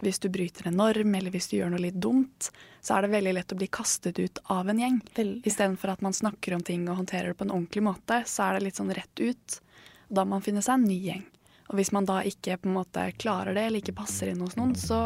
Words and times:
Hvis 0.00 0.20
du 0.22 0.30
bryter 0.32 0.70
en 0.70 0.78
norm, 0.80 1.14
eller 1.14 1.32
hvis 1.34 1.50
du 1.50 1.58
gjør 1.58 1.74
noe 1.74 1.82
litt 1.82 1.98
dumt, 2.00 2.48
så 2.80 2.96
er 2.96 3.04
det 3.04 3.12
veldig 3.12 3.34
lett 3.36 3.52
å 3.52 3.58
bli 3.58 3.68
kastet 3.68 4.18
ut 4.18 4.40
av 4.52 4.70
en 4.72 4.80
gjeng. 4.80 5.00
Istedenfor 5.44 5.92
at 5.92 6.04
man 6.04 6.16
snakker 6.16 6.56
om 6.56 6.64
ting 6.64 6.86
og 6.88 7.02
håndterer 7.02 7.32
det 7.32 7.38
på 7.40 7.44
en 7.44 7.52
ordentlig 7.58 7.84
måte, 7.84 8.22
så 8.26 8.48
er 8.48 8.56
det 8.56 8.64
litt 8.68 8.80
sånn 8.80 8.94
rett 8.96 9.20
ut. 9.20 9.60
Da 10.08 10.24
må 10.24 10.38
man 10.38 10.46
finne 10.46 10.64
seg 10.64 10.78
en 10.78 10.88
ny 10.88 10.96
gjeng. 11.04 11.26
Og 11.70 11.78
hvis 11.78 11.92
man 11.94 12.08
da 12.08 12.18
ikke 12.26 12.56
på 12.58 12.70
en 12.70 12.78
måte 12.80 13.04
klarer 13.20 13.54
det, 13.54 13.68
eller 13.68 13.84
ikke 13.84 13.98
passer 14.00 14.32
inn 14.32 14.40
hos 14.42 14.56
noen, 14.58 14.72
så 14.74 14.98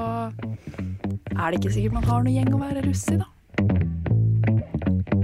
er 1.34 1.50
det 1.50 1.58
ikke 1.58 1.74
sikkert 1.74 1.98
man 1.98 2.08
har 2.08 2.24
noen 2.24 2.38
gjeng 2.38 2.54
å 2.56 2.62
være 2.62 2.86
russ 2.86 3.04
i, 3.12 3.18
da. 3.20 3.28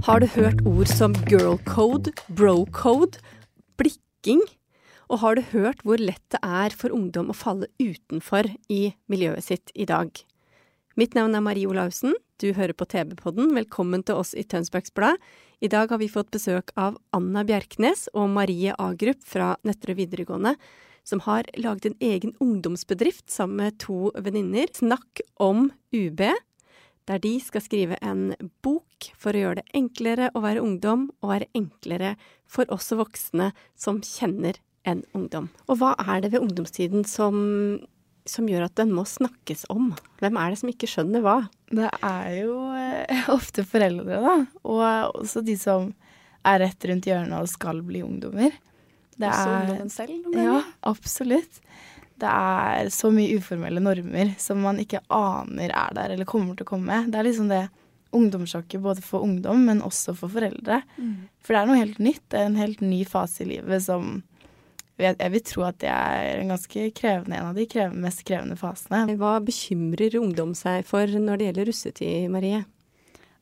Har 0.04 0.20
du 0.20 0.26
hørt 0.34 0.60
ord 0.68 0.88
som 0.90 1.14
girl 1.30 1.56
code, 1.68 2.12
bro 2.28 2.66
code, 2.76 3.22
blikking? 3.80 4.42
Og 5.10 5.18
har 5.24 5.34
du 5.34 5.42
hørt 5.50 5.80
hvor 5.82 5.98
lett 5.98 6.22
det 6.30 6.38
er 6.46 6.74
for 6.78 6.94
ungdom 6.94 7.32
å 7.32 7.34
falle 7.34 7.66
utenfor 7.82 8.46
i 8.70 8.92
miljøet 9.10 9.42
sitt 9.42 9.72
i 9.74 9.82
dag? 9.90 10.12
Mitt 10.94 11.16
navn 11.18 11.34
er 11.34 11.42
Marie 11.42 11.66
Olaussen, 11.66 12.14
du 12.38 12.52
hører 12.54 12.76
på 12.78 12.86
TV-podden, 12.86 13.50
velkommen 13.56 14.04
til 14.06 14.20
oss 14.22 14.30
i 14.38 14.44
Tønsbergs 14.46 14.94
Blad. 14.94 15.18
I 15.58 15.70
dag 15.72 15.90
har 15.90 15.98
vi 15.98 16.08
fått 16.12 16.30
besøk 16.30 16.70
av 16.78 16.94
Anna 17.16 17.42
Bjerknes 17.46 18.06
og 18.14 18.30
Marie 18.36 18.76
Agrup 18.78 19.26
fra 19.26 19.56
Nøtterøy 19.66 19.98
videregående, 20.04 20.54
som 21.02 21.24
har 21.26 21.50
laget 21.58 21.90
en 21.90 21.98
egen 21.98 22.36
ungdomsbedrift 22.38 23.26
sammen 23.34 23.64
med 23.64 23.82
to 23.82 24.14
venninner, 24.14 24.70
Snakk 24.78 25.26
om 25.42 25.72
UB, 25.90 26.22
der 27.10 27.18
de 27.26 27.34
skal 27.42 27.66
skrive 27.66 27.98
en 27.98 28.28
bok 28.62 29.10
for 29.18 29.34
å 29.34 29.42
gjøre 29.42 29.64
det 29.64 29.70
enklere 29.74 30.30
å 30.38 30.46
være 30.46 30.62
ungdom, 30.62 31.08
og 31.18 31.34
være 31.34 31.50
enklere 31.58 32.14
for 32.46 32.70
oss 32.70 32.92
voksne 32.94 33.50
som 33.74 34.04
kjenner 34.06 34.62
en 34.88 35.02
ungdom. 35.16 35.48
Og 35.68 35.80
hva 35.80 35.94
er 35.98 36.22
det 36.24 36.32
ved 36.34 36.44
ungdomstiden 36.44 37.04
som, 37.08 37.36
som 38.28 38.48
gjør 38.48 38.68
at 38.68 38.76
den 38.80 38.94
må 38.96 39.04
snakkes 39.08 39.66
om? 39.72 39.92
Hvem 40.22 40.38
er 40.40 40.52
det 40.52 40.60
som 40.62 40.72
ikke 40.72 40.88
skjønner 40.90 41.24
hva? 41.24 41.36
Det 41.70 41.90
er 42.06 42.30
jo 42.40 42.56
eh, 42.76 43.28
ofte 43.36 43.66
foreldre, 43.68 44.22
da. 44.24 44.36
Og 44.64 45.20
også 45.20 45.44
de 45.46 45.56
som 45.60 45.92
er 46.46 46.62
rett 46.64 46.88
rundt 46.88 47.08
hjørnet 47.08 47.36
og 47.36 47.50
skal 47.52 47.82
bli 47.84 48.02
ungdommer. 48.06 48.54
Det 49.20 49.28
Også 49.28 49.48
er 49.48 49.56
ungdommen 49.58 49.92
selv, 49.92 50.20
mener 50.30 50.46
Ja, 50.46 50.60
absolutt. 50.88 51.60
Det 52.20 52.28
er 52.28 52.88
så 52.92 53.08
mye 53.12 53.36
uformelle 53.40 53.80
normer 53.80 54.34
som 54.40 54.60
man 54.64 54.80
ikke 54.80 55.00
aner 55.12 55.72
er 55.72 55.94
der 55.96 56.14
eller 56.14 56.28
kommer 56.28 56.56
til 56.56 56.66
å 56.66 56.72
komme. 56.72 57.02
Det 57.08 57.16
er 57.16 57.28
liksom 57.28 57.48
det 57.52 57.66
ungdomssjokket 58.16 58.82
både 58.82 59.04
for 59.04 59.24
ungdom, 59.24 59.62
men 59.68 59.80
også 59.86 60.16
for 60.18 60.32
foreldre. 60.32 60.80
For 61.40 61.54
det 61.54 61.60
er 61.60 61.68
noe 61.68 61.78
helt 61.78 62.00
nytt. 62.02 62.24
Det 62.28 62.40
er 62.40 62.48
en 62.50 62.58
helt 62.60 62.82
ny 62.84 63.04
fase 63.08 63.44
i 63.44 63.50
livet 63.52 63.84
som 63.84 64.18
jeg, 65.02 65.16
jeg 65.18 65.32
vil 65.34 65.44
tro 65.46 65.64
at 65.66 65.78
det 65.82 65.90
er 65.92 66.40
en 66.40 66.52
ganske 66.52 66.84
krevende, 66.96 67.38
en 67.38 67.50
av 67.52 67.58
de 67.58 67.66
krev, 67.70 67.94
mest 67.96 68.24
krevende 68.28 68.58
fasene. 68.60 69.16
Hva 69.20 69.38
bekymrer 69.44 70.18
ungdom 70.20 70.52
seg 70.58 70.84
for 70.88 71.08
når 71.08 71.40
det 71.40 71.48
gjelder 71.48 71.70
russetid, 71.70 72.28
Marie? 72.32 72.64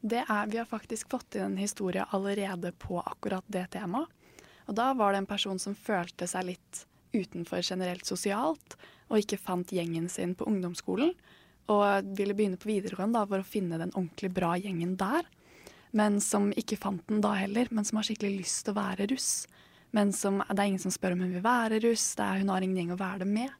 Det 0.00 0.22
er, 0.22 0.46
vi 0.46 0.60
har 0.60 0.68
faktisk 0.68 1.10
fått 1.10 1.34
inn 1.34 1.52
en 1.52 1.58
historie 1.58 2.04
allerede 2.14 2.70
på 2.78 3.00
akkurat 3.02 3.44
det 3.50 3.66
temaet. 3.74 4.06
Og 4.68 4.76
da 4.76 4.92
var 4.94 5.14
det 5.14 5.22
en 5.22 5.30
person 5.30 5.58
som 5.58 5.74
følte 5.74 6.28
seg 6.28 6.50
litt 6.50 6.84
utenfor 7.16 7.64
generelt 7.64 8.04
sosialt, 8.06 8.76
og 9.08 9.22
ikke 9.22 9.40
fant 9.40 9.72
gjengen 9.72 10.10
sin 10.12 10.34
på 10.36 10.46
ungdomsskolen. 10.48 11.14
Og 11.72 12.12
ville 12.16 12.36
begynne 12.36 12.60
på 12.60 12.68
videregående 12.70 13.18
da, 13.18 13.26
for 13.28 13.40
å 13.40 13.48
finne 13.48 13.80
den 13.80 13.94
ordentlig 13.94 14.30
bra 14.36 14.54
gjengen 14.60 14.94
der. 15.00 15.24
Men 15.96 16.20
som 16.20 16.50
ikke 16.52 16.78
fant 16.80 17.04
den 17.08 17.22
da 17.24 17.32
heller, 17.40 17.68
men 17.72 17.88
som 17.88 17.98
har 17.98 18.06
skikkelig 18.08 18.42
lyst 18.44 18.66
til 18.66 18.76
å 18.76 18.80
være 18.80 19.08
russ. 19.12 19.32
Men 19.96 20.12
som, 20.12 20.42
det 20.48 20.58
er 20.58 20.68
ingen 20.68 20.82
som 20.82 20.92
spør 20.92 21.14
om 21.16 21.22
hun 21.24 21.32
vil 21.36 21.44
være 21.44 21.80
russ, 21.84 22.10
er, 22.20 22.42
hun 22.42 22.52
har 22.52 22.64
ingen 22.64 22.82
gjeng 22.82 22.92
å 22.96 23.00
være 23.00 23.22
det 23.22 23.30
med. 23.30 23.54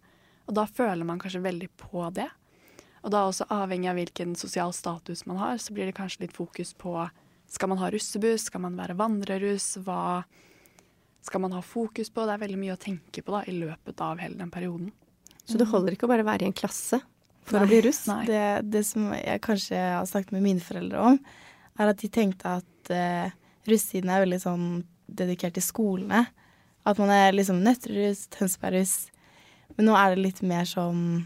Og 0.49 0.57
da 0.57 0.67
føler 0.69 1.09
man 1.09 1.21
kanskje 1.21 1.45
veldig 1.45 1.71
på 1.81 2.05
det. 2.17 2.29
Og 3.05 3.13
da 3.15 3.25
også 3.29 3.47
avhengig 3.55 3.89
av 3.91 3.97
hvilken 4.01 4.35
sosial 4.37 4.75
status 4.77 5.25
man 5.29 5.41
har, 5.41 5.61
så 5.63 5.73
blir 5.73 5.89
det 5.89 5.97
kanskje 5.97 6.27
litt 6.27 6.37
fokus 6.37 6.75
på 6.77 6.95
skal 7.49 7.71
man 7.73 7.81
ha 7.81 7.89
russebuss, 7.93 8.51
skal 8.51 8.61
man 8.61 8.77
være 8.77 8.97
vandreruss, 8.99 9.79
hva 9.87 10.23
skal 11.25 11.43
man 11.45 11.55
ha 11.57 11.63
fokus 11.65 12.11
på? 12.13 12.27
Det 12.27 12.35
er 12.35 12.43
veldig 12.43 12.59
mye 12.61 12.75
å 12.75 12.81
tenke 12.81 13.25
på 13.25 13.33
da, 13.33 13.43
i 13.49 13.55
løpet 13.57 14.03
av 14.05 14.21
hele 14.21 14.37
den 14.37 14.53
perioden. 14.53 14.91
Så 15.49 15.57
det 15.61 15.69
holder 15.71 15.97
ikke 15.97 16.09
å 16.09 16.13
bare 16.13 16.27
være 16.29 16.45
i 16.45 16.51
en 16.51 16.57
klasse 16.57 17.01
for 17.49 17.63
å 17.63 17.69
bli 17.69 17.81
russ? 17.87 18.03
Nei. 18.11 18.23
Det, 18.29 18.45
det 18.69 18.85
som 18.85 19.09
jeg 19.17 19.41
kanskje 19.45 19.81
har 19.81 20.09
snakket 20.09 20.35
med 20.37 20.45
mine 20.45 20.65
foreldre 20.65 21.05
om, 21.13 21.19
er 21.79 21.93
at 21.93 22.03
de 22.03 22.11
tenkte 22.13 22.59
at 22.61 22.93
uh, 22.93 23.33
russetiden 23.69 24.13
er 24.13 24.25
veldig 24.27 24.41
sånn 24.45 24.69
dedikert 25.09 25.57
til 25.57 25.65
skolene. 25.65 26.27
At 26.89 27.01
man 27.01 27.11
er 27.13 27.35
liksom 27.35 27.63
Nøtterhus, 27.65 28.27
Tønsberghus. 28.33 29.09
Men 29.77 29.91
nå 29.91 29.97
er 29.99 30.15
det 30.15 30.25
litt 30.25 30.45
mer 30.47 30.69
som 30.69 31.25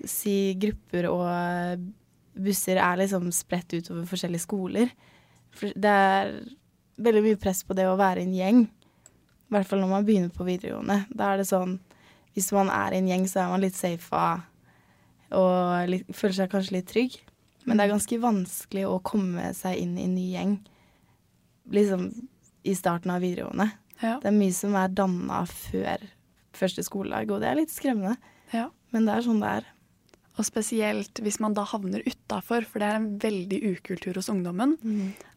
Si 0.00 0.54
grupper 0.56 1.10
og 1.10 1.82
busser 2.40 2.78
er 2.80 2.96
liksom 3.02 3.26
spredt 3.36 3.74
utover 3.74 4.06
forskjellige 4.08 4.46
skoler. 4.46 4.92
For 5.52 5.74
det 5.76 5.90
er 5.92 6.30
veldig 6.96 7.22
mye 7.26 7.40
press 7.42 7.60
på 7.68 7.76
det 7.76 7.84
å 7.84 7.98
være 8.00 8.22
i 8.22 8.28
en 8.28 8.38
gjeng. 8.38 8.62
I 8.64 9.52
hvert 9.52 9.68
fall 9.68 9.82
når 9.82 9.92
man 9.92 10.06
begynner 10.08 10.32
på 10.32 10.46
videregående. 10.46 11.02
Da 11.12 11.34
er 11.34 11.42
det 11.42 11.50
sånn 11.50 11.76
Hvis 12.32 12.52
man 12.54 12.70
er 12.70 12.94
i 12.94 13.00
en 13.02 13.08
gjeng, 13.10 13.24
så 13.28 13.42
er 13.42 13.48
man 13.50 13.60
litt 13.60 13.74
safa 13.74 14.24
og 15.34 15.90
litt, 15.90 16.06
føler 16.14 16.36
seg 16.36 16.52
kanskje 16.52 16.76
litt 16.76 16.88
trygg. 16.88 17.16
Men 17.66 17.76
det 17.76 17.84
er 17.84 17.92
ganske 17.92 18.18
vanskelig 18.22 18.84
å 18.86 19.00
komme 19.04 19.50
seg 19.58 19.82
inn 19.82 19.96
i 19.98 20.06
en 20.06 20.14
ny 20.14 20.26
gjeng 20.30 20.54
liksom 21.70 22.10
i 22.62 22.74
starten 22.76 23.12
av 23.14 23.24
videregående. 23.24 23.70
Ja. 24.00 24.16
Det 24.22 24.30
er 24.30 24.36
mye 24.36 24.54
som 24.56 24.76
er 24.78 24.92
danna 24.92 25.42
før 25.48 26.06
første 26.56 26.84
skoledag, 26.84 27.30
og 27.30 27.42
det 27.42 27.50
er 27.50 27.60
litt 27.60 27.72
skremmende. 27.72 28.16
Ja. 28.54 28.68
Men 28.94 29.06
det 29.06 29.16
er 29.16 29.26
sånn 29.26 29.42
det 29.42 29.52
er. 29.60 29.68
Og 30.38 30.46
spesielt 30.46 31.20
hvis 31.20 31.36
man 31.42 31.52
da 31.56 31.66
havner 31.68 32.04
utafor, 32.06 32.64
for 32.64 32.80
det 32.80 32.88
er 32.88 32.96
en 32.96 33.08
veldig 33.20 33.58
ukultur 33.74 34.16
hos 34.16 34.30
ungdommen. 34.32 34.76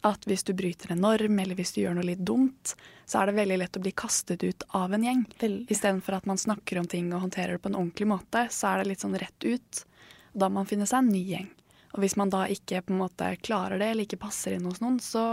At 0.06 0.24
hvis 0.30 0.46
du 0.48 0.54
bryter 0.56 0.94
en 0.94 1.02
norm, 1.04 1.38
eller 1.42 1.58
hvis 1.58 1.74
du 1.74 1.82
gjør 1.82 1.98
noe 1.98 2.06
litt 2.08 2.22
dumt, 2.24 2.72
så 3.04 3.20
er 3.20 3.28
det 3.28 3.36
veldig 3.36 3.58
lett 3.60 3.76
å 3.76 3.82
bli 3.84 3.92
kastet 3.92 4.46
ut 4.46 4.64
av 4.78 4.94
en 4.94 5.04
gjeng. 5.04 5.26
Istedenfor 5.68 6.16
at 6.16 6.30
man 6.30 6.40
snakker 6.40 6.80
om 6.80 6.88
ting 6.88 7.12
og 7.12 7.26
håndterer 7.26 7.58
det 7.58 7.64
på 7.66 7.72
en 7.72 7.80
ordentlig 7.82 8.08
måte, 8.14 8.46
så 8.54 8.70
er 8.70 8.80
det 8.80 8.94
litt 8.94 9.04
sånn 9.04 9.18
rett 9.20 9.44
ut. 9.44 9.84
Da 10.32 10.48
må 10.48 10.62
man 10.62 10.70
finne 10.70 10.88
seg 10.88 11.02
en 11.02 11.12
ny 11.12 11.20
gjeng. 11.34 11.50
Og 11.94 12.00
hvis 12.02 12.16
man 12.18 12.32
da 12.32 12.46
ikke 12.50 12.80
på 12.82 12.94
en 12.94 13.02
måte 13.04 13.28
klarer 13.44 13.78
det, 13.78 13.92
eller 13.92 14.08
ikke 14.08 14.24
passer 14.24 14.56
inn 14.56 14.64
hos 14.66 14.80
noen, 14.82 14.96
så 15.04 15.26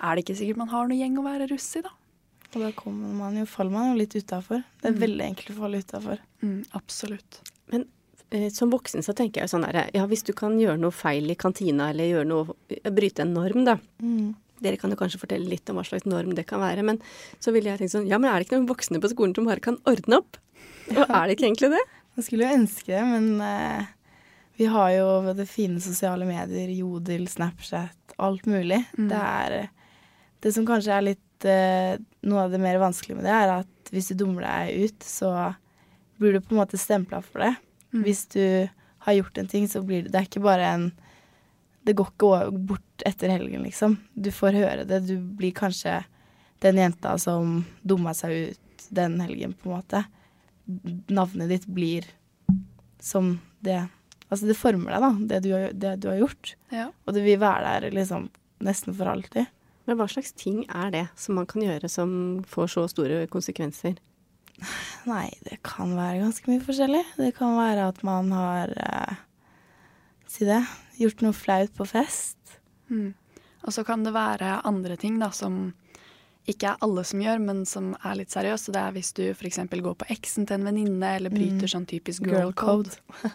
er 0.00 0.14
det 0.16 0.24
ikke 0.24 0.36
sikkert 0.38 0.56
man 0.60 0.68
har 0.72 0.88
noe 0.88 0.98
gjeng 0.98 1.18
å 1.18 1.24
være 1.26 1.48
russ 1.50 1.68
i, 1.76 1.82
da. 1.82 1.90
Og 2.54 2.62
da 2.64 2.70
kommer 2.72 3.12
man 3.12 3.36
jo, 3.36 3.44
faller 3.44 3.70
man 3.74 3.90
jo 3.92 3.98
litt 4.00 4.14
utafor. 4.16 4.62
Det 4.80 4.88
er 4.88 4.94
Mm. 4.96 5.00
veldig 5.02 5.24
enkelt 5.26 5.50
å 5.52 5.58
falle 5.60 5.78
utafor. 5.82 6.18
Mm, 6.42 6.64
absolutt. 6.74 7.40
Men 7.70 7.84
eh, 8.30 8.48
som 8.50 8.70
voksen 8.70 9.02
så 9.04 9.12
tenker 9.14 9.40
jeg 9.42 9.48
jo 9.50 9.58
sånn 9.58 9.66
her, 9.66 9.90
Ja, 9.94 10.06
hvis 10.06 10.22
du 10.24 10.32
kan 10.32 10.56
gjøre 10.58 10.78
noe 10.80 10.90
feil 10.90 11.30
i 11.30 11.34
kantina, 11.34 11.90
eller 11.90 12.04
gjøre 12.08 12.26
noe 12.26 12.90
Bryte 12.90 13.20
en 13.20 13.34
norm, 13.34 13.64
da. 13.64 13.76
Mm. 14.02 14.34
Dere 14.60 14.76
kan 14.76 14.90
jo 14.90 14.96
kanskje 14.96 15.20
fortelle 15.20 15.46
litt 15.48 15.68
om 15.70 15.76
hva 15.76 15.84
slags 15.86 16.04
norm 16.06 16.34
det 16.34 16.46
kan 16.46 16.58
være, 16.60 16.82
men 16.84 16.98
så 17.38 17.52
ville 17.52 17.70
jeg 17.70 17.78
tenkt 17.78 17.92
sånn 17.94 18.08
Ja, 18.08 18.18
men 18.18 18.30
er 18.32 18.38
det 18.40 18.48
ikke 18.48 18.58
noen 18.58 18.66
voksne 18.68 19.00
på 19.00 19.12
skolen 19.12 19.34
som 19.36 19.44
bare 19.46 19.60
kan 19.60 19.76
ordne 19.86 20.18
opp? 20.18 20.36
Og 20.90 21.04
er 21.10 21.26
det 21.28 21.36
ikke 21.38 21.46
egentlig 21.52 21.70
det? 21.76 21.84
Man 22.16 22.24
skulle 22.26 22.48
jo 22.48 22.56
ønske 22.58 22.86
det, 22.86 23.04
men 23.06 23.40
eh, 23.40 23.86
vi 24.58 24.66
har 24.66 24.90
jo 24.96 25.34
det 25.34 25.46
fine 25.48 25.78
sosiale 25.80 26.26
medier, 26.26 26.68
Jodel, 26.74 27.28
Snapchat, 27.28 28.16
alt 28.18 28.46
mulig. 28.50 28.80
Mm. 28.98 29.08
Det 29.12 29.20
er 29.22 29.68
Det 30.44 30.52
som 30.54 30.66
kanskje 30.68 30.94
er 30.94 31.06
litt 31.06 31.46
eh, 31.48 31.96
Noe 32.28 32.44
av 32.46 32.52
det 32.52 32.60
mer 32.62 32.78
vanskelige 32.82 33.18
med 33.18 33.26
det, 33.26 33.34
er 33.34 33.54
at 33.60 33.92
hvis 33.94 34.10
du 34.12 34.18
dummer 34.20 34.44
deg 34.44 34.88
ut, 34.88 35.06
så 35.06 35.32
blir 36.18 36.34
du 36.34 36.42
på 36.44 36.54
en 36.54 36.60
måte 36.60 36.80
stempla 36.80 37.22
for 37.24 37.44
det. 37.44 37.54
Mm. 37.94 38.02
Hvis 38.04 38.26
du 38.34 38.44
har 39.06 39.16
gjort 39.16 39.38
en 39.38 39.48
ting, 39.48 39.68
så 39.70 39.82
blir 39.82 40.04
det 40.04 40.12
Det 40.12 40.20
er 40.20 40.28
ikke 40.28 40.44
bare 40.44 40.66
en 40.74 40.90
Det 41.86 41.94
går 41.96 42.10
ikke 42.12 42.50
bort 42.68 43.04
etter 43.06 43.32
helgen, 43.32 43.62
liksom. 43.64 43.96
Du 44.12 44.30
får 44.34 44.58
høre 44.58 44.84
det. 44.84 45.06
Du 45.08 45.16
blir 45.38 45.54
kanskje 45.56 46.02
den 46.60 46.76
jenta 46.76 47.14
som 47.22 47.62
dumma 47.86 48.12
seg 48.18 48.50
ut 48.50 48.88
den 48.90 49.20
helgen, 49.22 49.54
på 49.54 49.70
en 49.70 49.76
måte. 49.78 50.02
Navnet 51.08 51.48
ditt 51.48 51.66
blir 51.66 52.04
som 53.00 53.38
det 53.64 53.86
Altså, 54.28 54.44
det 54.44 54.58
former 54.60 54.92
deg, 54.92 55.00
da, 55.00 55.08
det 55.30 55.38
du, 55.40 55.52
det 55.72 55.92
du 56.02 56.10
har 56.10 56.18
gjort. 56.18 56.50
Ja. 56.68 56.90
Og 57.08 57.14
det 57.16 57.22
vil 57.24 57.38
være 57.40 57.70
der 57.80 57.94
liksom 57.96 58.26
nesten 58.60 58.92
for 58.92 59.08
alltid. 59.08 59.48
Men 59.88 59.96
hva 59.96 60.04
slags 60.12 60.34
ting 60.36 60.66
er 60.68 60.90
det 60.92 61.06
som 61.16 61.38
man 61.40 61.46
kan 61.48 61.62
gjøre 61.64 61.88
som 61.88 62.10
får 62.48 62.68
så 62.74 62.82
store 62.92 63.22
konsekvenser? 63.32 63.96
Nei, 65.08 65.30
det 65.46 65.60
kan 65.64 65.94
være 65.96 66.20
ganske 66.20 66.50
mye 66.50 66.60
forskjellig. 66.66 67.00
Det 67.16 67.30
kan 67.38 67.54
være 67.56 67.86
at 67.88 68.02
man 68.04 68.28
har 68.34 68.72
eh, 68.76 69.14
si 70.28 70.44
det, 70.44 70.60
gjort 71.00 71.22
noe 71.24 71.32
flaut 71.36 71.72
på 71.78 71.86
fest. 71.88 72.36
Mm. 72.92 73.14
Og 73.64 73.72
så 73.74 73.84
kan 73.86 74.04
det 74.04 74.12
være 74.16 74.58
andre 74.68 74.96
ting 75.00 75.16
da, 75.22 75.30
som 75.32 75.70
ikke 76.48 76.70
er 76.74 76.84
alle 76.84 77.02
som 77.04 77.20
gjør, 77.24 77.40
men 77.44 77.64
som 77.68 77.90
er 78.02 78.16
litt 78.20 78.32
seriøse. 78.32 78.72
Det 78.74 78.80
er 78.82 78.92
hvis 78.96 79.10
du 79.16 79.22
f.eks. 79.32 79.58
går 79.72 79.96
på 80.00 80.06
eksen 80.12 80.46
til 80.48 80.58
en 80.58 80.68
venninne, 80.68 81.14
eller 81.16 81.32
bryter 81.32 81.64
Mm. 81.68 81.72
sånn 81.74 81.86
typisk 81.88 82.24
girl, 82.28 82.50
Girl 82.50 82.54
code. 82.56 82.96
code. 83.08 83.32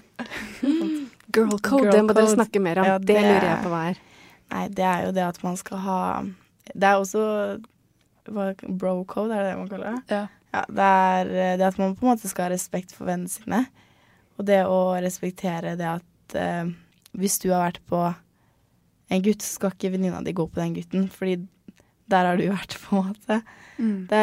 Girl 1.34 1.58
code, 1.62 1.84
Girl 1.88 1.92
det 1.98 2.04
må 2.08 2.14
dere 2.18 2.32
snakke 2.36 2.62
mer 2.62 2.82
om. 2.82 2.86
Ja, 2.94 2.98
det, 3.00 3.08
det- 3.16 3.26
lurer 3.26 3.48
jeg 3.50 3.64
på 3.66 3.74
hva 3.74 3.84
er. 3.92 4.02
Nei, 4.54 4.68
det 4.70 4.86
er 4.86 5.06
jo 5.08 5.12
det 5.16 5.24
at 5.26 5.40
man 5.44 5.56
skal 5.58 5.78
ha 5.82 6.00
Det 6.72 6.88
er 6.88 6.96
også 6.96 7.24
bro 8.24 9.04
code, 9.10 9.36
er 9.36 9.44
det 9.44 9.52
det 9.52 9.60
man 9.60 9.70
kaller 9.72 9.92
det? 9.92 10.16
Ja. 10.16 10.24
Ja, 10.54 10.62
det 10.70 10.86
er 10.86 11.32
eh, 11.34 11.56
det 11.58 11.66
at 11.66 11.80
man 11.82 11.96
på 11.98 12.06
en 12.06 12.12
måte 12.12 12.30
skal 12.30 12.48
ha 12.48 12.54
respekt 12.54 12.94
for 12.94 13.10
vennene 13.10 13.32
sine. 13.32 13.64
Og 14.38 14.46
det 14.46 14.62
å 14.70 14.94
respektere 15.02 15.74
det 15.80 15.88
at 15.90 16.38
eh, 16.38 16.70
hvis 17.18 17.40
du 17.42 17.50
har 17.50 17.66
vært 17.66 17.82
på 17.90 18.04
en 19.14 19.24
gutt, 19.26 19.42
så 19.42 19.58
skal 19.58 19.74
ikke 19.74 19.94
venninna 19.96 20.22
di 20.26 20.34
gå 20.36 20.46
på 20.50 20.62
den 20.62 20.76
gutten, 20.78 21.08
fordi 21.14 21.40
der 22.12 22.30
har 22.30 22.38
du 22.38 22.46
vært, 22.52 22.78
på 22.86 23.00
en 23.00 23.10
måte. 23.10 23.40
Mm. 23.78 23.98
Det, 24.12 24.22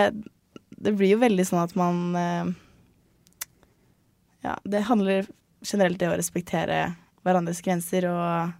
det 0.78 0.94
blir 0.98 1.16
jo 1.16 1.22
veldig 1.22 1.46
sånn 1.48 1.64
at 1.64 1.76
man 1.78 2.00
eh, 2.18 2.56
Ja, 4.46 4.54
det 4.64 4.86
handler 4.86 5.26
generelt 5.66 5.98
det 6.00 6.08
å 6.08 6.16
respektere 6.16 6.94
hverandres 7.26 7.60
grenser 7.60 8.06
og 8.08 8.54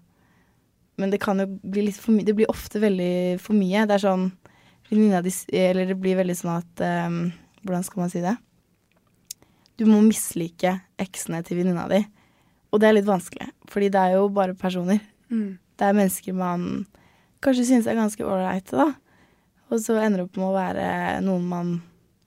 Men 1.00 1.12
det 1.12 1.22
kan 1.22 1.40
jo 1.40 1.46
bli 1.48 1.86
litt 1.86 1.98
for 2.00 2.12
mye 2.12 2.26
Det 2.28 2.36
blir 2.36 2.50
ofte 2.52 2.82
veldig 2.82 3.40
for 3.40 3.56
mye. 3.56 3.86
Det 3.88 3.96
er 3.96 4.04
sånn 4.04 4.28
Eller 4.92 5.88
det 5.88 5.96
blir 5.96 6.18
veldig 6.18 6.36
sånn 6.36 6.58
at 6.58 6.84
um, 7.08 7.20
Hvordan 7.64 7.86
skal 7.86 8.04
man 8.04 8.12
si 8.12 8.22
det? 8.24 8.36
Du 9.80 9.86
må 9.88 10.02
mislike 10.04 10.74
eksene 11.00 11.40
til 11.46 11.60
venninna 11.60 11.86
di. 11.88 12.02
Og 12.70 12.82
det 12.82 12.88
er 12.88 12.98
litt 12.98 13.08
vanskelig, 13.08 13.46
fordi 13.70 13.88
det 13.92 14.00
er 14.00 14.18
jo 14.18 14.26
bare 14.36 14.52
personer. 14.58 15.00
Mm. 15.32 15.56
Det 15.56 15.86
er 15.86 15.96
mennesker 15.96 16.36
man 16.36 16.66
kanskje 17.40 17.64
synes 17.70 17.88
er 17.88 17.96
ganske 17.96 18.26
ålreite, 18.26 18.76
da. 18.76 18.90
Og 19.72 19.80
så 19.80 19.96
ender 20.02 20.20
det 20.20 20.26
opp 20.28 20.36
med 20.36 20.50
å 20.50 20.58
være 20.58 20.86
noen 21.24 21.46
man 21.48 21.72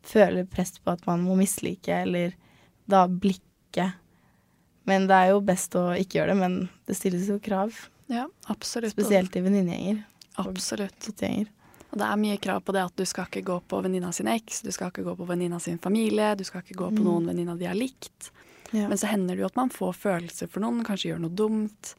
føler 0.03 0.49
press 0.49 0.73
på 0.79 0.95
at 0.95 1.05
man 1.07 1.23
må 1.23 1.37
mislike, 1.39 2.01
eller 2.07 2.33
da 2.89 3.05
blikke. 3.07 3.91
Men 4.89 5.07
det 5.07 5.19
er 5.19 5.33
jo 5.35 5.43
best 5.45 5.75
å 5.79 5.91
ikke 5.95 6.19
gjøre 6.19 6.33
det, 6.33 6.39
men 6.41 6.57
det 6.89 6.97
stilles 6.97 7.29
jo 7.31 7.39
krav. 7.43 7.75
Ja, 8.07 8.27
absolutt. 8.51 8.91
Spesielt 8.95 9.35
i 9.35 9.41
venninnegjenger. 9.41 10.03
Absolutt. 10.41 10.97
Guttegjenger. 11.05 11.47
Og 11.93 11.99
det 12.01 12.05
er 12.09 12.17
mye 12.17 12.37
krav 12.41 12.63
på 12.65 12.73
det 12.73 12.81
at 12.83 12.95
du 12.97 13.05
skal 13.05 13.27
ikke 13.29 13.43
gå 13.45 13.59
på 13.69 13.79
venninna 13.85 14.09
sin 14.11 14.27
eks, 14.27 14.61
du 14.65 14.71
skal 14.73 14.89
ikke 14.89 15.03
gå 15.05 15.13
på 15.19 15.27
venninna 15.29 15.59
sin 15.61 15.77
familie, 15.77 16.31
du 16.35 16.43
skal 16.43 16.61
ikke 16.63 16.75
gå 16.79 16.87
på 16.89 16.99
Mm. 16.99 17.05
noen 17.05 17.27
venninna 17.29 17.55
de 17.57 17.65
har 17.69 17.75
likt. 17.77 18.31
Ja. 18.73 18.87
Men 18.89 18.97
så 18.97 19.05
hender 19.07 19.35
det 19.35 19.41
jo 19.41 19.45
at 19.45 19.55
man 19.55 19.69
får 19.69 19.93
følelser 19.93 20.49
for 20.49 20.59
noen, 20.61 20.83
kanskje 20.83 21.11
gjør 21.13 21.19
noe 21.21 21.35
dumt. 21.35 21.93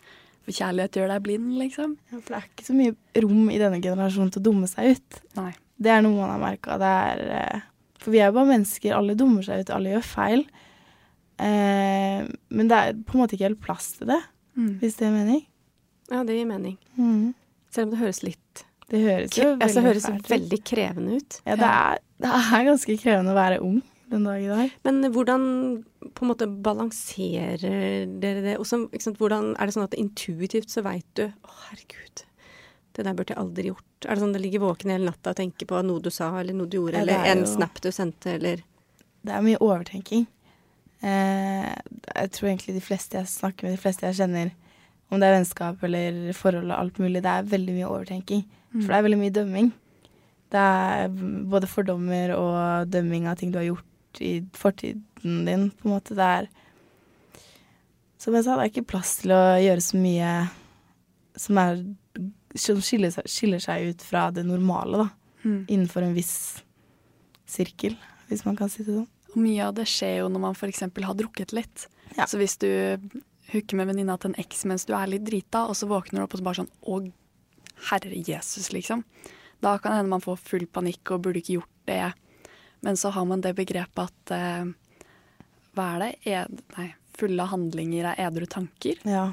For 0.44 0.52
kjærlighet 0.52 0.92
gjør 0.98 1.08
deg 1.08 1.22
blind, 1.22 1.52
liksom. 1.56 1.96
Ja, 2.12 2.18
for 2.18 2.34
det 2.34 2.36
er 2.42 2.48
ikke 2.50 2.66
så 2.66 2.74
mye 2.74 2.96
rom 3.22 3.46
i 3.50 3.58
denne 3.58 3.80
generasjonen 3.80 4.32
til 4.34 4.42
å 4.42 4.44
dumme 4.50 4.66
seg 4.68 4.96
ut. 4.96 5.20
Nei. 5.36 5.54
Det 5.80 5.90
er 5.90 6.02
noe 6.02 6.18
man 6.18 6.30
har 6.34 6.42
merka. 6.42 6.76
Det 6.78 6.90
er 6.90 7.22
eh, 7.54 7.60
For 7.98 8.10
vi 8.10 8.18
er 8.18 8.26
jo 8.28 8.32
bare 8.36 8.50
mennesker. 8.50 8.92
Alle 8.94 9.14
dummer 9.16 9.42
seg 9.42 9.60
ut. 9.62 9.70
Alle 9.70 9.94
gjør 9.94 10.02
feil. 10.04 10.44
Eh, 11.38 12.26
men 12.50 12.68
det 12.68 12.76
er 12.76 12.92
på 12.94 13.14
en 13.16 13.22
måte 13.24 13.34
ikke 13.38 13.48
helt 13.48 13.62
plass 13.64 13.92
til 13.98 14.06
det, 14.08 14.20
Mm. 14.56 14.78
hvis 14.80 14.96
det 14.98 15.06
er 15.08 15.10
mening. 15.10 15.46
Ja, 16.12 16.22
det 16.24 16.36
gir 16.36 16.46
mening. 16.48 16.76
Mm. 16.98 17.32
Selv 17.72 17.88
om 17.88 17.94
det 17.94 18.00
høres 18.02 18.22
litt 18.22 18.64
Det 18.92 19.00
høres 19.00 19.36
jo 19.38 19.46
veldig 19.54 19.64
altså, 19.64 19.82
høres 19.86 20.04
veldig 20.30 20.58
krevende 20.68 21.16
ut. 21.18 21.38
Ja, 21.48 21.56
det 21.56 21.70
er, 21.70 22.02
det 22.22 22.32
er 22.38 22.66
ganske 22.68 22.96
krevende 23.00 23.32
å 23.32 23.38
være 23.38 23.60
ung 23.64 23.80
den 24.12 24.26
dag 24.28 24.42
i 24.44 24.50
dag. 24.50 24.74
Men 24.84 25.00
hvordan 25.14 25.46
på 26.14 26.22
en 26.26 26.28
måte 26.30 26.46
balanserer 26.46 28.04
dere 28.20 28.42
det? 28.44 28.58
Også, 28.60 28.84
hvordan, 29.16 29.54
er 29.56 29.66
det 29.70 29.74
sånn 29.74 29.86
at 29.88 29.96
intuitivt 29.98 30.70
så 30.70 30.84
veit 30.84 31.06
du 31.16 31.24
Å, 31.24 31.54
herregud, 31.70 32.24
det 32.94 33.06
der 33.08 33.16
burde 33.16 33.32
jeg 33.34 33.40
aldri 33.40 33.66
gjort. 33.72 33.88
Er 34.04 34.12
det 34.14 34.22
sånn 34.22 34.36
du 34.36 34.38
ligger 34.44 34.62
våken 34.66 34.92
hele 34.92 35.08
natta 35.08 35.32
og 35.32 35.40
tenker 35.40 35.66
på 35.66 35.80
noe 35.82 36.04
du 36.04 36.10
sa, 36.14 36.28
eller 36.38 36.54
noe 36.54 36.68
du 36.70 36.76
gjorde, 36.78 37.00
Ja, 37.00 37.06
eller 37.06 37.24
er 37.24 37.32
en 37.32 37.46
jo- 37.46 37.50
snap 37.56 37.80
du 37.80 37.88
sendte, 37.90 38.36
eller 38.36 38.60
Det 39.24 39.32
er 39.32 39.40
mye 39.42 39.56
overtenking. 39.64 40.26
Eh, 41.00 41.72
jeg 42.14 42.30
tror 42.36 42.48
egentlig 42.50 42.74
de 42.76 42.84
fleste 42.84 43.16
jeg 43.18 43.26
snakker 43.32 43.66
med, 43.66 43.74
de 43.78 43.80
fleste 43.82 44.04
jeg 44.06 44.20
kjenner, 44.20 44.52
om 45.12 45.20
det 45.20 45.28
er 45.28 45.36
vennskap 45.36 45.82
eller 45.86 46.20
forhold 46.36 46.70
og 46.70 46.78
alt 46.78 47.00
mulig, 47.02 47.22
det 47.22 47.30
er 47.30 47.48
veldig 47.50 47.74
mye 47.76 47.88
overtenking. 47.90 48.44
For 48.74 48.90
det 48.90 48.96
er 48.96 49.06
veldig 49.06 49.20
mye 49.20 49.34
dømming. 49.34 49.72
Det 50.54 50.62
er 50.62 51.08
både 51.50 51.70
fordommer 51.70 52.34
og 52.36 52.90
dømming 52.90 53.28
av 53.30 53.38
ting 53.38 53.52
du 53.54 53.60
har 53.60 53.68
gjort 53.68 54.20
i 54.22 54.34
fortiden 54.54 55.44
din, 55.46 55.68
på 55.70 55.88
en 55.88 55.94
måte. 55.96 56.16
Det 56.18 56.28
er 56.38 56.48
Som 58.18 58.34
jeg 58.34 58.44
sa, 58.46 58.54
det 58.56 58.62
er 58.62 58.70
ikke 58.72 58.88
plass 58.94 59.18
til 59.20 59.34
å 59.36 59.42
gjøre 59.60 59.82
så 59.84 59.98
mye 60.00 60.28
som, 61.36 61.58
er, 61.60 61.82
som 62.56 62.78
skiller, 62.80 63.10
seg, 63.12 63.26
skiller 63.28 63.60
seg 63.60 63.90
ut 63.90 64.04
fra 64.06 64.30
det 64.32 64.46
normale, 64.48 65.02
da. 65.02 65.08
Mm. 65.44 65.58
Innenfor 65.68 66.06
en 66.06 66.14
viss 66.16 66.62
sirkel, 67.44 67.98
hvis 68.30 68.46
man 68.46 68.56
kan 68.56 68.72
si 68.72 68.80
det 68.80 68.94
sånn. 68.94 69.10
Og 69.34 69.36
mye 69.42 69.66
av 69.66 69.74
det 69.76 69.84
skjer 69.90 70.22
jo 70.22 70.30
når 70.32 70.44
man 70.46 70.56
f.eks. 70.56 70.86
har 70.86 71.18
drukket 71.18 71.52
litt. 71.52 71.84
Ja. 72.16 72.24
Så 72.30 72.40
hvis 72.40 72.56
du 72.62 72.70
hooker 73.52 73.78
med 73.78 73.90
venninna 73.90 74.16
til 74.18 74.32
en 74.32 74.40
eks 74.40 74.64
mens 74.70 74.86
du 74.88 74.94
er 74.96 75.10
litt 75.10 75.26
drita, 75.26 75.66
og 75.68 75.76
så 75.78 75.88
våkner 75.90 76.20
du 76.20 76.26
opp 76.26 76.36
og 76.36 76.40
så 76.40 76.46
bare 76.48 76.60
sånn 76.62 76.72
Å, 76.88 77.00
herre 77.90 78.20
Jesus, 78.26 78.70
liksom. 78.72 79.04
Da 79.64 79.76
kan 79.78 79.92
det 79.92 80.02
hende 80.02 80.14
man 80.14 80.24
får 80.24 80.40
full 80.42 80.66
panikk 80.66 81.14
og 81.14 81.24
burde 81.24 81.40
ikke 81.40 81.58
gjort 81.58 81.88
det. 81.88 82.12
Men 82.84 82.98
så 83.00 83.12
har 83.14 83.24
man 83.28 83.40
det 83.44 83.54
begrepet 83.56 84.10
at 84.10 84.34
eh, 84.36 84.66
Hva 85.74 85.86
er 85.94 86.02
det? 86.02 86.10
Ed, 86.28 86.60
nei, 86.76 86.90
fulle 87.16 87.46
handlinger 87.48 88.10
er 88.10 88.26
edru 88.26 88.46
tanker. 88.50 89.00
Ja. 89.08 89.30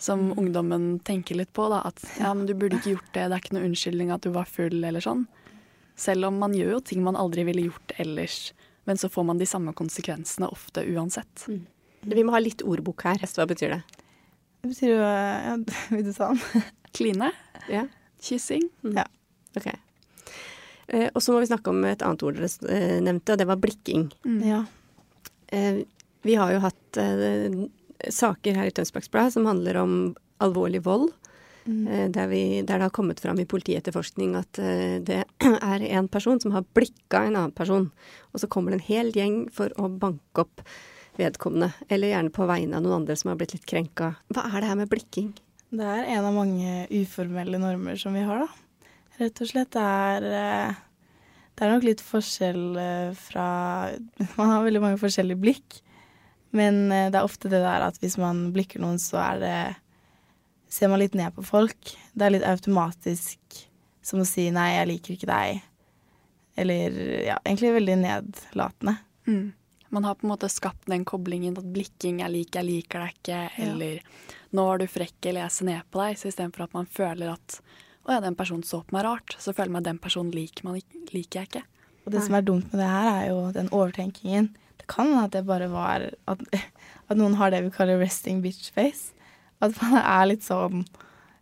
Som 0.00 0.30
ungdommen 0.40 0.94
tenker 1.04 1.36
litt 1.36 1.52
på. 1.52 1.68
da, 1.68 1.82
At 1.90 2.00
ja, 2.18 2.32
men 2.32 2.46
du 2.48 2.54
burde 2.54 2.80
ikke 2.80 2.96
gjort 2.96 3.12
det, 3.12 3.26
det 3.28 3.36
er 3.36 3.44
ikke 3.44 3.58
noe 3.58 3.68
unnskyldning 3.68 4.14
at 4.14 4.24
du 4.24 4.32
var 4.34 4.48
full, 4.48 4.80
eller 4.80 5.04
sånn. 5.04 5.26
Selv 6.00 6.30
om 6.30 6.40
man 6.40 6.56
gjør 6.56 6.78
jo 6.78 6.80
ting 6.88 7.04
man 7.04 7.18
aldri 7.20 7.44
ville 7.44 7.66
gjort 7.68 7.92
ellers. 8.00 8.54
Men 8.88 8.96
så 8.96 9.10
får 9.12 9.26
man 9.28 9.38
de 9.38 9.46
samme 9.46 9.74
konsekvensene 9.76 10.48
ofte 10.48 10.86
uansett. 10.88 11.44
Vi 12.06 12.24
må 12.24 12.32
ha 12.34 12.40
litt 12.42 12.62
ordbok 12.64 13.04
her. 13.08 13.20
Hva 13.34 13.46
betyr 13.50 13.74
det? 13.76 13.80
Det 14.62 14.70
betyr 14.72 14.92
jo 14.94 14.98
ja, 15.00 15.54
Vil 15.94 16.04
du 16.06 16.12
ta 16.16 16.30
den? 16.32 16.64
Kline, 16.96 17.30
Ja, 17.70 17.84
kyssing. 18.20 18.64
ok. 19.56 19.68
Eh, 20.90 21.06
og 21.14 21.22
så 21.22 21.32
må 21.32 21.38
vi 21.42 21.46
snakke 21.50 21.70
om 21.70 21.84
et 21.86 22.02
annet 22.02 22.24
ord 22.26 22.34
dere 22.40 22.48
eh, 22.72 22.96
nevnte, 23.04 23.36
og 23.36 23.38
det 23.38 23.46
var 23.46 23.60
blikking. 23.62 24.08
Ja. 24.42 24.64
Eh, 25.54 25.84
vi 26.26 26.34
har 26.36 26.50
jo 26.52 26.64
hatt 26.64 26.98
eh, 27.00 27.54
saker 28.10 28.58
her 28.58 28.68
i 28.68 28.74
Tønsbergs 28.74 29.10
Blad 29.12 29.30
som 29.36 29.46
handler 29.46 29.78
om 29.84 29.94
alvorlig 30.42 30.82
vold. 30.88 31.12
Eh, 31.70 32.08
der, 32.10 32.26
vi, 32.32 32.42
der 32.66 32.80
det 32.80 32.88
har 32.88 32.94
kommet 32.96 33.20
fram 33.22 33.38
i 33.38 33.46
politietterforskning 33.46 34.34
at 34.40 34.58
eh, 34.58 34.98
det 35.06 35.22
er 35.46 35.86
en 35.94 36.08
person 36.10 36.40
som 36.42 36.56
har 36.56 36.66
blikka 36.74 37.22
en 37.28 37.36
annen 37.38 37.54
person. 37.54 37.86
Og 38.34 38.42
så 38.42 38.50
kommer 38.50 38.74
det 38.74 38.80
en 38.80 38.88
hel 38.90 39.12
gjeng 39.14 39.44
for 39.54 39.70
å 39.78 39.86
banke 39.92 40.42
opp 40.48 40.64
vedkommende. 41.18 41.72
Eller 41.88 42.12
gjerne 42.12 42.32
på 42.34 42.46
vegne 42.48 42.78
av 42.78 42.84
noen 42.84 43.02
andre 43.02 43.16
som 43.18 43.32
har 43.32 43.38
blitt 43.40 43.54
litt 43.56 43.68
krenka. 43.68 44.14
Hva 44.34 44.46
er 44.48 44.60
det 44.60 44.70
her 44.70 44.80
med 44.80 44.90
blikking? 44.92 45.32
Det 45.70 45.86
er 45.86 46.08
en 46.16 46.26
av 46.26 46.34
mange 46.34 46.86
uformelle 46.90 47.60
normer 47.62 47.98
som 48.00 48.16
vi 48.16 48.24
har, 48.26 48.46
da. 48.46 48.88
Rett 49.20 49.42
og 49.42 49.50
slett. 49.50 49.70
Det 49.76 49.84
er, 49.84 50.26
eh, 50.26 50.80
det 51.54 51.66
er 51.66 51.74
nok 51.74 51.86
litt 51.86 52.02
forskjell 52.02 52.64
eh, 52.80 53.12
fra 53.18 53.46
Man 54.38 54.50
har 54.54 54.66
veldig 54.66 54.82
mange 54.82 55.00
forskjellige 55.02 55.42
blikk. 55.42 55.80
Men 56.56 56.88
eh, 56.90 57.08
det 57.12 57.20
er 57.20 57.26
ofte 57.26 57.50
det 57.52 57.62
der 57.62 57.86
at 57.86 58.00
hvis 58.02 58.18
man 58.20 58.48
blikker 58.54 58.82
noen, 58.82 58.98
så 59.02 59.22
er 59.22 59.44
det 59.44 59.60
Ser 60.70 60.86
man 60.86 61.00
litt 61.00 61.16
ned 61.18 61.34
på 61.34 61.42
folk. 61.42 61.96
Det 62.14 62.22
er 62.22 62.30
litt 62.30 62.44
automatisk 62.46 63.56
som 64.06 64.20
å 64.22 64.26
si 64.28 64.44
'nei, 64.54 64.68
jeg 64.76 64.86
liker 64.86 65.14
ikke 65.16 65.26
deg'. 65.26 65.64
Eller 66.62 66.94
ja, 67.26 67.38
egentlig 67.42 67.72
veldig 67.74 67.96
nedlatende. 67.98 68.94
Mm. 69.26 69.48
Man 69.90 70.06
har 70.06 70.14
på 70.14 70.26
en 70.26 70.32
måte 70.32 70.48
skapt 70.50 70.86
den 70.90 71.04
koblingen 71.04 71.56
at 71.58 71.66
blikking 71.74 72.20
er 72.22 72.30
lik 72.30 72.54
'jeg 72.54 72.64
liker 72.64 73.00
deg 73.02 73.14
ikke', 73.14 73.50
eller 73.58 74.00
'nå 74.52 74.64
var 74.66 74.78
du 74.78 74.86
frekk', 74.86 75.26
eller 75.26 75.42
'jeg 75.42 75.50
ser 75.50 75.64
ned 75.64 75.82
på 75.90 75.98
deg'. 75.98 76.18
Så 76.18 76.28
istedenfor 76.30 76.64
at 76.64 76.74
man 76.74 76.86
føler 76.86 77.32
at 77.32 77.60
'å 78.06 78.14
ja, 78.14 78.20
den 78.20 78.36
personen 78.36 78.62
så 78.62 78.84
på 78.86 78.94
meg 78.94 79.04
rart', 79.04 79.36
så 79.38 79.52
føler 79.52 79.70
man 79.70 79.82
at 79.82 79.90
den 79.90 79.98
personen 79.98 80.30
liker, 80.30 80.64
man, 80.64 80.80
liker 81.12 81.40
jeg 81.40 81.48
ikke. 81.48 81.64
Og 82.06 82.12
det 82.12 82.22
som 82.22 82.34
er 82.34 82.42
dumt 82.42 82.72
med 82.72 82.80
det 82.80 82.88
her, 82.88 83.08
er 83.10 83.28
jo 83.28 83.52
den 83.52 83.68
overtenkingen. 83.68 84.54
Det 84.78 84.86
kan 84.88 85.06
hende 85.06 85.24
at 85.24 85.32
det 85.32 85.46
bare 85.46 85.68
var 85.70 86.10
at, 86.26 86.40
at 87.10 87.16
noen 87.16 87.34
har 87.34 87.50
det 87.50 87.64
vi 87.64 87.70
kaller 87.70 88.00
resting 88.00 88.42
bitch 88.42 88.70
face. 88.72 89.12
At 89.60 89.76
man 89.82 90.00
er 90.00 90.26
litt 90.26 90.46
sånn 90.46 90.86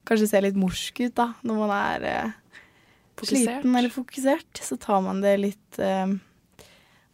Kanskje 0.08 0.26
ser 0.30 0.40
litt 0.40 0.56
morsk 0.56 1.02
ut, 1.04 1.12
da, 1.18 1.34
når 1.44 1.56
man 1.60 1.70
er 1.76 2.04
eh, 2.08 2.36
sliten 3.28 3.74
eller 3.76 3.92
fokusert. 3.92 4.56
Så 4.56 4.78
tar 4.80 5.02
man 5.04 5.20
det 5.20 5.34
litt 5.36 5.78
eh, 5.84 6.14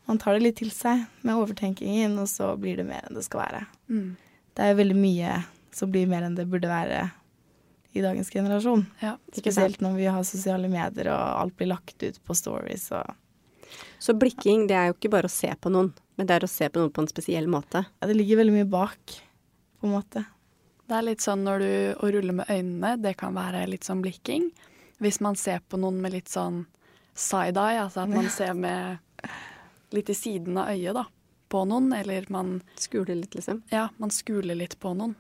Man 0.05 0.21
tar 0.21 0.37
det 0.37 0.45
litt 0.45 0.59
til 0.61 0.71
seg 0.75 1.07
med 1.25 1.39
overtenkingen, 1.41 2.19
og 2.21 2.29
så 2.29 2.53
blir 2.61 2.77
det 2.81 2.87
mer 2.89 3.07
enn 3.07 3.17
det 3.17 3.25
skal 3.25 3.45
være. 3.47 3.61
Mm. 3.89 4.09
Det 4.55 4.65
er 4.65 4.79
veldig 4.79 4.97
mye 4.99 5.37
som 5.75 5.91
blir 5.91 6.09
mer 6.11 6.27
enn 6.27 6.37
det 6.39 6.47
burde 6.51 6.71
være 6.71 7.07
i 7.95 8.03
dagens 8.03 8.31
generasjon. 8.31 8.85
Ja. 9.01 9.17
Spesielt 9.33 9.81
når 9.83 9.97
vi 9.99 10.07
har 10.11 10.27
sosiale 10.27 10.69
medier 10.71 11.13
og 11.15 11.23
alt 11.41 11.57
blir 11.59 11.71
lagt 11.71 12.03
ut 12.03 12.19
på 12.25 12.37
stories 12.37 12.91
og 12.95 13.15
Så 13.99 14.13
blikking, 14.15 14.67
det 14.69 14.75
er 14.77 14.91
jo 14.91 14.95
ikke 14.95 15.11
bare 15.11 15.27
å 15.27 15.33
se 15.33 15.49
på 15.59 15.71
noen, 15.73 15.89
men 16.15 16.29
det 16.29 16.35
er 16.37 16.45
å 16.47 16.51
se 16.51 16.69
på 16.71 16.79
noen 16.79 16.93
på 16.95 17.03
en 17.03 17.09
spesiell 17.11 17.49
måte. 17.51 17.81
Ja, 17.99 18.07
det 18.07 18.15
ligger 18.15 18.39
veldig 18.43 18.55
mye 18.55 18.69
bak, 18.71 19.15
på 19.81 19.89
en 19.89 19.95
måte. 19.97 20.23
Det 20.85 20.95
er 20.99 21.07
litt 21.07 21.25
sånn 21.25 21.43
når 21.47 21.65
du 21.65 21.71
å 22.05 22.11
rulle 22.13 22.37
med 22.37 22.51
øynene, 22.53 22.93
det 23.03 23.17
kan 23.19 23.35
være 23.35 23.65
litt 23.73 23.89
sånn 23.89 24.03
blikking. 24.05 24.51
Hvis 25.03 25.19
man 25.25 25.35
ser 25.41 25.65
på 25.67 25.81
noen 25.81 25.99
med 26.05 26.15
litt 26.15 26.31
sånn 26.31 26.67
side-eye, 27.19 27.81
altså 27.87 28.05
at 28.05 28.13
man 28.13 28.29
ser 28.31 28.55
med 28.55 29.01
litt 29.95 30.11
i 30.11 30.17
siden 30.17 30.59
av 30.61 30.73
øyet 30.75 30.97
da, 30.97 31.05
på 31.53 31.63
noen, 31.69 31.93
eller 31.97 32.27
man 32.35 32.59
Skuler 32.81 33.17
litt, 33.19 33.37
liksom. 33.37 33.63
Ja, 33.73 33.89
man 34.03 34.13
skuler 34.15 34.59
litt 34.59 34.77
på 34.83 34.95
noen. 34.97 35.15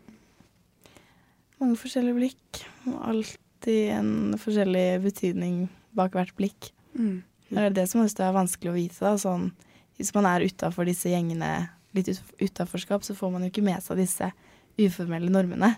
Mange 1.62 1.78
forskjellige 1.78 2.18
blikk. 2.18 2.64
Alltid 3.06 3.92
en 3.94 4.14
forskjellig 4.40 4.88
betydning 5.04 5.60
bak 5.96 6.16
hvert 6.16 6.34
blikk. 6.38 6.72
Mm. 6.98 7.22
Det 7.48 7.62
er 7.62 7.76
det 7.76 7.86
som 7.90 8.02
også 8.02 8.26
er 8.26 8.34
vanskelig 8.34 8.72
å 8.72 8.76
vite. 8.76 9.00
Da. 9.04 9.14
Sånn, 9.20 9.50
hvis 9.98 10.12
man 10.16 10.26
er 10.28 10.44
utafor 10.44 10.88
disse 10.88 11.12
gjengene, 11.12 11.52
litt 11.94 12.10
utaforskap, 12.42 13.06
så 13.06 13.14
får 13.14 13.30
man 13.30 13.44
jo 13.46 13.52
ikke 13.52 13.64
med 13.66 13.82
seg 13.84 14.00
disse 14.02 14.30
uformelle 14.80 15.30
normene. 15.30 15.76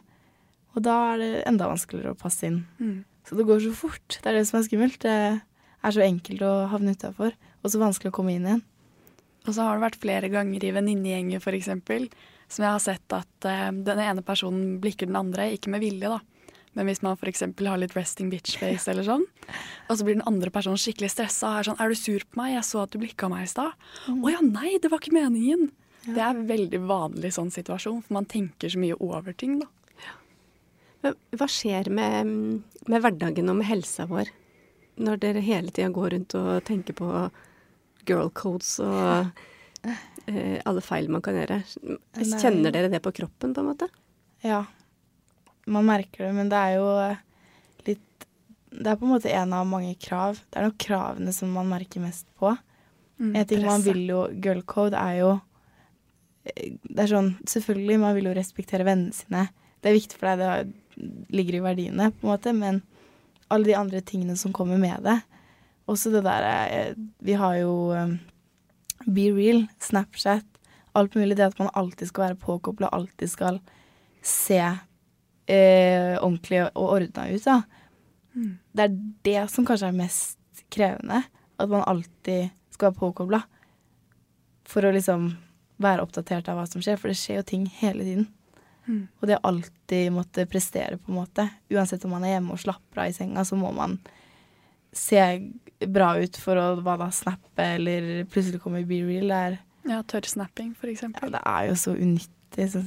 Og 0.76 0.85
da 0.85 0.95
er 1.12 1.21
det 1.21 1.33
enda 1.49 1.69
vanskeligere 1.69 2.15
å 2.15 2.21
passe 2.21 2.49
inn. 2.49 2.62
Mm. 2.81 3.05
Så 3.29 3.37
det 3.37 3.47
går 3.49 3.61
så 3.65 3.73
fort. 3.76 4.19
Det 4.23 4.31
er 4.31 4.38
det 4.38 4.47
som 4.49 4.61
er 4.61 4.67
skummelt. 4.67 4.99
Det 5.03 5.17
er 5.41 5.95
så 5.95 6.05
enkelt 6.05 6.45
å 6.47 6.55
havne 6.73 6.95
utafor, 6.97 7.37
og 7.62 7.73
så 7.73 7.81
vanskelig 7.83 8.12
å 8.12 8.17
komme 8.17 8.37
inn 8.37 8.49
igjen. 8.49 8.65
Og 9.47 9.55
så 9.55 9.62
har 9.67 9.76
det 9.76 9.87
vært 9.87 10.00
flere 10.03 10.31
ganger 10.33 10.65
i 10.65 10.73
venninnegjenger 10.75 11.43
f.eks. 11.43 11.69
som 12.50 12.65
jeg 12.65 12.73
har 12.73 12.83
sett 12.83 13.15
at 13.15 13.49
uh, 13.49 13.71
den 13.71 14.03
ene 14.03 14.25
personen 14.26 14.81
blikker 14.83 15.09
den 15.11 15.19
andre, 15.19 15.53
ikke 15.55 15.73
med 15.73 15.85
vilje, 15.85 16.11
da. 16.11 16.21
Men 16.76 16.91
hvis 16.91 17.00
man 17.00 17.17
f.eks. 17.17 17.45
har 17.47 17.81
litt 17.81 17.95
resting 17.97 18.29
bitch 18.33 18.59
face 18.61 18.91
eller 18.93 19.07
sånn, 19.07 19.25
og 19.88 19.97
så 19.97 20.07
blir 20.07 20.19
den 20.19 20.26
andre 20.29 20.53
personen 20.53 20.81
skikkelig 20.81 21.15
stressa 21.15 21.49
og 21.49 21.61
er 21.61 21.71
sånn 21.71 21.81
'Er 21.81 21.88
du 21.88 21.99
sur 21.99 22.26
på 22.26 22.43
meg? 22.43 22.55
Jeg 22.59 22.69
så 22.69 22.83
at 22.83 22.93
du 22.93 23.00
blikka 23.00 23.31
meg 23.33 23.47
i 23.47 23.53
stad.' 23.55 23.73
'Å 23.73 24.12
mm. 24.12 24.26
ja, 24.35 24.43
nei, 24.45 24.76
det 24.83 24.93
var 24.93 25.00
ikke 25.00 25.17
meningen.' 25.17 25.71
Ja. 26.07 26.12
Det 26.12 26.23
er 26.23 26.31
en 26.31 26.47
veldig 26.47 26.81
vanlig 26.87 27.33
sånn 27.35 27.50
situasjon, 27.50 28.03
for 28.07 28.15
man 28.15 28.29
tenker 28.31 28.71
så 28.71 28.79
mye 28.79 28.95
over 29.03 29.35
ting, 29.35 29.59
da. 29.59 29.67
Hva 31.35 31.47
skjer 31.50 31.91
med, 31.91 32.31
med 32.87 33.03
hverdagen 33.03 33.50
og 33.50 33.59
med 33.59 33.67
helsa 33.69 34.07
vår 34.11 34.31
når 34.97 35.21
dere 35.21 35.45
hele 35.45 35.73
tida 35.75 35.91
går 35.93 36.15
rundt 36.15 36.37
og 36.38 36.65
tenker 36.67 36.97
på 36.97 37.11
girl 38.07 38.31
codes 38.37 38.77
og 38.85 39.31
eh, 40.27 40.59
alle 40.67 40.83
feil 40.85 41.11
man 41.13 41.25
kan 41.25 41.39
gjøre. 41.39 41.61
Kjenner 42.17 42.75
dere 42.75 42.91
det 42.93 43.03
på 43.05 43.15
kroppen, 43.17 43.55
på 43.55 43.63
en 43.63 43.71
måte? 43.71 43.89
Ja. 44.45 44.65
Man 45.67 45.89
merker 45.89 46.29
det, 46.29 46.35
men 46.37 46.51
det 46.53 46.59
er 46.59 46.77
jo 46.79 46.89
litt 47.89 48.27
Det 48.71 48.93
er 48.93 48.99
på 49.01 49.07
en 49.07 49.15
måte 49.17 49.33
en 49.35 49.55
av 49.57 49.67
mange 49.67 49.95
krav. 49.99 50.39
Det 50.51 50.61
er 50.61 50.69
nok 50.69 50.79
kravene 50.83 51.35
som 51.35 51.53
man 51.55 51.71
merker 51.71 52.05
mest 52.05 52.29
på. 52.39 52.55
Mm, 53.19 53.35
en 53.35 53.47
ting 53.49 53.65
man 53.65 53.85
vil 53.85 54.03
jo 54.11 54.27
Girl 54.45 54.61
code 54.69 54.99
er 55.01 55.15
jo 55.23 55.31
eh, 56.45 56.75
Det 56.85 56.99
er 57.01 57.09
sånn 57.09 57.31
Selvfølgelig, 57.49 57.97
man 58.03 58.13
vil 58.19 58.29
jo 58.29 58.35
respektere 58.37 58.85
vennene 58.85 59.17
sine. 59.17 59.47
Det 59.81 59.89
er 59.89 59.97
viktig 59.97 60.19
for 60.21 60.29
deg, 60.29 60.43
det 60.43 61.33
ligger 61.33 61.59
i 61.59 61.65
verdiene, 61.65 62.11
på 62.13 62.27
en 62.27 62.33
måte, 62.33 62.53
men 62.57 62.83
alle 63.53 63.69
de 63.69 63.77
andre 63.79 64.01
tingene 64.03 64.37
som 64.37 64.53
kommer 64.57 64.81
med 64.81 65.05
det, 65.07 65.19
også 65.90 66.12
det 66.14 66.25
derre 66.26 66.55
eh, 66.73 66.99
Vi 67.23 67.37
har 67.38 67.57
jo 67.61 67.73
um, 67.95 68.16
Be 69.07 69.28
Real, 69.35 69.66
Snapchat, 69.83 70.47
alt 70.97 71.14
mulig. 71.14 71.37
Det 71.38 71.47
at 71.47 71.59
man 71.61 71.73
alltid 71.75 72.11
skal 72.11 72.28
være 72.28 72.43
påkobla, 72.43 72.90
alltid 72.93 73.31
skal 73.31 73.61
se 74.26 74.61
eh, 75.47 76.14
ordentlig 76.19 76.64
og 76.73 76.87
ordna 76.99 77.28
ut, 77.31 77.45
da. 77.45 77.61
Mm. 78.35 78.52
Det 78.73 78.87
er 78.87 78.97
det 79.28 79.43
som 79.52 79.66
kanskje 79.69 79.93
er 79.93 79.99
mest 79.99 80.64
krevende. 80.73 81.23
At 81.57 81.71
man 81.71 81.87
alltid 81.87 82.50
skal 82.75 82.90
være 82.90 83.00
påkobla. 83.00 83.43
For 84.66 84.85
å 84.85 84.93
liksom 84.93 85.31
være 85.83 86.02
oppdatert 86.02 86.49
av 86.50 86.59
hva 86.59 86.66
som 86.69 86.83
skjer, 86.83 86.99
for 86.99 87.12
det 87.12 87.21
skjer 87.21 87.40
jo 87.40 87.47
ting 87.52 87.66
hele 87.78 88.05
tiden. 88.05 88.26
Mm. 88.87 89.07
Og 89.21 89.28
det 89.28 89.38
å 89.38 89.49
alltid 89.50 90.12
måtte 90.14 90.47
prestere, 90.50 90.99
på 90.99 91.12
en 91.12 91.21
måte. 91.21 91.47
Uansett 91.73 92.05
om 92.07 92.14
man 92.16 92.26
er 92.26 92.37
hjemme 92.37 92.55
og 92.57 92.62
slapper 92.62 93.05
av 93.05 93.11
i 93.11 93.16
senga, 93.16 93.45
så 93.45 93.59
må 93.59 93.73
man 93.76 93.99
se 94.99 95.23
bra 95.93 96.15
ut 96.23 96.38
for 96.41 96.59
å 96.59 96.67
hva 96.81 96.97
da, 97.00 97.11
snappe 97.12 97.69
eller 97.76 98.25
plutselig 98.33 98.62
komme 98.62 98.83
i 98.83 98.88
Be 98.88 99.03
Real. 99.05 99.29
Der. 99.31 99.59
Ja, 99.87 100.00
tørrsnapping 100.09 100.75
for 100.79 100.91
eksempel. 100.91 101.31
Ja, 101.31 101.37
det 101.37 101.43
er 101.53 101.71
jo 101.71 101.79
så 101.79 101.95
unyttig. 101.95 102.69
Så. 102.73 102.83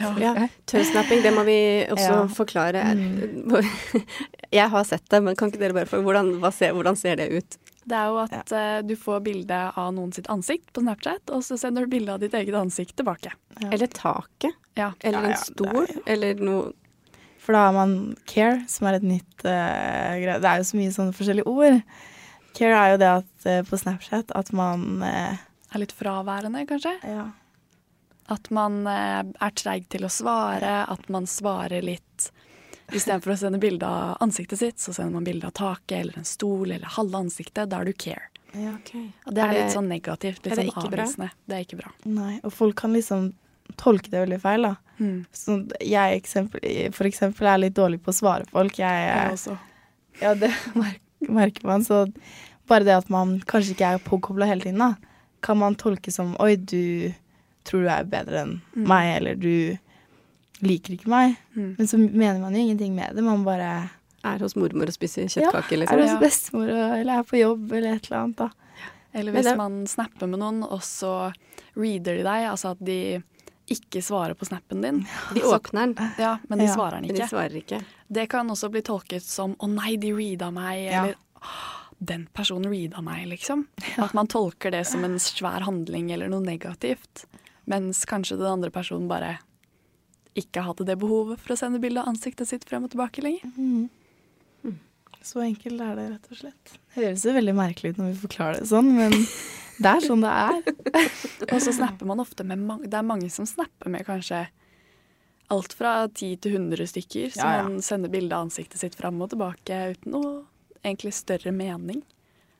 Ja. 0.00 0.10
ja. 0.18 0.48
Tørrsnapping, 0.70 1.22
det 1.22 1.34
må 1.36 1.44
vi 1.46 1.58
også 1.94 2.08
ja. 2.08 2.22
forklare. 2.34 2.82
Mm. 2.98 3.52
Jeg 4.58 4.70
har 4.72 4.88
sett 4.88 5.04
det, 5.10 5.20
men 5.22 5.38
kan 5.38 5.52
ikke 5.52 5.62
dere 5.62 5.76
bare 5.76 5.90
få 5.90 6.00
hvordan, 6.02 6.34
ser, 6.54 6.74
hvordan 6.74 6.98
ser 6.98 7.20
det 7.20 7.28
ut? 7.30 7.58
Det 7.84 7.96
er 7.98 8.08
jo 8.08 8.20
at 8.22 8.32
ja. 8.32 8.42
uh, 8.56 8.78
du 8.86 8.94
får 8.96 9.20
bilde 9.26 9.58
av 9.76 9.90
noen 9.94 10.12
sitt 10.16 10.30
ansikt 10.32 10.70
på 10.72 10.82
Snapchat, 10.82 11.30
og 11.36 11.44
så 11.44 11.58
sender 11.60 11.84
du 11.84 11.92
bilde 11.92 12.14
av 12.16 12.22
ditt 12.22 12.34
eget 12.34 12.56
ansikt 12.58 12.96
tilbake. 12.98 13.34
Ja. 13.60 13.68
Eller 13.70 13.92
taket. 13.92 14.56
Ja. 14.78 14.90
Eller 15.04 15.30
en 15.30 15.36
stol. 15.38 15.90
Eller 16.08 16.40
noe 16.40 16.72
For 17.44 17.56
da 17.56 17.66
har 17.66 17.76
man 17.76 17.94
care, 18.30 18.62
som 18.72 18.88
er 18.88 18.98
et 18.98 19.06
nytt 19.06 19.44
uh, 19.44 20.16
greie. 20.16 20.40
Det 20.40 20.50
er 20.50 20.60
jo 20.60 20.68
så 20.70 20.80
mye 20.80 20.92
sånne 20.94 21.16
forskjellige 21.16 21.50
ord. 21.50 21.80
Care 22.56 22.78
er 22.78 22.94
jo 22.94 23.00
det 23.02 23.10
at 23.20 23.48
uh, 23.50 23.60
på 23.68 23.80
Snapchat 23.80 24.32
at 24.38 24.52
man 24.56 25.02
uh, 25.04 25.42
Er 25.74 25.82
litt 25.82 25.92
fraværende, 25.96 26.64
kanskje? 26.70 26.94
Ja. 27.04 27.28
At 28.32 28.48
man 28.54 28.86
er 28.88 29.52
treig 29.52 29.90
til 29.92 30.06
å 30.06 30.12
svare, 30.12 30.78
at 30.88 31.10
man 31.12 31.26
svarer 31.28 31.84
litt 31.84 32.30
Istedenfor 32.92 33.32
å 33.32 33.36
sende 33.40 33.58
bilde 33.60 33.88
av 33.88 34.18
ansiktet 34.24 34.60
sitt, 34.60 34.80
så 34.80 34.92
sender 34.92 35.16
man 35.16 35.24
bilde 35.24 35.48
av 35.48 35.54
taket 35.56 35.96
eller 36.02 36.18
en 36.20 36.26
stol 36.28 36.68
eller 36.68 36.90
halve 36.98 37.22
ansiktet. 37.24 37.70
Da 37.72 37.80
er 37.80 37.88
du 37.88 37.94
care. 37.96 38.28
Ja, 38.52 38.74
okay. 38.76 39.08
Og 39.24 39.34
det 39.34 39.40
er, 39.40 39.48
er 39.48 39.54
det, 39.54 39.62
litt 39.62 39.74
sånn 39.74 39.88
negativt. 39.90 40.44
Litt 40.44 40.58
sånn 40.60 40.84
avvisende. 40.84 41.30
Det 41.48 41.56
er 41.56 41.64
ikke 41.64 41.80
bra. 41.80 41.92
Nei, 42.06 42.36
og 42.44 42.52
folk 42.54 42.76
kan 42.84 42.94
liksom 42.94 43.32
tolke 43.80 44.12
det 44.12 44.20
veldig 44.26 44.40
feil, 44.42 44.68
da. 44.68 44.74
Mm. 44.98 45.24
Så 45.34 45.58
jeg 45.82 46.20
eksempel, 46.20 46.64
for 46.94 47.08
eksempel 47.08 47.48
er 47.50 47.62
litt 47.64 47.76
dårlig 47.76 48.00
på 48.04 48.12
å 48.12 48.16
svare 48.16 48.48
folk. 48.50 48.78
Jeg, 48.78 49.06
jeg 49.08 49.34
også. 49.34 49.56
Ja, 50.20 50.34
det 50.38 50.52
merker 51.40 51.66
man. 51.66 51.84
Så 51.86 52.04
bare 52.68 52.86
det 52.86 52.96
at 52.96 53.10
man 53.12 53.38
kanskje 53.48 53.74
ikke 53.74 53.94
er 53.94 54.04
påkobla 54.04 54.48
hele 54.48 54.64
tiden, 54.64 54.82
da, 54.82 54.94
kan 55.44 55.58
man 55.60 55.76
tolke 55.76 56.12
som 56.14 56.32
oi, 56.40 56.54
du 56.56 57.12
tror 57.64 57.84
du 57.84 57.90
er 57.92 58.08
bedre 58.08 58.44
enn 58.44 58.54
mm. 58.76 58.86
meg, 58.88 59.10
eller 59.18 59.40
du 59.40 60.64
liker 60.64 60.96
ikke 60.96 61.10
meg. 61.12 61.36
Mm. 61.56 61.74
Men 61.78 61.90
så 61.90 62.00
mener 62.00 62.40
man 62.40 62.56
jo 62.56 62.64
ingenting 62.64 62.94
med 62.96 63.16
det. 63.16 63.24
Man 63.24 63.44
bare 63.46 63.90
Er 64.24 64.40
hos 64.40 64.54
mormor 64.56 64.88
og 64.88 64.94
spiser 64.96 65.26
kjøttkaker, 65.28 65.74
ja, 65.74 65.80
liksom. 65.82 65.98
Er 65.98 66.08
hos 66.08 66.20
bestemor, 66.22 66.70
eller 66.72 67.18
er 67.18 67.26
på 67.28 67.36
jobb, 67.36 67.72
eller 67.76 67.98
et 67.98 68.06
eller 68.08 68.22
annet, 68.22 68.38
da. 68.38 68.86
Eller 69.14 69.34
hvis 69.36 69.46
det, 69.46 69.56
man 69.60 69.82
snapper 69.86 70.30
med 70.30 70.40
noen, 70.40 70.62
og 70.64 70.80
så 70.82 71.12
reader 71.76 72.16
de 72.16 72.24
deg, 72.24 72.46
altså 72.48 72.72
at 72.72 72.80
de 72.80 72.98
ikke 73.70 74.02
svarer 74.04 74.36
på 74.36 74.44
snappen 74.44 74.82
din. 74.84 75.06
De 75.34 75.42
åpner 75.42 75.86
den. 75.86 76.10
Ja, 76.18 76.38
men 76.48 76.58
de 76.58 76.64
ja, 76.68 76.74
svarer 76.74 76.98
den 77.00 77.08
ikke. 77.08 77.22
De 77.22 77.28
svarer 77.28 77.56
ikke. 77.56 77.80
Det 78.08 78.26
kan 78.32 78.50
også 78.50 78.68
bli 78.72 78.82
tolket 78.84 79.24
som 79.24 79.54
'å 79.56 79.68
nei, 79.72 79.96
de 79.96 80.12
reada 80.12 80.50
meg', 80.50 80.84
ja. 80.84 81.04
eller 81.04 81.16
'den 81.98 82.26
personen 82.32 82.70
reada 82.70 83.00
meg', 83.00 83.26
liksom. 83.28 83.66
At 83.96 84.12
man 84.12 84.26
tolker 84.26 84.70
det 84.70 84.84
som 84.86 85.04
en 85.04 85.18
svær 85.18 85.64
handling 85.64 86.12
eller 86.12 86.28
noe 86.28 86.44
negativt. 86.44 87.24
Mens 87.64 88.04
kanskje 88.04 88.36
den 88.36 88.46
andre 88.46 88.70
personen 88.70 89.08
bare 89.08 89.38
ikke 90.34 90.64
hadde 90.66 90.84
det 90.84 90.98
behovet 91.00 91.40
for 91.40 91.54
å 91.54 91.56
sende 91.56 91.80
bilde 91.80 92.02
av 92.02 92.10
ansiktet 92.10 92.48
sitt 92.50 92.64
frem 92.68 92.84
og 92.84 92.90
tilbake 92.90 93.22
lenger. 93.22 93.46
Mm. 93.56 93.88
Mm. 94.64 94.78
Så 95.22 95.40
enkelt 95.40 95.80
er 95.80 95.94
det, 95.96 96.08
rett 96.10 96.30
og 96.30 96.36
slett. 96.36 96.78
Det 96.94 97.04
høres 97.06 97.24
jo 97.24 97.32
veldig 97.32 97.54
merkelig 97.56 97.94
ut 97.94 98.00
når 98.02 98.10
vi 98.10 98.22
forklarer 98.26 98.60
det 98.60 98.68
sånn, 98.68 98.90
men 98.98 99.14
det 99.78 99.90
er 99.90 100.04
sånn 100.04 100.24
det 100.24 100.32
er. 100.32 100.60
og 101.52 101.56
så 101.62 101.74
snapper 101.74 102.08
man 102.08 102.22
ofte 102.22 102.46
med 102.46 102.62
mange 102.62 102.90
Det 102.90 102.98
er 102.98 103.06
mange 103.06 103.30
som 103.32 103.46
snapper 103.48 103.90
med 103.90 104.06
kanskje 104.06 104.44
alt 105.52 105.74
fra 105.76 106.08
10 106.08 106.36
til 106.44 106.56
100 106.56 106.88
stykker. 106.94 107.30
Så 107.34 107.42
ja, 107.42 107.56
ja. 107.58 107.62
man 107.68 107.82
sender 107.84 108.12
bilde 108.12 108.36
av 108.36 108.46
ansiktet 108.46 108.80
sitt 108.80 108.96
fram 108.98 109.20
og 109.22 109.32
tilbake 109.34 109.80
uten 109.94 110.14
noe 110.16 110.34
egentlig 110.84 111.14
større 111.16 111.52
mening. 111.52 112.02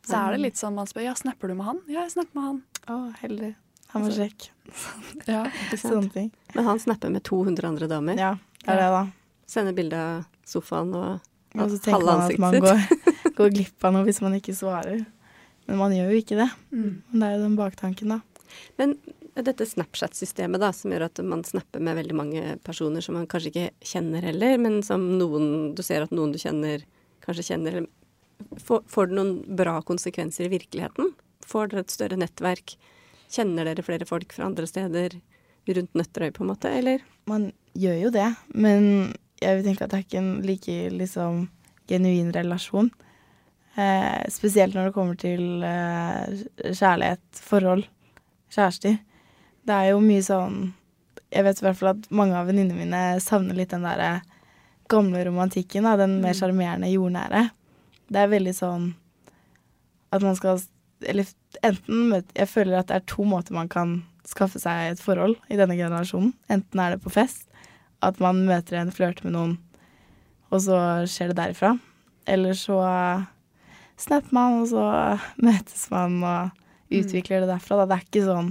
Så 0.05 0.19
er 0.19 0.35
det 0.35 0.43
litt 0.43 0.61
sånn 0.61 0.75
man 0.77 0.89
spør 0.89 1.07
ja, 1.07 1.15
snapper 1.17 1.49
du 1.49 1.57
med 1.57 1.69
han? 1.69 1.81
Ja, 1.89 2.03
jeg 2.05 2.13
snapper 2.13 2.37
med 2.37 2.49
han. 2.49 2.59
Å, 2.93 2.97
heldig. 3.23 3.55
Han 3.95 4.05
var 4.05 4.11
altså, 4.11 4.27
kjekk. 4.27 4.49
ja, 5.33 5.45
Sånne 5.81 6.11
ting. 6.13 6.31
Men 6.53 6.69
han 6.69 6.81
snapper 6.83 7.13
med 7.15 7.25
200 7.25 7.69
andre 7.69 7.89
damer? 7.89 8.21
Ja, 8.21 8.35
det 8.65 8.75
er 8.75 8.83
det, 8.83 8.89
da. 8.93 9.05
Sender 9.49 9.77
bilde 9.77 10.01
av 10.01 10.25
sofaen 10.49 10.93
og, 10.99 11.25
og 11.55 11.73
så 11.73 11.81
tenker 11.81 12.05
man 12.09 12.25
at 12.27 12.41
man 12.43 12.57
går, 12.65 12.83
går 13.39 13.53
glipp 13.55 13.87
av 13.87 13.97
noe 13.97 14.09
hvis 14.09 14.21
man 14.25 14.37
ikke 14.37 14.57
svarer. 14.57 15.05
Men 15.69 15.81
man 15.81 15.95
gjør 15.97 16.13
jo 16.13 16.21
ikke 16.23 16.39
det. 16.39 16.49
Mm. 16.75 16.95
Det 17.13 17.27
er 17.27 17.37
jo 17.37 17.45
den 17.45 17.59
baktanken, 17.59 18.15
da. 18.17 18.21
Men 18.79 18.95
dette 19.35 19.67
Snapchat-systemet 19.67 20.63
da, 20.63 20.71
som 20.77 20.93
gjør 20.95 21.09
at 21.09 21.21
man 21.27 21.43
snapper 21.47 21.83
med 21.83 21.99
veldig 21.99 22.17
mange 22.17 22.43
personer 22.67 23.03
som 23.03 23.17
man 23.19 23.27
kanskje 23.31 23.51
ikke 23.51 23.93
kjenner 23.95 24.27
heller, 24.29 24.57
men 24.63 24.79
som 24.87 25.03
noen 25.19 25.75
du 25.75 25.83
ser 25.87 26.05
at 26.05 26.15
noen 26.15 26.35
du 26.35 26.39
kjenner, 26.43 26.87
kanskje 27.25 27.51
kjenner 27.53 27.85
Får, 28.59 28.81
får 28.91 29.07
det 29.09 29.15
noen 29.15 29.37
bra 29.57 29.77
konsekvenser 29.87 30.49
i 30.49 30.51
virkeligheten? 30.53 31.13
Får 31.47 31.71
dere 31.71 31.85
et 31.85 31.93
større 31.95 32.17
nettverk? 32.19 32.75
Kjenner 33.31 33.69
dere 33.69 33.85
flere 33.87 34.09
folk 34.09 34.35
fra 34.35 34.49
andre 34.49 34.67
steder 34.69 35.15
rundt 35.71 35.95
Nøtterøy, 35.97 36.33
på 36.35 36.43
en 36.43 36.51
måte, 36.51 36.73
eller? 36.75 37.05
Man 37.31 37.47
gjør 37.79 38.01
jo 38.03 38.11
det, 38.13 38.27
men 38.53 39.15
jeg 39.41 39.59
vil 39.61 39.69
tenke 39.69 39.87
at 39.87 39.95
det 39.95 40.01
er 40.01 40.05
ikke 40.05 40.21
en 40.21 40.33
like 40.45 40.77
liksom 40.99 41.39
genuin 41.91 42.35
relasjon. 42.35 42.91
Eh, 43.75 44.23
spesielt 44.31 44.77
når 44.77 44.89
det 44.89 44.95
kommer 44.95 45.19
til 45.19 45.65
eh, 45.67 46.45
kjærlighet, 46.71 47.43
forhold, 47.43 47.85
kjærester. 48.55 49.01
Det 49.65 49.75
er 49.75 49.93
jo 49.95 50.03
mye 50.05 50.23
sånn 50.23 50.59
jeg 51.35 51.43
vet 51.43 51.61
i 51.61 51.65
hvert 51.67 51.79
fall 51.79 51.93
at 51.95 52.07
mange 52.15 52.37
av 52.39 52.47
venninnene 52.47 52.85
mine 52.85 53.03
savner 53.23 53.57
litt 53.59 53.73
den 53.75 53.87
derre 53.87 54.21
gamle 54.93 55.25
romantikken, 55.27 55.87
da, 55.87 55.97
den 55.99 56.21
mer 56.23 56.37
sjarmerende, 56.37 56.91
jordnære. 56.93 57.49
Det 58.13 58.21
er 58.21 58.31
veldig 58.31 58.55
sånn 58.55 58.93
at 60.15 60.23
man 60.23 60.37
skal 60.39 60.61
Eller 61.05 61.27
enten 61.67 62.13
Jeg 62.37 62.49
føler 62.49 62.79
at 62.79 62.89
det 62.89 62.97
er 62.97 63.07
to 63.11 63.25
måter 63.27 63.53
man 63.53 63.69
kan 63.69 63.97
skaffe 64.25 64.61
seg 64.63 64.93
et 64.93 65.03
forhold 65.03 65.35
i 65.53 65.59
denne 65.59 65.75
generasjonen. 65.77 66.33
Enten 66.49 66.81
er 66.81 66.95
det 66.95 67.03
på 67.03 67.13
fest, 67.13 67.49
at 68.01 68.21
man 68.23 68.45
møter 68.47 68.79
en, 68.79 68.93
flørter 68.95 69.27
med 69.27 69.35
noen, 69.35 69.59
og 70.49 70.63
så 70.65 70.79
skjer 71.11 71.33
det 71.33 71.41
derifra. 71.41 71.75
Eller 72.31 72.57
så 72.57 72.79
snapper 74.01 74.35
man, 74.35 74.61
og 74.63 74.71
så 74.71 74.85
møtes 75.43 75.87
man 75.93 76.19
og 76.25 76.95
utvikler 76.95 77.45
det 77.45 77.51
derfra. 77.53 77.83
Da. 77.83 77.87
Det 77.91 77.97
er 77.97 78.07
ikke 78.09 78.25
sånn 78.27 78.51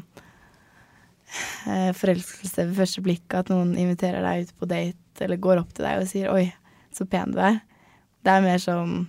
eh, 1.69 1.91
forelskelse 1.97 2.67
ved 2.69 2.79
første 2.79 3.03
blikk 3.05 3.37
at 3.37 3.51
noen 3.53 3.75
inviterer 3.79 4.25
deg 4.25 4.47
ut 4.47 4.55
på 4.59 4.69
date 4.71 5.25
eller 5.25 5.41
går 5.41 5.61
opp 5.61 5.73
til 5.75 5.85
deg 5.85 6.01
og 6.01 6.09
sier 6.09 6.31
'oi, 6.31 6.47
så 6.93 7.05
pen 7.09 7.35
du 7.35 7.39
er'. 7.43 7.61
Det 8.23 8.31
er 8.33 8.45
mer 8.45 8.59
sånn 8.61 9.07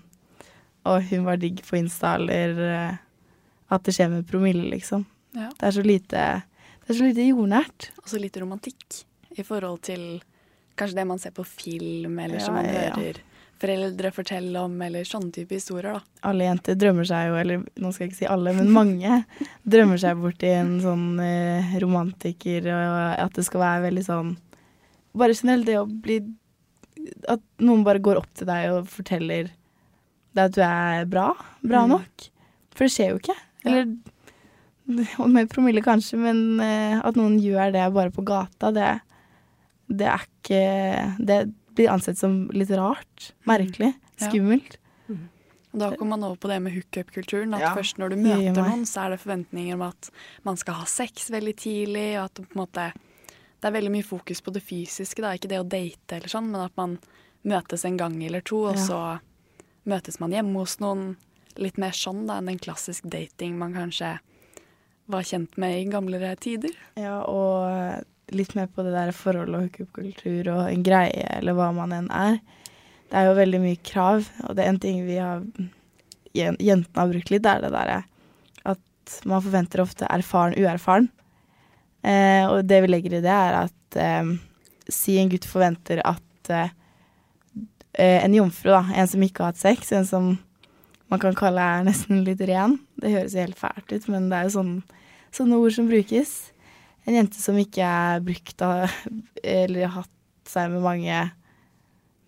'å, 0.84 1.00
hun 1.00 1.24
var 1.24 1.40
digg 1.40 1.62
på 1.64 1.78
Insta', 1.80 2.16
eller 2.18 2.60
eh, 2.68 2.96
at 3.72 3.84
det 3.84 3.94
skjer 3.96 4.10
med 4.12 4.28
promille, 4.28 4.68
liksom. 4.70 5.06
Ja. 5.34 5.48
Det 5.58 5.66
er 5.66 5.74
så 5.74 5.82
lite 5.82 6.24
det 6.84 6.92
er 6.92 6.98
så 6.98 7.06
lite 7.08 7.24
jordnært. 7.24 7.86
Og 8.02 8.10
så 8.12 8.18
litt 8.20 8.36
romantikk 8.36 9.04
i 9.40 9.42
forhold 9.42 9.80
til 9.88 10.20
kanskje 10.76 10.98
det 10.98 11.06
man 11.08 11.18
ser 11.22 11.32
på 11.32 11.44
film, 11.48 12.18
eller 12.20 12.42
som 12.44 12.54
man 12.58 12.68
ja, 12.68 12.90
ja. 12.90 12.90
hører 12.92 13.22
foreldre 13.62 14.10
fortelle 14.12 14.60
om, 14.66 14.74
eller 14.82 15.04
sånne 15.08 15.30
type 15.32 15.54
historier, 15.56 15.94
da. 15.96 16.00
Alle 16.30 16.48
jenter 16.48 16.76
drømmer 16.80 17.06
seg 17.08 17.28
jo, 17.30 17.36
eller 17.40 17.62
nå 17.80 17.92
skal 17.94 18.04
jeg 18.04 18.12
ikke 18.12 18.18
si 18.22 18.28
alle, 18.30 18.52
men 18.56 18.72
mange 18.74 19.20
drømmer 19.74 20.00
seg 20.02 20.18
bort 20.20 20.42
i 20.46 20.50
en 20.56 20.74
sånn 20.82 21.06
eh, 21.22 21.74
romantiker, 21.82 22.66
og 22.74 22.96
at 23.24 23.38
det 23.38 23.44
skal 23.46 23.62
være 23.64 23.84
veldig 23.90 24.04
sånn 24.08 24.34
Bare 25.14 25.36
generelt 25.38 25.68
det 25.68 25.76
å 25.78 25.84
bli 25.86 26.16
At 27.30 27.38
noen 27.62 27.84
bare 27.86 28.00
går 28.02 28.18
opp 28.18 28.32
til 28.34 28.48
deg 28.50 28.72
og 28.74 28.88
forteller 28.90 29.52
deg 30.34 30.42
at 30.48 30.56
du 30.56 30.62
er 30.66 31.04
bra. 31.06 31.28
Bra 31.62 31.84
Mm. 31.86 31.92
nok. 31.94 32.24
For 32.74 32.88
det 32.88 32.90
skjer 32.96 33.12
jo 33.12 33.20
ikke. 33.20 33.36
Eller 33.64 33.84
og 35.22 35.28
med 35.30 35.48
promille 35.52 35.80
kanskje, 35.84 36.18
men 36.18 36.60
eh, 36.60 36.98
at 36.98 37.14
noen 37.16 37.38
gjør 37.40 37.70
det 37.72 37.84
bare 37.94 38.10
på 38.12 38.24
gata, 38.26 38.72
det, 38.74 38.88
det 39.88 40.08
er 40.10 40.26
ikke 40.26 40.64
Det 41.24 41.38
blir 41.74 41.90
ansett 41.90 42.18
som 42.18 42.48
litt 42.54 42.70
rart. 42.70 43.32
Merkelig. 43.44 43.94
Skummelt. 44.20 44.76
Ja. 44.76 45.16
da 45.74 45.88
kommer 45.96 46.14
man 46.14 46.22
over 46.22 46.36
på 46.38 46.48
det 46.48 46.60
med 46.62 46.72
hookup-kulturen. 46.72 47.54
At 47.54 47.60
Ja. 47.60 47.74
først 47.74 47.98
når 47.98 48.10
du 48.10 48.16
møter 48.22 48.62
noen, 48.62 48.84
så 48.86 49.06
er 49.06 49.10
det 49.10 49.20
forventninger 49.24 49.74
om 49.74 49.82
at 49.82 50.10
man 50.44 50.56
skal 50.56 50.74
ha 50.74 50.84
sex 50.84 51.30
veldig 51.30 51.56
tidlig, 51.56 52.14
og 52.18 52.24
at 52.26 52.34
det 52.34 52.48
på 52.48 52.54
en 52.60 52.66
måte 52.66 52.92
Det 53.60 53.70
er 53.72 53.80
veldig 53.80 53.90
mye 53.92 54.04
fokus 54.04 54.40
på 54.44 54.52
det 54.52 54.62
fysiske, 54.62 55.22
da. 55.22 55.32
Ikke 55.32 55.48
det 55.48 55.58
å 55.58 55.66
date 55.66 56.16
eller 56.18 56.28
sånn, 56.28 56.50
men 56.50 56.60
at 56.60 56.72
man 56.76 56.98
møtes 57.46 57.84
en 57.86 57.96
gang 57.96 58.22
eller 58.22 58.42
to, 58.42 58.64
og 58.66 58.76
Ja. 58.76 58.80
så 58.86 59.20
møtes 59.86 60.20
man 60.20 60.30
hjemme 60.32 60.52
hos 60.58 60.76
noen. 60.80 61.16
Litt 61.56 61.78
mer 61.78 61.90
sånn 61.92 62.26
da 62.26 62.38
enn 62.38 62.48
en 62.50 62.58
klassisk 62.58 63.08
dating 63.08 63.56
man 63.58 63.72
kanskje 63.72 64.18
var 65.08 65.22
kjent 65.22 65.56
med 65.56 65.86
i 65.86 65.90
gamlere 65.90 66.36
tider. 66.38 66.70
Ja, 66.96 67.22
og 67.22 68.04
litt 68.32 68.54
mer 68.56 68.70
på 68.72 68.84
det 68.86 68.94
der 68.94 69.12
forholdet 69.16 69.56
og 69.58 69.66
hookup-kultur 69.66 70.50
og 70.54 70.62
en 70.70 70.84
greie, 70.86 71.26
eller 71.36 71.56
hva 71.58 71.70
man 71.76 71.92
enn 71.92 72.10
er. 72.14 72.38
Det 73.10 73.20
er 73.20 73.28
jo 73.28 73.36
veldig 73.36 73.60
mye 73.62 73.80
krav, 73.84 74.24
og 74.48 74.56
det 74.56 74.64
er 74.64 74.72
en 74.72 74.82
ting 74.82 75.04
vi 75.06 75.20
har 75.20 75.44
Jentene 76.34 76.98
har 76.98 77.10
brukt 77.12 77.28
litt, 77.30 77.44
det 77.44 77.50
er 77.52 77.60
det 77.62 77.68
derre 77.70 78.00
at 79.04 79.26
man 79.28 79.42
forventer 79.44 79.82
ofte 79.84 80.08
erfaren 80.10 80.56
uerfaren. 80.58 81.10
Eh, 82.04 82.44
og 82.48 82.64
det 82.68 82.80
vi 82.84 82.90
legger 82.90 83.18
i 83.18 83.22
det, 83.24 83.32
er 83.32 83.58
at 83.64 83.98
eh, 84.00 84.32
si 84.92 85.18
en 85.20 85.30
gutt 85.32 85.46
forventer 85.48 86.02
at 86.04 86.50
eh, 86.52 86.72
eh, 87.92 88.24
en 88.24 88.34
jomfru, 88.34 88.72
da, 88.72 88.82
en 88.96 89.08
som 89.08 89.22
ikke 89.24 89.44
har 89.44 89.54
hatt 89.54 89.62
sex, 89.62 89.92
en 89.92 90.08
som 90.08 90.32
man 91.12 91.20
kan 91.20 91.36
kalle 91.38 91.62
er 91.62 91.86
nesten 91.86 92.24
litt 92.26 92.42
ren. 92.48 92.78
Det 93.00 93.12
høres 93.12 93.36
jo 93.36 93.44
helt 93.44 93.60
fælt 93.60 93.92
ut, 93.92 94.08
men 94.12 94.28
det 94.30 94.40
er 94.40 94.48
jo 94.48 94.56
sånn, 94.58 94.74
sånne 95.36 95.60
ord 95.60 95.76
som 95.76 95.88
brukes. 95.90 96.34
En 97.04 97.16
jente 97.18 97.40
som 97.40 97.56
ikke 97.60 97.84
er 97.84 98.22
brukt 98.24 98.62
av 98.64 98.88
eller 99.42 99.86
har 99.86 100.02
hatt 100.02 100.48
seg 100.48 100.70
med 100.72 100.84
mange, 100.84 101.18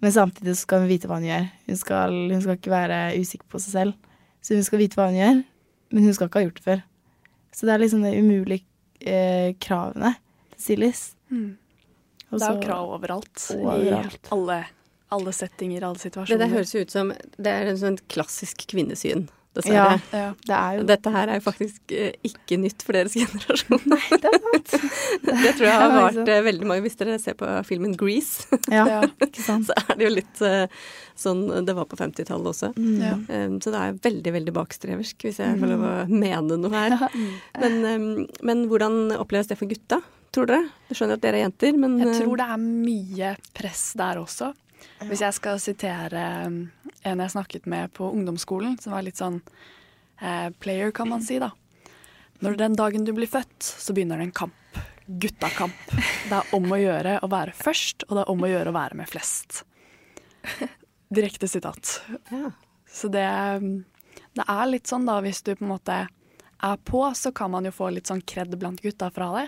men 0.04 0.12
samtidig 0.12 0.54
så 0.56 0.66
skal 0.66 0.82
hun 0.84 0.90
vite 0.90 1.08
hva 1.08 1.16
hun 1.20 1.28
gjør. 1.28 1.46
Hun 1.68 1.78
skal, 1.80 2.16
hun 2.32 2.42
skal 2.44 2.58
ikke 2.58 2.72
være 2.74 2.98
usikker 3.20 3.48
på 3.52 3.60
seg 3.64 3.72
selv. 3.72 4.16
Så 4.44 4.54
hun 4.56 4.66
skal 4.66 4.82
vite 4.82 4.98
hva 4.98 5.08
hun 5.08 5.16
gjør, 5.18 5.38
men 5.96 6.06
hun 6.06 6.16
skal 6.16 6.28
ikke 6.28 6.42
ha 6.42 6.46
gjort 6.46 6.60
det 6.60 6.66
før. 6.66 6.82
Så 7.56 7.66
det 7.66 7.72
er 7.72 7.82
liksom 7.82 8.02
de 8.04 8.12
umulige 8.20 8.66
eh, 9.00 9.54
kravene 9.64 10.12
til 10.52 10.66
Silis. 10.66 11.02
Mm. 11.32 11.56
Det 12.26 12.42
er 12.42 12.58
jo 12.58 12.64
krav 12.66 12.92
overalt. 12.98 13.46
Overalt. 13.54 14.18
I 14.20 14.34
alle, 14.36 14.58
alle 15.14 15.32
settinger, 15.36 15.86
alle 15.86 15.96
Det 15.96 16.08
situasjoner. 16.10 16.42
der 16.42 16.52
høres 16.52 16.74
jo 16.74 16.82
ut 16.84 16.92
som 16.92 17.12
Det 17.38 17.52
er 17.52 17.70
en 17.70 17.80
sånn 17.80 17.98
klassisk 18.12 18.66
kvinnesyn, 18.72 19.28
dessverre. 19.56 19.96
ja. 20.12 20.28
det 20.46 20.54
er 20.58 20.76
jo 20.78 20.84
Dette 20.90 21.12
her 21.14 21.32
er 21.32 21.40
jo 21.40 21.44
faktisk 21.46 21.94
eh, 21.96 22.12
ikke 22.28 22.58
nytt 22.62 22.84
for 22.86 22.96
deres 22.98 23.16
generasjon. 23.20 23.82
Nei, 23.90 24.00
det 24.22 24.30
er 24.32 24.38
sant. 24.44 24.74
Det 25.26 25.52
tror 25.58 25.66
jeg 25.66 25.80
har 25.80 26.12
sant. 26.14 26.28
eh, 26.32 26.42
veldig 26.46 26.68
mange 26.70 26.84
Hvis 26.86 26.98
dere 27.00 27.16
ser 27.22 27.34
på 27.40 27.48
filmen 27.68 27.96
Grease, 27.98 28.46
Ja, 28.76 28.84
Ja. 28.86 29.02
så 29.40 29.74
er 29.76 29.92
det 29.96 30.06
jo 30.08 30.12
litt 30.14 30.42
eh, 30.46 30.66
sånn 31.16 31.46
det 31.66 31.72
var 31.78 31.86
på 31.88 31.96
50-tallet 31.96 32.50
også. 32.52 32.68
Mm. 32.76 32.98
Ja. 33.00 33.14
Så 33.64 33.72
det 33.72 33.78
er 33.80 33.94
veldig, 34.04 34.32
veldig 34.34 34.52
bakstreversk, 34.52 35.24
hvis 35.24 35.38
jeg 35.40 35.56
får 35.62 35.70
lov 35.72 35.84
å 35.88 35.92
mene 36.12 36.58
noe 36.60 36.72
her. 36.76 36.96
Men, 37.62 37.78
um, 37.88 38.26
men 38.44 38.66
hvordan 38.68 39.14
oppleves 39.16 39.48
det 39.48 39.56
for 39.56 39.70
gutta, 39.70 40.02
tror 40.36 40.50
dere? 40.50 40.66
Jeg 40.90 40.98
skjønner 41.00 41.16
at 41.16 41.24
dere 41.24 41.40
er 41.40 41.46
jenter, 41.46 41.78
men 41.80 41.96
Jeg 42.02 42.18
tror 42.20 42.36
det 42.42 42.48
er 42.52 42.60
mye 42.60 43.30
press 43.56 43.86
der 43.96 44.20
også. 44.20 44.50
Hvis 45.08 45.24
jeg 45.24 45.38
skal 45.40 45.56
sitere 45.60 46.26
en 47.06 47.22
jeg 47.22 47.34
snakket 47.36 47.68
med 47.70 47.92
på 47.96 48.08
ungdomsskolen, 48.10 48.76
som 48.82 48.96
var 48.96 49.06
litt 49.06 49.20
sånn 49.20 49.40
eh, 50.20 50.50
player, 50.62 50.92
kan 50.96 51.10
man 51.10 51.24
si, 51.24 51.38
da. 51.42 51.52
Når 52.44 52.58
den 52.60 52.76
dagen 52.76 53.06
du 53.06 53.14
blir 53.16 53.30
født, 53.30 53.62
så 53.62 53.94
begynner 53.96 54.20
det 54.20 54.28
en 54.28 54.36
kamp. 54.44 54.80
Guttakamp. 55.06 55.94
Det 56.26 56.34
er 56.34 56.54
om 56.56 56.66
å 56.72 56.80
gjøre 56.80 57.18
å 57.22 57.30
være 57.30 57.54
først, 57.56 58.08
og 58.08 58.18
det 58.18 58.24
er 58.24 58.32
om 58.32 58.44
å 58.44 58.50
gjøre 58.50 58.72
å 58.72 58.76
være 58.76 58.98
med 58.98 59.08
flest. 59.08 59.62
Direkte 61.16 61.48
sitat. 61.48 62.00
ja. 62.34 62.50
Så 62.96 63.10
det, 63.12 63.26
det 64.32 64.44
er 64.46 64.68
litt 64.70 64.88
sånn 64.88 65.06
da, 65.08 65.18
hvis 65.20 65.42
du 65.44 65.52
på 65.54 65.66
en 65.66 65.72
måte 65.74 65.96
er 66.06 66.76
på, 66.88 67.02
så 67.14 67.32
kan 67.34 67.50
man 67.52 67.66
jo 67.68 67.74
få 67.74 67.90
litt 67.92 68.08
sånn 68.08 68.22
kred 68.24 68.54
blant 68.58 68.80
gutta 68.82 69.10
fra 69.12 69.30
det. 69.36 69.46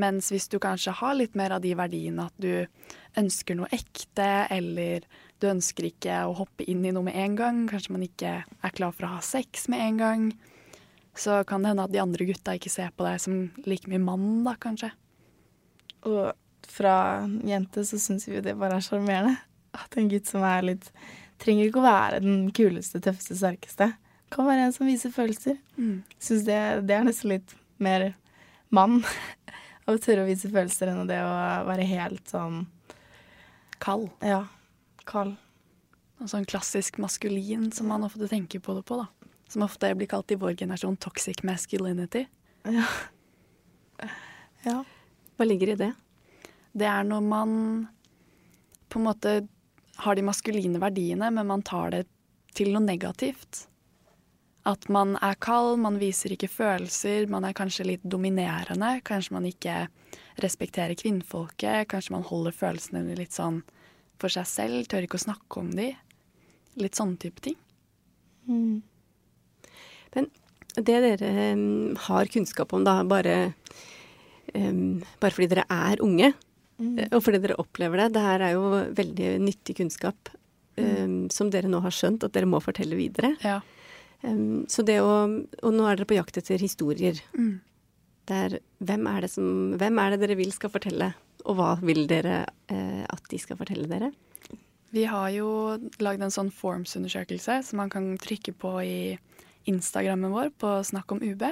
Mens 0.00 0.30
hvis 0.32 0.48
du 0.50 0.58
kanskje 0.62 0.94
har 0.98 1.16
litt 1.16 1.36
mer 1.38 1.54
av 1.56 1.62
de 1.62 1.74
verdiene 1.78 2.26
at 2.26 2.34
du 2.40 2.66
ønsker 3.20 3.58
noe 3.58 3.70
ekte, 3.74 4.30
eller 4.50 5.06
du 5.40 5.48
ønsker 5.50 5.88
ikke 5.88 6.20
å 6.28 6.36
hoppe 6.42 6.66
inn 6.68 6.84
i 6.84 6.92
noe 6.94 7.06
med 7.06 7.16
en 7.18 7.36
gang, 7.38 7.60
kanskje 7.70 7.94
man 7.96 8.04
ikke 8.06 8.32
er 8.44 8.74
klar 8.76 8.92
for 8.96 9.08
å 9.08 9.14
ha 9.16 9.22
sex 9.24 9.68
med 9.72 9.82
en 9.84 10.00
gang, 10.00 10.26
så 11.16 11.40
kan 11.48 11.62
det 11.62 11.72
hende 11.72 11.86
at 11.88 11.94
de 11.94 12.02
andre 12.02 12.26
gutta 12.28 12.54
ikke 12.56 12.72
ser 12.72 12.92
på 12.96 13.06
deg 13.06 13.20
som 13.22 13.40
like 13.66 13.90
mye 13.90 14.02
mann, 14.02 14.44
da, 14.46 14.54
kanskje. 14.60 14.92
Og 16.08 16.30
fra 16.70 16.94
jente 17.46 17.84
så 17.88 17.98
syns 18.00 18.28
vi 18.28 18.42
det 18.44 18.56
bare 18.58 18.78
er 18.78 18.84
sjarmerende. 18.84 19.34
At 19.76 19.96
en 19.98 20.08
gutt 20.10 20.30
som 20.30 20.44
er 20.46 20.72
litt 20.72 20.92
Trenger 21.40 21.70
ikke 21.70 21.80
å 21.80 21.86
være 21.86 22.18
den 22.20 22.40
kuleste, 22.52 22.98
tøffeste, 23.00 23.32
sterkeste. 23.38 23.86
Kan 24.28 24.44
være 24.44 24.66
en 24.66 24.74
som 24.76 24.84
viser 24.84 25.08
følelser. 25.14 25.54
Mm. 25.78 26.02
Syns 26.20 26.42
det, 26.44 26.58
det 26.84 26.92
er 26.92 27.06
nesten 27.06 27.32
litt 27.32 27.54
mer 27.80 28.10
mann 28.68 28.98
å 29.88 29.94
tørre 29.96 30.26
å 30.26 30.28
vise 30.28 30.50
følelser 30.52 30.92
enn 30.92 31.08
det 31.08 31.16
å 31.24 31.30
være 31.64 31.86
helt 31.88 32.28
sånn 32.28 32.66
Kald. 33.80 34.10
Ja, 34.20 34.42
kald. 35.10 35.36
Altså 36.20 36.36
sånn 36.36 36.48
klassisk 36.48 36.98
maskulin, 37.00 37.70
som 37.72 37.88
man 37.90 38.04
ofte 38.04 38.28
tenker 38.28 38.60
på 38.62 38.76
det 38.76 38.84
på, 38.88 39.00
da. 39.00 39.08
Som 39.50 39.64
ofte 39.66 39.90
blir 39.98 40.10
kalt 40.10 40.30
i 40.30 40.38
vår 40.38 40.54
generasjon 40.60 40.98
toxic 41.00 41.42
masculinity. 41.46 42.26
Ja. 42.68 42.84
ja. 44.68 44.76
Hva 45.36 45.46
ligger 45.48 45.72
i 45.72 45.80
det? 45.80 45.94
Det 46.76 46.86
er 46.86 47.06
når 47.08 47.24
man 47.24 47.56
på 48.90 49.00
en 49.00 49.06
måte 49.08 49.32
har 50.00 50.16
de 50.16 50.24
maskuline 50.24 50.80
verdiene, 50.82 51.30
men 51.32 51.48
man 51.48 51.64
tar 51.66 51.94
det 51.94 52.04
til 52.56 52.72
noe 52.74 52.84
negativt. 52.84 53.64
At 54.68 54.88
man 54.92 55.16
er 55.24 55.38
kald, 55.40 55.78
man 55.80 55.98
viser 56.00 56.34
ikke 56.34 56.50
følelser, 56.52 57.26
man 57.32 57.46
er 57.48 57.56
kanskje 57.56 57.86
litt 57.94 58.04
dominerende. 58.04 58.98
Kanskje 59.08 59.36
man 59.38 59.48
ikke 59.48 59.86
respekterer 60.40 60.98
kvinnfolket, 61.00 61.88
kanskje 61.88 62.14
man 62.16 62.26
holder 62.28 62.56
følelsene 62.56 63.16
litt 63.16 63.36
sånn 63.36 63.62
for 64.20 64.32
seg 64.32 64.48
selv, 64.48 64.86
tør 64.88 65.06
ikke 65.06 65.18
å 65.18 65.26
snakke 65.26 65.62
om 65.62 65.72
de. 65.76 65.90
Litt 66.80 66.98
sånne 66.98 67.18
type 67.20 67.42
ting. 67.44 67.56
Mm. 68.50 68.80
Men 70.14 70.28
det 70.76 70.98
dere 71.04 71.32
um, 71.54 71.96
har 72.08 72.30
kunnskap 72.30 72.74
om, 72.76 72.84
da, 72.86 73.00
bare, 73.06 73.52
um, 74.54 75.00
bare 75.22 75.34
fordi 75.34 75.50
dere 75.50 75.66
er 75.70 76.02
unge, 76.04 76.32
mm. 76.78 77.10
og 77.10 77.24
fordi 77.24 77.42
dere 77.42 77.58
opplever 77.62 78.04
det, 78.04 78.12
det 78.16 78.26
her 78.26 78.46
er 78.46 78.54
jo 78.56 78.68
veldig 78.98 79.32
nyttig 79.42 79.78
kunnskap 79.80 80.32
um, 80.78 81.26
som 81.32 81.50
dere 81.52 81.70
nå 81.70 81.82
har 81.84 81.94
skjønt 81.94 82.26
at 82.26 82.36
dere 82.36 82.50
må 82.50 82.62
fortelle 82.64 82.98
videre. 82.98 83.34
Ja. 83.44 83.60
Så 84.68 84.82
det 84.84 84.98
å 85.00 85.12
Og 85.64 85.70
nå 85.72 85.86
er 85.88 85.96
dere 85.96 86.04
på 86.04 86.18
jakt 86.18 86.36
etter 86.36 86.60
historier. 86.60 87.16
Mm. 87.32 87.54
Der, 88.28 88.58
hvem, 88.84 89.06
er 89.08 89.24
det 89.24 89.30
som, 89.32 89.46
hvem 89.80 89.96
er 90.02 90.12
det 90.12 90.18
dere 90.20 90.36
vil 90.36 90.52
skal 90.52 90.68
fortelle 90.74 91.14
og 91.50 91.56
hva 91.58 91.70
vil 91.82 92.06
dere 92.10 92.44
eh, 92.70 93.02
at 93.02 93.26
de 93.30 93.38
skal 93.42 93.58
fortelle 93.58 93.88
dere? 93.90 94.12
Vi 94.90 95.04
har 95.06 95.30
jo 95.34 95.50
lagd 96.02 96.22
en 96.22 96.34
sånn 96.34 96.50
Forms-undersøkelse 96.54 97.60
som 97.66 97.82
man 97.82 97.90
kan 97.90 98.12
trykke 98.18 98.54
på 98.58 98.72
i 98.82 99.00
Instagrammen 99.70 100.32
vår 100.34 100.50
på 100.58 100.72
Snakk 100.86 101.12
om 101.14 101.22
UB. 101.22 101.44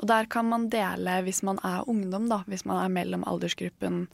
Og 0.00 0.08
der 0.08 0.28
kan 0.32 0.48
man 0.48 0.70
dele 0.72 1.18
hvis 1.26 1.42
man 1.46 1.60
er 1.64 1.88
ungdom, 1.88 2.28
da, 2.28 2.42
hvis 2.48 2.64
man 2.68 2.80
er 2.82 2.92
mellom 2.92 3.26
aldersgruppen 3.28 4.06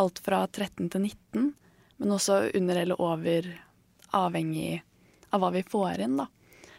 alt 0.00 0.20
fra 0.24 0.42
13 0.46 0.90
til 0.92 1.06
19, 1.08 1.54
men 1.96 2.12
også 2.12 2.50
under 2.56 2.82
eller 2.82 3.00
over, 3.00 3.48
avhengig 4.12 4.82
av 5.32 5.40
hva 5.40 5.50
vi 5.56 5.64
får 5.64 6.04
inn, 6.04 6.18
da. 6.20 6.28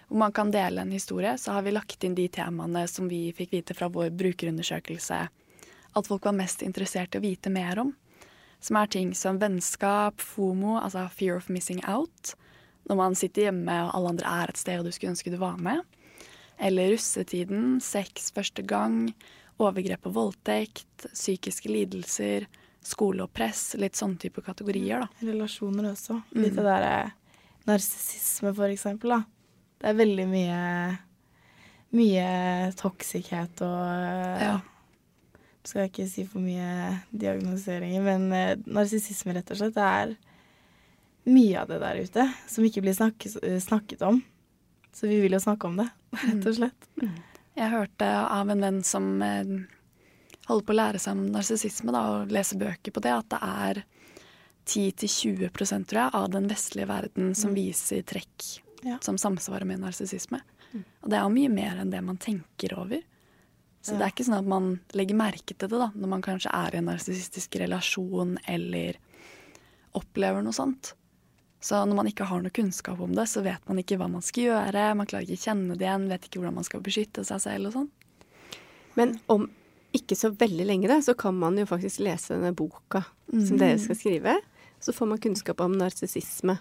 Hvor 0.08 0.22
man 0.22 0.32
kan 0.32 0.54
dele 0.54 0.86
en 0.86 0.94
historie, 0.94 1.34
så 1.38 1.58
har 1.58 1.66
vi 1.66 1.74
lagt 1.74 2.06
inn 2.06 2.16
de 2.16 2.28
temaene 2.32 2.86
som 2.88 3.10
vi 3.12 3.34
fikk 3.36 3.58
vite 3.58 3.76
fra 3.76 3.90
vår 3.92 4.14
brukerundersøkelse 4.16 5.26
at 5.98 6.08
folk 6.10 6.26
var 6.26 6.36
mest 6.38 6.62
interessert 6.62 7.16
i 7.16 7.20
å 7.20 7.24
vite 7.24 7.52
mer 7.54 7.80
om. 7.82 7.94
Som 8.60 8.80
er 8.80 8.90
ting 8.90 9.14
som 9.16 9.40
vennskap, 9.42 10.22
FOMO, 10.22 10.78
altså 10.82 11.08
fear 11.14 11.38
of 11.38 11.50
missing 11.50 11.82
out. 11.86 12.34
Når 12.90 13.00
man 13.00 13.18
sitter 13.18 13.50
hjemme 13.50 13.76
og 13.86 13.94
alle 13.96 14.14
andre 14.16 14.36
er 14.42 14.54
et 14.54 14.62
sted 14.62 14.82
og 14.82 14.88
du 14.88 14.96
skulle 14.96 15.14
ønske 15.14 15.34
du 15.34 15.40
var 15.42 15.60
med. 15.62 15.84
Eller 16.58 16.94
russetiden, 16.94 17.78
sex 17.84 18.32
første 18.34 18.64
gang, 18.66 19.12
overgrep 19.62 20.08
og 20.10 20.16
voldtekt, 20.16 21.10
psykiske 21.12 21.70
lidelser, 21.70 22.48
skole 22.86 23.28
og 23.28 23.34
press. 23.36 23.76
Litt 23.78 24.00
sånne 24.00 24.18
type 24.22 24.42
kategorier, 24.46 25.06
da. 25.06 25.28
Relasjoner 25.28 25.92
også. 25.92 26.22
Litt 26.38 26.56
mm. 26.56 26.58
det 26.58 26.66
derre 26.66 26.96
narsissisme, 27.68 28.56
for 28.58 28.74
eksempel, 28.74 29.18
da. 29.18 29.22
Det 29.78 29.92
er 29.92 30.00
veldig 30.00 30.26
mye 30.32 30.64
mye 31.98 32.32
toksikhet 32.76 33.62
og 33.64 34.42
ja 34.42 34.58
skal 35.68 35.84
jeg 35.84 35.92
ikke 35.92 36.08
si 36.10 36.24
for 36.28 36.44
mye 36.44 36.98
diagnoseringer, 37.12 38.04
men 38.06 38.28
eh, 38.36 38.56
narsissisme, 38.66 39.36
rett 39.36 39.52
og 39.52 39.60
slett, 39.60 39.76
det 39.76 39.88
er 39.88 40.16
mye 41.28 41.60
av 41.60 41.72
det 41.72 41.80
der 41.84 42.00
ute 42.08 42.28
som 42.48 42.68
ikke 42.68 42.84
blir 42.86 42.96
snakket, 42.96 43.40
eh, 43.44 43.60
snakket 43.64 44.06
om. 44.08 44.22
Så 44.96 45.10
vi 45.12 45.20
vil 45.22 45.36
jo 45.36 45.42
snakke 45.44 45.70
om 45.70 45.82
det, 45.82 45.90
rett 46.24 46.48
og 46.48 46.56
slett. 46.60 46.88
Mm. 47.02 47.18
Jeg 47.58 47.74
hørte 47.74 48.08
av 48.22 48.54
en 48.54 48.64
venn 48.64 48.80
som 48.86 49.10
eh, 49.26 49.54
holder 50.48 50.66
på 50.66 50.76
å 50.76 50.80
lære 50.80 51.02
seg 51.04 51.18
om 51.18 51.28
narsissisme 51.34 51.94
og 52.00 52.34
lese 52.34 52.58
bøker 52.60 52.96
på 52.96 53.04
det, 53.04 53.14
at 53.14 53.30
det 53.34 53.42
er 53.44 53.84
10-20% 54.68 55.88
tror 55.88 56.02
jeg, 56.02 56.16
av 56.20 56.32
den 56.32 56.48
vestlige 56.52 56.90
verden 56.90 57.34
som 57.36 57.54
mm. 57.54 57.60
viser 57.60 58.08
trekk 58.08 58.48
ja. 58.84 58.98
som 59.02 59.18
samsvarer 59.18 59.68
med 59.68 59.82
narsissisme. 59.84 60.42
Mm. 60.72 60.84
Og 61.04 61.12
det 61.12 61.20
er 61.20 61.30
mye 61.34 61.52
mer 61.52 61.82
enn 61.82 61.92
det 61.92 62.02
man 62.04 62.20
tenker 62.22 62.76
over. 62.78 63.04
Så 63.88 63.94
ja. 63.94 64.02
det 64.02 64.06
er 64.06 64.12
ikke 64.12 64.28
sånn 64.28 64.42
at 64.42 64.48
man 64.52 64.66
legger 65.00 65.16
merke 65.16 65.54
til 65.56 65.70
det 65.72 65.78
da, 65.80 65.86
når 65.96 66.10
man 66.12 66.24
kanskje 66.26 66.52
er 66.52 66.74
i 66.76 66.80
en 66.82 66.90
narsissistisk 66.90 67.54
relasjon 67.62 68.34
eller 68.52 68.98
opplever 69.96 70.44
noe 70.44 70.56
sånt. 70.56 70.92
Så 71.64 71.80
når 71.88 71.96
man 71.96 72.10
ikke 72.10 72.28
har 72.28 72.42
noe 72.44 72.52
kunnskap 72.54 73.00
om 73.02 73.14
det, 73.16 73.24
så 73.32 73.42
vet 73.46 73.64
man 73.70 73.80
ikke 73.80 73.96
hva 74.02 74.10
man 74.12 74.26
skal 74.26 74.50
gjøre. 74.50 74.90
Man 75.00 75.08
klarer 75.08 75.24
ikke 75.24 75.40
å 75.40 75.46
kjenne 75.46 75.78
det 75.80 75.88
igjen, 75.88 76.10
vet 76.12 76.28
ikke 76.28 76.42
hvordan 76.42 76.58
man 76.60 76.68
skal 76.68 76.84
beskytte 76.84 77.24
seg 77.28 77.40
selv 77.46 77.70
og 77.70 77.78
sånn. 77.78 77.88
Men 79.00 79.16
om 79.32 79.48
ikke 79.96 80.18
så 80.20 80.34
veldig 80.36 80.68
lenge, 80.68 80.90
da, 80.92 81.00
så 81.02 81.16
kan 81.18 81.40
man 81.40 81.56
jo 81.58 81.64
faktisk 81.70 82.04
lese 82.04 82.36
denne 82.36 82.52
boka 82.58 83.06
mm. 83.32 83.46
som 83.48 83.62
dere 83.62 83.80
skal 83.82 83.98
skrive. 83.98 84.36
Så 84.84 84.92
får 84.94 85.14
man 85.14 85.22
kunnskap 85.24 85.64
om 85.64 85.80
narsissisme. 85.80 86.58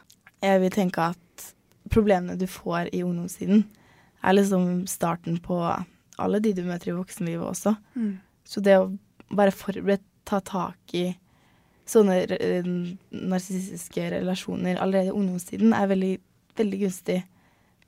Jeg 0.46 0.62
vil 0.62 0.72
tenke 0.72 1.10
at 1.10 1.50
problemene 1.90 2.38
du 2.38 2.46
får 2.50 2.94
i 2.94 3.02
ungdomstiden, 3.02 3.66
er 4.22 4.38
liksom 4.38 4.86
starten 4.90 5.42
på 5.42 5.58
alle 6.22 6.40
de 6.42 6.54
du 6.56 6.62
møter 6.66 6.92
i 6.92 6.96
voksenlivet 6.96 7.46
også. 7.46 7.74
Mm. 7.94 8.16
Så 8.46 8.62
det 8.64 8.76
å 8.80 8.90
være 9.36 9.54
forberedt, 9.54 10.04
ta 10.26 10.40
tak 10.42 10.94
i 10.98 11.04
sånne 11.86 12.16
narsissistiske 13.14 14.08
relasjoner 14.16 14.80
allerede 14.82 15.12
i 15.12 15.14
ungdomstiden 15.14 15.70
er 15.76 15.86
veldig, 15.92 16.14
veldig 16.58 16.80
gunstig 16.80 17.20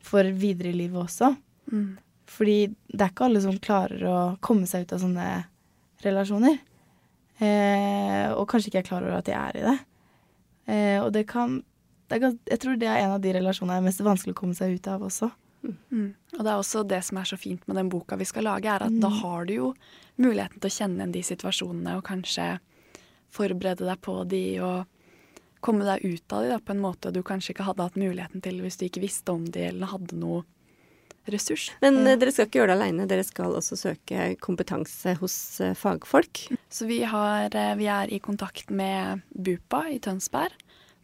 for 0.07 0.29
videre 0.39 0.71
i 0.71 0.79
livet 0.85 1.01
også. 1.03 1.33
Mm. 1.73 1.97
Fordi 2.29 2.59
det 2.93 3.01
er 3.01 3.11
ikke 3.11 3.27
alle 3.27 3.43
som 3.43 3.59
klarer 3.63 4.05
å 4.07 4.19
komme 4.45 4.69
seg 4.71 4.87
ut 4.87 4.95
av 4.95 5.03
sånne 5.03 5.27
relasjoner. 6.05 6.61
Eh, 7.39 8.29
og 8.35 8.47
kanskje 8.51 8.73
ikke 8.73 8.83
er 8.85 8.89
klar 8.89 9.05
over 9.07 9.19
at 9.19 9.27
de 9.29 9.35
er 9.35 9.59
i 9.59 9.67
det. 9.67 9.77
Eh, 10.69 10.99
og 11.03 11.13
det 11.15 11.25
kan 11.31 11.61
det 12.09 12.23
er, 12.23 12.33
Jeg 12.49 12.61
tror 12.63 12.79
det 12.81 12.89
er 12.89 13.03
en 13.03 13.15
av 13.19 13.21
de 13.21 13.33
relasjonene 13.37 13.79
det 13.79 13.83
er 13.83 13.89
mest 13.91 14.05
vanskelig 14.05 14.33
å 14.37 14.39
komme 14.39 14.57
seg 14.57 14.79
ut 14.79 14.87
av 14.89 15.05
også. 15.05 15.29
Mm. 15.63 16.13
Og 16.37 16.41
det 16.45 16.51
er 16.51 16.57
også 16.57 16.85
det 16.87 17.01
som 17.07 17.19
er 17.21 17.29
så 17.29 17.39
fint 17.41 17.65
med 17.67 17.79
den 17.79 17.91
boka 17.93 18.19
vi 18.21 18.27
skal 18.29 18.47
lage, 18.47 18.69
er 18.71 18.85
at 18.87 18.95
mm. 18.95 19.01
da 19.03 19.11
har 19.21 19.49
du 19.49 19.55
jo 19.55 19.73
muligheten 20.21 20.61
til 20.61 20.71
å 20.71 20.77
kjenne 20.77 21.03
igjen 21.03 21.17
de 21.17 21.25
situasjonene 21.27 21.97
og 21.99 22.07
kanskje 22.07 22.47
forberede 23.35 23.87
deg 23.87 24.01
på 24.05 24.21
de 24.29 24.43
og 24.65 25.59
komme 25.65 25.87
deg 25.87 26.05
ut 26.05 26.33
av 26.33 26.45
de 26.45 26.53
da, 26.53 26.61
på 26.63 26.75
en 26.75 26.85
måte 26.85 27.11
du 27.15 27.21
kanskje 27.27 27.55
ikke 27.55 27.67
hadde 27.67 27.89
hatt 27.89 27.99
muligheten 27.99 28.45
til 28.45 28.61
hvis 28.63 28.79
du 28.79 28.87
ikke 28.87 29.03
visste 29.03 29.35
om 29.35 29.49
de 29.51 29.67
eller 29.73 29.91
hadde 29.91 30.19
noe 30.19 30.45
ressurs. 31.29 31.69
Men 31.83 31.99
mm. 32.01 32.13
dere 32.23 32.33
skal 32.33 32.49
ikke 32.49 32.63
gjøre 32.63 32.73
det 32.73 32.79
aleine, 32.79 33.09
dere 33.11 33.27
skal 33.27 33.57
også 33.59 33.77
søke 33.77 34.31
kompetanse 34.41 35.13
hos 35.21 35.35
uh, 35.61 35.75
fagfolk? 35.77 36.47
Så 36.73 36.89
vi, 36.89 37.03
har, 37.05 37.53
uh, 37.53 37.75
vi 37.77 37.91
er 37.93 38.15
i 38.15 38.21
kontakt 38.23 38.73
med 38.73 39.27
BUPA 39.35 39.83
i 39.93 39.99
Tønsberg 40.05 40.57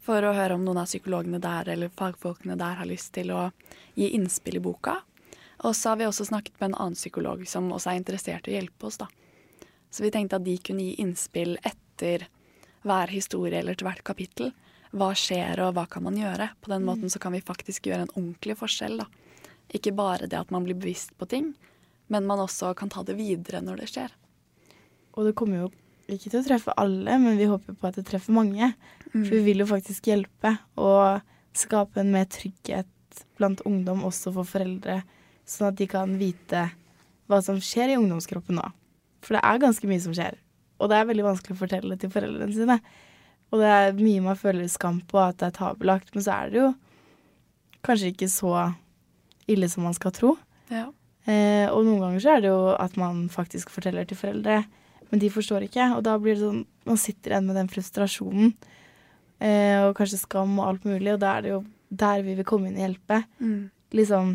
for 0.04 0.24
å 0.24 0.34
høre 0.36 0.58
om 0.58 0.64
noen 0.66 0.82
av 0.82 0.88
psykologene 0.90 1.40
der 1.42 1.70
eller 1.74 1.92
fagfolkene 1.96 2.58
der 2.60 2.78
har 2.80 2.88
lyst 2.88 3.14
til 3.16 3.32
å 3.32 3.48
gi 3.96 4.10
innspill 4.16 4.58
i 4.60 4.64
boka. 4.64 4.98
Og 5.64 5.72
så 5.76 5.92
har 5.92 6.00
vi 6.00 6.08
også 6.08 6.26
snakket 6.28 6.58
med 6.60 6.72
en 6.72 6.80
annen 6.82 6.98
psykolog 6.98 7.46
som 7.48 7.70
også 7.72 7.92
er 7.92 8.00
interessert 8.00 8.48
i 8.48 8.52
å 8.52 8.58
hjelpe 8.58 8.88
oss. 8.90 9.00
da. 9.00 9.08
Så 9.90 10.04
vi 10.04 10.10
tenkte 10.12 10.36
at 10.36 10.44
de 10.44 10.58
kunne 10.58 10.84
gi 10.84 10.98
innspill 11.00 11.56
etter 11.62 12.26
hver 12.84 13.12
historie 13.14 13.62
eller 13.62 13.78
til 13.78 13.88
hvert 13.88 14.04
kapittel. 14.04 14.52
Hva 14.94 15.12
skjer, 15.16 15.62
og 15.64 15.74
hva 15.74 15.86
kan 15.90 16.04
man 16.04 16.18
gjøre? 16.18 16.50
På 16.60 16.70
den 16.70 16.84
måten 16.86 17.10
så 17.10 17.18
kan 17.22 17.32
vi 17.34 17.42
faktisk 17.42 17.88
gjøre 17.88 18.06
en 18.06 18.12
ordentlig 18.14 18.58
forskjell. 18.60 19.00
da. 19.00 19.06
Ikke 19.74 19.94
bare 19.96 20.28
det 20.28 20.38
at 20.38 20.52
man 20.54 20.66
blir 20.66 20.76
bevisst 20.76 21.16
på 21.18 21.26
ting, 21.26 21.54
men 22.12 22.26
man 22.26 22.42
også 22.44 22.74
kan 22.76 22.92
ta 22.92 23.02
det 23.02 23.16
videre 23.16 23.62
når 23.64 23.80
det 23.80 23.88
skjer. 23.94 24.12
Og 25.14 25.24
det 25.24 25.34
kommer 25.38 25.64
jo 25.64 25.72
ikke 26.10 26.30
til 26.30 26.40
å 26.40 26.46
treffe 26.46 26.74
alle, 26.80 27.16
men 27.20 27.38
vi 27.40 27.48
håper 27.48 27.76
på 27.78 27.88
at 27.88 27.98
det 27.98 28.06
treffer 28.08 28.34
mange. 28.36 28.72
Mm. 29.12 29.22
For 29.22 29.32
vi 29.36 29.42
vil 29.46 29.62
jo 29.62 29.68
faktisk 29.70 30.10
hjelpe 30.10 30.56
og 30.80 31.24
skape 31.56 32.02
en 32.02 32.12
mer 32.14 32.26
trygghet 32.30 32.90
blant 33.38 33.62
ungdom, 33.68 34.02
også 34.06 34.32
for 34.34 34.48
foreldre, 34.48 35.00
sånn 35.48 35.70
at 35.70 35.78
de 35.78 35.86
kan 35.90 36.16
vite 36.18 36.66
hva 37.30 37.40
som 37.44 37.60
skjer 37.62 37.94
i 37.94 37.98
ungdomskroppen 38.00 38.58
nå. 38.58 38.66
For 39.24 39.38
det 39.38 39.44
er 39.46 39.62
ganske 39.62 39.88
mye 39.88 40.02
som 40.02 40.14
skjer, 40.16 40.36
og 40.82 40.90
det 40.90 40.98
er 40.98 41.08
veldig 41.08 41.26
vanskelig 41.30 41.56
å 41.56 41.62
fortelle 41.62 41.98
til 42.00 42.12
foreldrene 42.12 42.56
sine. 42.56 42.78
Og 43.52 43.62
det 43.62 43.70
er 43.70 44.00
mye 44.00 44.24
man 44.24 44.38
føler 44.38 44.68
skam 44.72 44.98
på 45.08 45.20
at 45.22 45.38
det 45.40 45.52
er 45.52 45.58
tabelagt, 45.60 46.10
men 46.14 46.26
så 46.26 46.40
er 46.40 46.50
det 46.50 46.60
jo 46.60 46.70
kanskje 47.84 48.12
ikke 48.12 48.30
så 48.32 48.52
ille 49.50 49.68
som 49.70 49.86
man 49.86 49.96
skal 49.96 50.14
tro. 50.16 50.34
Ja. 50.72 50.88
Eh, 51.24 51.68
og 51.70 51.84
noen 51.86 52.02
ganger 52.02 52.24
så 52.24 52.34
er 52.34 52.42
det 52.44 52.50
jo 52.50 52.72
at 52.76 52.96
man 53.00 53.28
faktisk 53.32 53.70
forteller 53.72 54.08
til 54.08 54.18
foreldre 54.18 54.64
men 55.14 55.22
de 55.22 55.30
forstår 55.30 55.68
ikke. 55.68 55.92
Og 55.94 56.02
da 56.02 56.16
blir 56.18 56.34
det 56.34 56.42
sånn 56.42 56.64
Man 56.84 56.98
sitter 57.00 57.30
igjen 57.30 57.46
med 57.48 57.56
den 57.56 57.70
frustrasjonen 57.72 58.50
eh, 59.38 59.78
og 59.86 59.94
kanskje 59.96 60.18
skam 60.20 60.58
og 60.58 60.66
alt 60.66 60.82
mulig, 60.84 61.14
og 61.14 61.22
da 61.22 61.30
er 61.38 61.46
det 61.46 61.52
jo 61.54 61.62
der 61.94 62.24
vi 62.26 62.34
vil 62.36 62.44
komme 62.44 62.68
inn 62.68 62.76
og 62.76 62.82
hjelpe. 62.82 63.20
Mm. 63.38 63.70
Liksom 63.94 64.34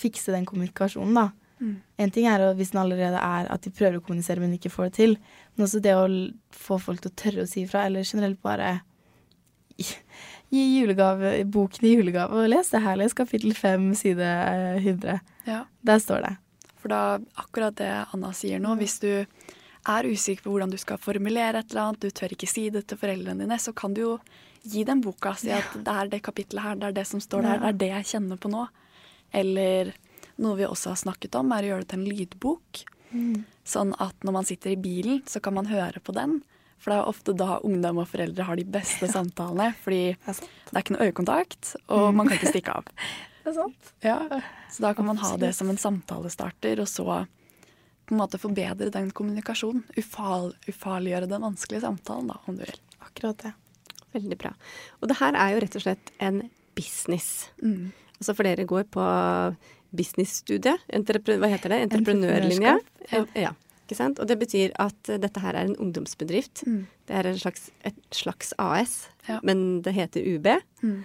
fikse 0.00 0.32
den 0.32 0.46
kommunikasjonen, 0.48 1.18
da. 1.18 1.26
Mm. 1.60 1.74
En 2.00 2.14
ting 2.14 2.28
er 2.30 2.46
hvis 2.56 2.72
den 2.72 2.80
allerede 2.80 3.20
er 3.20 3.50
at 3.52 3.66
de 3.66 3.74
prøver 3.74 3.98
å 3.98 4.04
kommunisere, 4.06 4.40
men 4.40 4.54
ikke 4.56 4.72
får 4.72 4.88
det 4.88 4.94
til. 4.96 5.16
Men 5.52 5.66
også 5.66 5.82
det 5.84 5.92
å 5.98 6.06
få 6.56 6.78
folk 6.80 7.02
til 7.04 7.12
å 7.12 7.18
tørre 7.24 7.44
å 7.44 7.50
si 7.50 7.66
ifra, 7.66 7.84
eller 7.90 8.06
generelt 8.06 8.40
bare 8.40 8.78
gi 10.54 10.64
julegave, 10.78 11.34
boken 11.52 11.84
i 11.84 11.96
julegave 11.98 12.36
og 12.36 12.48
les 12.54 12.72
det 12.72 12.80
her. 12.86 12.96
Les 13.00 13.16
kapittel 13.16 13.52
fem, 13.56 13.90
side 13.98 14.30
100. 14.80 15.20
Ja. 15.50 15.64
Der 15.84 16.00
står 16.00 16.24
det. 16.24 16.38
For 16.80 16.92
da 16.92 17.18
akkurat 17.40 17.76
det 17.78 17.90
Anna 18.14 18.32
sier 18.36 18.62
nå, 18.62 18.74
hvis 18.80 18.98
du 19.02 19.10
er 19.88 20.06
usikker 20.08 20.44
på 20.44 20.52
hvordan 20.52 20.72
du 20.72 20.78
skal 20.80 21.00
formulere 21.00 21.62
et 21.62 21.72
eller 21.72 21.90
annet, 21.90 22.04
du 22.04 22.12
tør 22.12 22.34
ikke 22.34 22.48
si 22.50 22.68
det 22.72 22.86
til 22.88 23.00
foreldrene 23.00 23.44
dine, 23.44 23.58
så 23.60 23.72
kan 23.76 23.96
du 23.96 24.02
jo 24.02 24.12
gi 24.62 24.84
dem 24.84 25.00
boka. 25.04 25.34
Si 25.40 25.52
at 25.54 25.72
det 25.76 25.94
er 25.94 26.12
det 26.12 26.22
kapittelet 26.24 26.66
her, 26.66 26.78
det 26.80 26.90
er 26.90 26.98
det 27.00 27.06
som 27.08 27.22
står 27.22 27.46
der, 27.46 27.62
det 27.62 27.70
er 27.70 27.80
det 27.80 27.90
jeg 27.94 28.08
kjenner 28.14 28.40
på 28.40 28.52
nå. 28.52 28.66
Eller 29.36 29.92
noe 30.40 30.58
vi 30.58 30.68
også 30.68 30.94
har 30.94 31.00
snakket 31.00 31.36
om, 31.40 31.52
er 31.52 31.66
å 31.66 31.72
gjøre 31.72 31.86
det 31.86 31.92
til 31.92 32.00
en 32.00 32.18
lydbok. 32.18 32.84
Mm. 33.10 33.40
Sånn 33.66 33.94
at 34.02 34.26
når 34.26 34.36
man 34.36 34.48
sitter 34.48 34.74
i 34.74 34.80
bilen, 34.80 35.22
så 35.28 35.42
kan 35.44 35.56
man 35.56 35.70
høre 35.70 36.02
på 36.04 36.14
den. 36.16 36.40
For 36.80 36.92
det 36.92 37.00
er 37.00 37.10
ofte 37.10 37.34
da 37.36 37.58
ungdom 37.66 38.00
og 38.00 38.08
foreldre 38.08 38.46
har 38.48 38.56
de 38.56 38.64
beste 38.64 39.08
samtalene. 39.12 39.72
Fordi 39.84 40.04
det 40.12 40.32
er, 40.32 40.44
det 40.70 40.76
er 40.76 40.84
ikke 40.84 40.96
noe 40.96 41.08
øyekontakt, 41.08 41.74
og 41.88 42.06
mm. 42.08 42.20
man 42.20 42.30
kan 42.30 42.40
ikke 42.40 42.54
stikke 42.54 42.78
av. 42.80 42.88
det 43.44 43.50
er 43.52 43.56
sant. 43.56 43.92
Ja. 44.04 44.18
Så 44.70 44.82
da 44.84 44.92
kan 44.94 45.06
man 45.08 45.20
ha 45.22 45.36
det 45.40 45.52
som 45.56 45.70
en 45.72 45.78
samtalestarter, 45.80 46.80
og 46.82 46.88
så 46.90 47.06
på 48.06 48.14
en 48.14 48.18
måte 48.20 48.40
forbedre 48.42 48.90
den 48.90 49.10
kommunikasjonen. 49.14 49.84
Ufal, 50.00 50.52
ufarliggjøre 50.68 51.28
den 51.30 51.44
vanskelige 51.46 51.84
samtalen, 51.84 52.28
da, 52.32 52.38
om 52.50 52.56
du 52.58 52.64
vil. 52.66 52.80
Akkurat 53.06 53.38
det. 53.44 53.52
Veldig 54.16 54.38
bra. 54.42 54.50
Og 55.00 55.08
det 55.12 55.18
her 55.20 55.36
er 55.38 55.52
jo 55.54 55.60
rett 55.62 55.76
og 55.78 55.84
slett 55.84 56.10
en 56.18 56.40
business. 56.74 57.48
Mm. 57.62 57.92
Altså 58.18 58.34
for 58.34 58.48
dere 58.48 58.66
går 58.68 58.88
på 58.90 59.04
businessstudiet. 59.96 60.82
Hva 60.90 61.50
heter 61.50 61.72
det? 61.72 61.80
Entreprenørlinja? 61.88 62.76
Ja. 63.38 63.52
Ikke 63.86 63.98
sant? 63.98 64.20
Og 64.22 64.28
det 64.30 64.36
betyr 64.38 64.74
at 64.78 65.10
dette 65.22 65.42
her 65.42 65.56
er 65.58 65.66
en 65.70 65.78
ungdomsbedrift. 65.82 66.62
Mm. 66.66 66.82
Det 67.08 67.16
er 67.18 67.26
en 67.30 67.38
slags, 67.40 67.70
et 67.86 67.96
slags 68.14 68.52
AS, 68.58 69.08
Ja. 69.28 69.40
men 69.42 69.82
det 69.82 69.94
heter 69.94 70.22
UB. 70.22 70.46
Mm. 70.82 71.04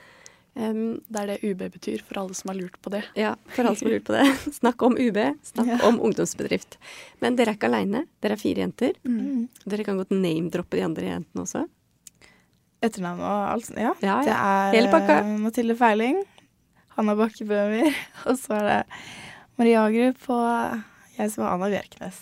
Um, 0.56 1.02
Det 1.12 1.20
er 1.20 1.28
det 1.34 1.44
UB 1.44 1.64
betyr, 1.74 2.00
for 2.08 2.22
alle 2.22 2.34
som 2.34 2.48
har 2.50 2.56
lurt 2.56 2.78
på 2.82 2.90
det. 2.94 3.04
ja, 3.20 3.34
for 3.52 3.66
alle 3.68 3.76
som 3.76 3.90
har 3.90 3.96
lurt 3.98 4.06
på 4.08 4.14
det. 4.16 4.26
Snakk 4.62 4.82
om 4.88 4.94
UB, 4.96 5.18
snakk 5.44 5.68
Ja. 5.68 5.80
om 5.88 6.00
ungdomsbedrift. 6.00 6.78
Men 7.20 7.36
dere 7.36 7.52
er 7.52 7.58
ikke 7.58 7.68
aleine. 7.68 8.06
Dere 8.24 8.38
er 8.38 8.42
fire 8.42 8.64
jenter. 8.64 8.94
Mm. 9.04 9.50
Dere 9.68 9.84
kan 9.84 9.98
godt 10.00 10.12
name-droppe 10.16 10.78
de 10.80 10.86
andre 10.88 11.10
jentene 11.12 11.44
også. 11.44 11.66
Etternavn 12.86 13.20
og 13.20 13.52
alt 13.52 13.66
sånt. 13.68 13.80
Ja. 13.82 13.94
Ja, 14.02 14.16
Det 14.24 14.32
er 14.36 14.72
Hele 14.78 14.92
pakka. 14.94 15.20
eh, 15.26 15.38
Mathilde 15.44 15.76
Feiling, 15.76 16.24
Hanna 16.96 17.16
Bakke 17.16 17.46
Bøhmer, 17.48 17.92
og 18.30 18.38
så 18.40 18.56
er 18.60 18.64
det 18.70 18.80
Maria 19.58 19.86
Agrup 19.88 20.30
og 20.30 20.84
jeg 21.18 21.32
som 21.32 21.44
er 21.46 21.52
Anna 21.56 21.68
Bjørknes. 21.72 22.22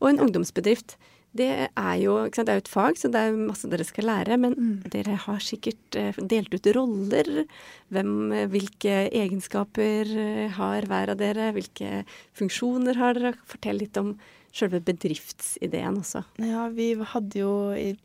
Og 0.00 0.08
en 0.10 0.20
ungdomsbedrift. 0.20 0.96
Det 1.36 1.48
er 1.68 1.96
jo 2.00 2.14
det 2.30 2.48
er 2.48 2.60
et 2.62 2.70
fag, 2.70 2.96
så 2.98 3.10
det 3.12 3.20
er 3.20 3.36
masse 3.36 3.68
dere 3.70 3.84
skal 3.84 4.08
lære. 4.08 4.38
Men 4.40 4.54
Mm. 4.56 4.90
dere 4.90 5.16
har 5.16 5.38
sikkert 5.38 5.96
eh, 5.96 6.12
delt 6.18 6.54
ut 6.54 6.66
roller. 6.76 7.44
Hvem, 7.92 8.32
eh, 8.32 8.46
hvilke 8.48 9.10
egenskaper 9.12 10.06
eh, 10.16 10.48
har 10.56 10.82
hver 10.88 11.10
av 11.10 11.18
dere? 11.18 11.52
Hvilke 11.52 12.04
funksjoner 12.34 12.96
har 12.96 13.14
dere? 13.14 13.34
Fortell 13.46 13.78
litt 13.78 13.96
om 13.96 14.14
selve 14.56 14.80
bedriftsideen 14.80 15.98
også. 16.00 16.24
Ja, 16.40 16.68
vi 16.72 16.94
hadde 16.94 17.36
jo 17.42 17.50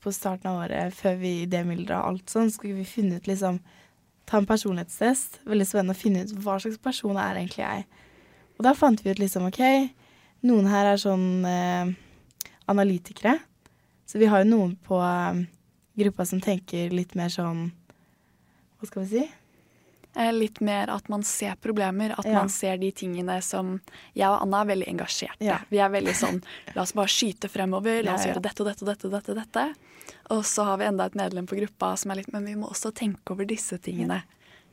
på 0.04 0.12
starten 0.12 0.50
av 0.52 0.66
året, 0.66 0.94
før 0.94 1.16
vi 1.22 1.46
idémyldra 1.46 2.02
alt 2.04 2.28
sånn, 2.28 2.52
skulle 2.52 2.76
vi 2.76 2.84
finne 2.84 3.16
ut 3.22 3.28
liksom 3.28 3.60
Ta 4.32 4.38
en 4.38 4.46
personlighetstest. 4.48 5.42
Veldig 5.44 5.66
spennende 5.68 5.92
å 5.92 6.00
finne 6.00 6.22
ut 6.24 6.30
hva 6.46 6.54
slags 6.62 6.78
person 6.80 7.18
er 7.20 7.36
egentlig 7.36 7.66
jeg. 7.66 7.86
Og 8.58 8.64
da 8.64 8.72
fant 8.74 9.02
vi 9.04 9.12
ut 9.12 9.20
liksom 9.20 9.44
OK, 9.50 9.60
noen 10.48 10.70
her 10.72 10.86
er 10.94 10.96
sånn 11.02 11.44
eh, 11.44 11.90
analytikere. 12.68 13.40
Så 14.06 14.20
vi 14.20 14.26
har 14.28 14.44
jo 14.44 14.50
noen 14.52 14.76
på 14.84 14.98
eh, 15.02 15.44
gruppa 15.98 16.26
som 16.26 16.42
tenker 16.42 16.90
litt 16.92 17.16
mer 17.16 17.30
sånn 17.32 17.72
Hva 18.82 18.88
skal 18.90 19.04
vi 19.06 19.20
si? 19.22 19.32
Eh, 20.18 20.32
Litt 20.36 20.60
mer 20.60 20.90
at 20.92 21.08
man 21.08 21.22
ser 21.24 21.56
problemer, 21.62 22.12
at 22.20 22.26
Ja. 22.26 22.34
man 22.34 22.50
ser 22.50 22.76
de 22.78 22.90
tingene 22.92 23.42
som 23.42 23.80
Jeg 24.14 24.28
og 24.28 24.42
Anna 24.42 24.62
er 24.62 24.66
veldig 24.76 24.88
engasjerte. 24.90 25.40
Ja. 25.40 25.60
Vi 25.70 25.78
er 25.80 25.90
veldig 25.90 26.16
sånn 26.18 26.42
La 26.76 26.82
oss 26.82 26.92
bare 26.94 27.08
skyte 27.08 27.48
fremover. 27.50 28.04
La 28.04 28.16
oss 28.16 28.26
Ja, 28.26 28.28
ja. 28.28 28.34
gjøre 28.34 28.42
dette 28.50 28.62
og 28.62 28.68
dette 28.68 28.84
og 28.84 28.90
dette, 28.92 29.06
og 29.06 29.12
dette, 29.12 29.36
dette. 29.36 29.76
Og 30.32 30.44
så 30.44 30.66
har 30.66 30.78
vi 30.78 30.86
enda 30.90 31.06
et 31.06 31.16
medlem 31.16 31.48
på 31.48 31.56
gruppa 31.60 31.94
som 31.98 32.12
er 32.12 32.16
litt 32.20 32.32
Men 32.34 32.46
vi 32.46 32.56
må 32.56 32.68
også 32.70 32.92
tenke 32.94 33.32
over 33.32 33.46
disse 33.46 33.78
tingene. 33.80 34.24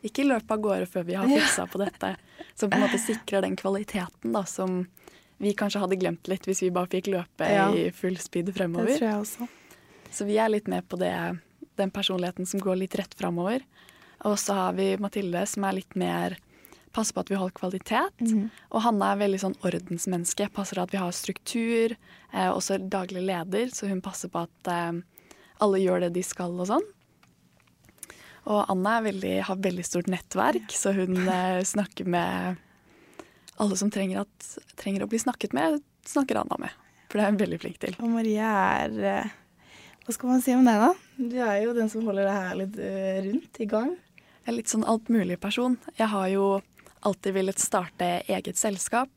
Ikke 0.03 0.25
løpe 0.27 0.51
av 0.55 0.61
gårde 0.63 0.87
før 0.87 1.05
vi 1.05 1.15
har 1.15 1.27
fiksa 1.27 1.67
på 1.71 1.79
dette. 1.85 2.17
Som 2.55 2.71
på 2.71 2.77
en 2.77 2.83
måte 2.89 2.99
sikrer 2.99 3.43
den 3.43 3.57
kvaliteten 3.57 4.33
da, 4.33 4.43
som 4.45 4.87
vi 5.39 5.55
kanskje 5.55 5.81
hadde 5.83 5.99
glemt 6.01 6.29
litt 6.31 6.47
hvis 6.49 6.63
vi 6.65 6.71
bare 6.75 6.91
fikk 6.91 7.11
løpe 7.15 7.47
Ja. 7.47 7.69
i 7.75 7.91
full 7.95 8.17
speed 8.19 8.51
fremover. 8.55 8.87
Det 8.91 8.99
tror 8.99 9.11
jeg 9.11 9.21
også. 9.23 9.49
Så 10.11 10.27
vi 10.27 10.39
er 10.39 10.49
litt 10.49 10.69
med 10.69 10.89
på 10.89 10.99
det, 10.99 11.13
den 11.77 11.91
personligheten 11.91 12.47
som 12.47 12.61
går 12.61 12.77
litt 12.81 12.97
rett 12.99 13.15
fremover. 13.15 13.63
Og 14.27 14.39
så 14.39 14.55
har 14.55 14.73
vi 14.75 14.97
Mathilde, 14.97 15.47
som 15.47 15.65
er 15.65 15.73
litt 15.81 15.95
mer 15.97 16.39
Passer 16.91 17.13
på 17.13 17.21
at 17.21 17.29
vi 17.31 17.37
holder 17.37 17.53
kvalitet. 17.53 18.15
Mhm. 18.19 18.51
Og 18.73 18.81
Hanna 18.81 19.13
er 19.13 19.19
veldig 19.21 19.39
sånn 19.43 19.57
ordensmenneske. 19.63 20.51
Passer 20.51 20.79
at 20.81 20.91
vi 20.91 20.97
har 20.97 21.13
struktur. 21.13 21.95
Eh, 22.33 22.49
også 22.49 22.79
daglig 22.89 23.23
leder, 23.27 23.67
så 23.71 23.87
hun 23.89 24.01
passer 24.01 24.29
på 24.33 24.41
at 24.49 24.69
eh, 24.73 25.03
alle 25.61 25.79
gjør 25.79 26.01
det 26.01 26.15
de 26.15 26.23
skal 26.23 26.59
og 26.59 26.67
sånn. 26.67 26.87
Og 28.49 28.65
Anna 28.73 28.97
er 28.99 29.13
veldig, 29.13 29.35
har 29.45 29.57
veldig 29.57 29.85
stort 29.85 30.09
nettverk, 30.09 30.73
så 30.73 30.95
hun 30.97 31.29
eh, 31.29 31.61
snakker 31.63 32.07
med 32.09 32.57
alle 33.63 33.77
som 33.79 33.91
trenger, 33.93 34.25
at, 34.25 34.49
trenger 34.81 35.05
å 35.05 35.11
bli 35.11 35.21
snakket 35.21 35.55
med, 35.57 35.81
snakker 36.09 36.41
Anna 36.41 36.59
med. 36.63 36.75
For 37.09 37.19
det 37.19 37.25
er 37.25 37.33
hun 37.33 37.41
veldig 37.41 37.61
flink 37.63 37.79
til. 37.83 37.97
Og 38.03 38.11
Marie 38.13 38.49
er 38.49 38.99
eh, 39.13 39.37
Hva 40.05 40.15
skal 40.17 40.33
man 40.33 40.43
si 40.45 40.55
om 40.57 40.67
deg, 40.67 40.83
da? 40.83 40.91
Du 41.19 41.39
er 41.45 41.63
jo 41.65 41.77
den 41.77 41.89
som 41.93 42.05
holder 42.09 42.29
det 42.29 42.35
her 42.37 42.59
litt 42.61 42.79
eh, 42.83 43.23
rundt 43.29 43.63
i 43.65 43.69
gang. 43.71 43.95
Jeg 44.45 44.53
er 44.53 44.59
litt 44.59 44.73
sånn 44.73 44.87
altmulig-person. 44.89 45.79
Jeg 45.99 46.13
har 46.13 46.29
jo 46.33 46.45
alltid 47.09 47.37
villet 47.37 47.61
starte 47.61 48.13
eget 48.29 48.61
selskap. 48.61 49.11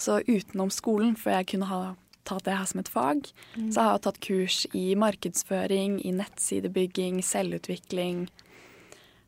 Så 0.00 0.22
utenom 0.24 0.70
skolen, 0.72 1.12
for 1.20 1.34
jeg 1.34 1.50
kunne 1.52 1.68
ha 1.68 1.80
tatt 2.24 2.46
det 2.46 2.56
her 2.56 2.68
som 2.68 2.80
et 2.80 2.88
fag, 2.88 3.26
så 3.72 3.82
har 3.82 3.96
jeg 3.96 4.04
tatt 4.06 4.20
kurs 4.24 4.58
i 4.76 4.84
markedsføring, 4.96 5.98
i 6.06 6.12
nettsidebygging, 6.16 7.20
selvutvikling. 7.24 8.28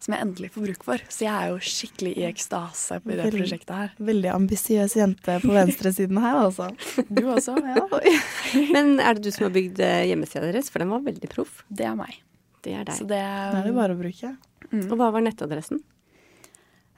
Som 0.03 0.17
jeg 0.17 0.25
endelig 0.25 0.49
får 0.51 0.65
bruk 0.67 0.85
for. 0.87 1.03
Så 1.15 1.23
jeg 1.29 1.31
er 1.31 1.53
jo 1.53 1.59
skikkelig 1.63 2.13
i 2.19 2.25
ekstase 2.27 2.97
på 3.05 3.13
det 3.13 3.21
Veldig. 3.21 3.39
prosjektet 3.39 3.77
her. 3.79 3.93
Veldig 4.03 4.31
ambisiøs 4.35 4.97
jente 4.99 5.37
på 5.45 5.53
venstresiden 5.55 6.19
her, 6.25 6.41
altså. 6.41 6.67
Du 7.21 7.23
også? 7.31 7.55
Ja. 7.63 7.85
Men 8.75 8.97
er 8.99 9.15
det 9.15 9.23
du 9.29 9.31
som 9.31 9.47
har 9.47 9.55
bygd 9.55 9.79
eh, 9.87 10.01
hjemmesida 10.11 10.49
deres? 10.49 10.73
For 10.75 10.83
den 10.83 10.91
var 10.91 11.05
veldig 11.07 11.31
proff. 11.31 11.61
Det 11.71 11.87
er 11.87 11.95
meg. 12.01 12.19
Det 12.67 12.75
er 12.81 12.91
Så 12.91 13.07
deg. 13.07 13.15
det, 13.15 13.23
Nå 13.55 13.61
er 13.63 13.69
det 13.71 13.77
bare 13.79 13.95
å 13.95 14.01
bruke. 14.03 14.33
Og 14.73 14.97
hva 14.99 15.13
var 15.15 15.23
nettadressen? 15.23 15.83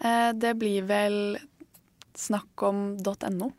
eh, 0.01 0.31
det 0.33 0.55
blir 0.61 0.89
vel 0.89 1.19
snakk 2.17 2.63
om 2.63 2.97
.no. 3.37 3.51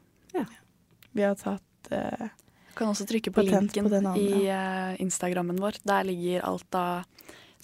Vi 1.15 1.23
har 1.23 1.35
tatt 1.39 1.91
eh, 1.95 2.27
Du 2.71 2.73
kan 2.75 2.89
også 2.91 3.05
trykke 3.07 3.31
på 3.31 3.43
linken 3.45 3.87
på 3.87 4.15
i 4.19 4.47
eh, 4.51 4.95
Instagrammen 5.03 5.59
vår. 5.61 5.77
Der 5.87 6.03
ligger 6.09 6.43
alt 6.49 6.75
av 6.75 7.05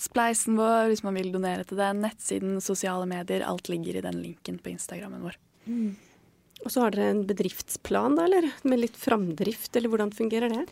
spleisen 0.01 0.57
vår, 0.57 0.89
hvis 0.89 1.03
man 1.05 1.17
vil 1.17 1.31
donere 1.33 1.65
til 1.67 1.79
den, 1.79 2.01
nettsiden, 2.05 2.59
sosiale 2.63 3.07
medier. 3.09 3.45
Alt 3.45 3.69
ligger 3.69 3.99
i 3.99 4.05
den 4.05 4.21
linken 4.23 4.57
på 4.61 4.73
Instagrammen 4.73 5.21
vår. 5.25 5.37
Og 6.61 6.69
så 6.73 6.83
har 6.83 6.93
dere 6.93 7.11
en 7.13 7.25
bedriftsplan, 7.29 8.17
da, 8.17 8.27
eller? 8.29 8.49
Med 8.67 8.83
litt 8.83 8.97
framdrift, 8.97 9.73
eller 9.75 9.91
hvordan 9.91 10.13
fungerer 10.13 10.53
det? 10.53 10.65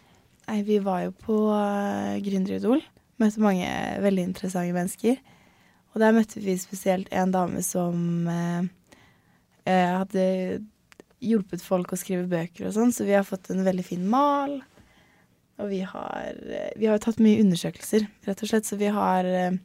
Nei, 0.49 0.61
vi 0.65 0.79
var 0.81 1.03
jo 1.05 1.13
på 1.13 1.37
uh, 1.53 2.17
Gründeridol. 2.25 2.81
Møtte 3.21 3.43
mange 3.43 3.69
veldig 4.01 4.25
interessante 4.31 4.73
mennesker. 4.73 5.19
Og 5.93 6.01
der 6.01 6.13
møtte 6.15 6.41
vi 6.41 6.55
spesielt 6.61 7.09
en 7.13 7.33
dame 7.33 7.61
som 7.65 8.27
eh, 8.29 8.67
eh, 9.65 9.95
hadde 9.97 10.25
hjulpet 11.19 11.63
folk 11.65 11.91
å 11.91 11.99
skrive 11.99 12.29
bøker 12.29 12.67
og 12.69 12.75
sånn, 12.75 12.93
så 12.95 13.07
vi 13.07 13.15
har 13.17 13.25
fått 13.27 13.49
en 13.51 13.65
veldig 13.65 13.85
fin 13.87 14.05
mal. 14.07 14.59
Og 15.59 15.69
vi 15.71 15.81
har, 15.83 16.33
eh, 16.47 16.71
vi 16.79 16.87
har 16.87 16.99
tatt 17.03 17.19
mye 17.19 17.41
undersøkelser, 17.43 18.05
rett 18.27 18.43
og 18.45 18.49
slett, 18.51 18.67
så 18.69 18.77
vi 18.79 18.87
har 18.95 19.27
eh, 19.27 19.57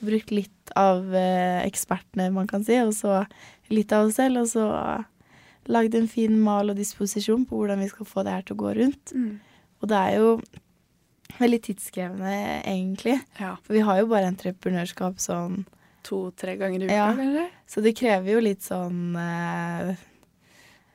brukt 0.00 0.30
litt 0.30 0.74
av 0.78 1.10
eh, 1.14 1.60
ekspertene, 1.66 2.28
man 2.32 2.46
kan 2.50 2.62
si, 2.64 2.76
og 2.80 2.92
så 2.94 3.24
litt 3.70 3.92
av 3.92 4.06
oss 4.08 4.14
selv, 4.20 4.44
og 4.44 4.48
så 4.52 4.66
lagd 5.70 5.94
en 5.98 6.08
fin 6.10 6.38
mal 6.40 6.70
og 6.72 6.78
disposisjon 6.78 7.44
på 7.46 7.58
hvordan 7.58 7.82
vi 7.82 7.90
skal 7.90 8.06
få 8.08 8.24
det 8.26 8.32
her 8.36 8.46
til 8.46 8.56
å 8.56 8.62
gå 8.62 8.74
rundt. 8.78 9.12
Og 9.82 9.90
det 9.90 9.98
er 9.98 10.16
jo 10.18 10.30
veldig 11.40 11.60
tidskrevende, 11.66 12.32
egentlig. 12.64 13.18
Ja. 13.40 13.56
For 13.66 13.74
vi 13.76 13.82
har 13.86 14.00
jo 14.00 14.08
bare 14.10 14.30
entreprenørskap 14.30 15.20
sånn 15.22 15.64
To-tre 16.08 16.54
ganger 16.56 16.80
i 16.80 16.86
uka, 16.88 16.94
Ja. 16.96 17.08
kanskje? 17.12 17.42
Så 17.68 17.82
det 17.84 17.92
krever 17.98 18.32
jo 18.32 18.40
litt 18.40 18.62
sånn 18.64 19.14
eh, 19.20 19.90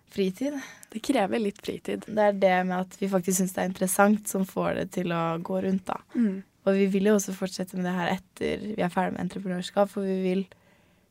fritid. 0.10 0.56
Det 0.96 1.02
krever 1.04 1.42
litt 1.42 1.58
fritid. 1.60 2.06
Det 2.08 2.28
er 2.30 2.36
det 2.40 2.58
med 2.70 2.78
at 2.78 2.94
vi 3.02 3.10
faktisk 3.12 3.42
syns 3.42 3.56
det 3.56 3.64
er 3.64 3.72
interessant, 3.72 4.30
som 4.32 4.46
får 4.48 4.78
det 4.80 4.86
til 4.96 5.12
å 5.12 5.24
gå 5.44 5.60
rundt, 5.66 5.84
da. 5.90 5.98
Mm. 6.16 6.38
Og 6.66 6.78
vi 6.78 6.86
vil 6.94 7.10
jo 7.10 7.18
også 7.18 7.36
fortsette 7.36 7.76
med 7.78 7.86
det 7.90 7.96
her 7.98 8.14
etter 8.16 8.64
vi 8.72 8.80
er 8.80 8.94
ferdig 8.94 9.18
med 9.18 9.26
entreprenørskap, 9.26 9.92
for 9.92 10.08
vi 10.08 10.16
vil 10.24 10.46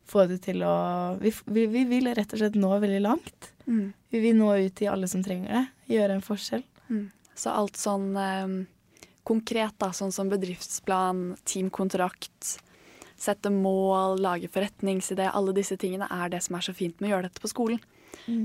få 0.09 0.25
det 0.29 0.41
til 0.45 0.65
å 0.67 0.75
Vi, 1.21 1.33
vi, 1.53 1.67
vi 1.71 1.85
vil 1.89 2.09
rett 2.17 2.33
og 2.33 2.41
slett 2.41 2.57
nå 2.59 2.73
veldig 2.81 3.03
langt. 3.05 3.51
Mm. 3.69 3.93
Vi 4.13 4.23
vil 4.25 4.39
nå 4.41 4.51
ut 4.57 4.75
til 4.81 4.91
alle 4.93 5.09
som 5.11 5.23
trenger 5.25 5.53
det. 5.53 5.65
Gjøre 5.95 6.19
en 6.19 6.25
forskjell. 6.25 6.65
Så 7.35 7.51
alt 7.51 7.79
sånn 7.81 8.13
eh, 8.21 8.59
konkret, 9.27 9.77
da, 9.81 9.91
sånn 9.93 10.13
som 10.15 10.31
bedriftsplan, 10.31 11.35
teamkontrakt, 11.49 12.57
sette 13.21 13.51
mål, 13.53 14.21
lage 14.23 14.51
forretningsidé, 14.53 15.29
alle 15.31 15.55
disse 15.57 15.77
tingene 15.81 16.09
er 16.13 16.33
det 16.33 16.43
som 16.45 16.59
er 16.59 16.67
så 16.67 16.75
fint 16.77 17.01
med 17.01 17.11
å 17.11 17.15
gjøre 17.15 17.29
dette 17.29 17.43
på 17.43 17.51
skolen. 17.51 17.83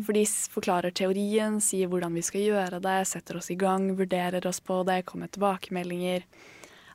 For 0.05 0.13
de 0.13 0.23
forklarer 0.25 0.91
teorien, 0.95 1.59
sier 1.63 1.87
hvordan 1.87 2.13
vi 2.17 2.21
skal 2.25 2.41
gjøre 2.41 2.79
det, 2.83 2.97
setter 3.07 3.37
oss 3.39 3.49
i 3.53 3.55
gang, 3.59 3.91
vurderer 3.95 4.45
oss 4.49 4.59
på 4.59 4.81
det, 4.87 5.05
kommer 5.05 5.27
med 5.27 5.35
tilbakemeldinger. 5.37 6.25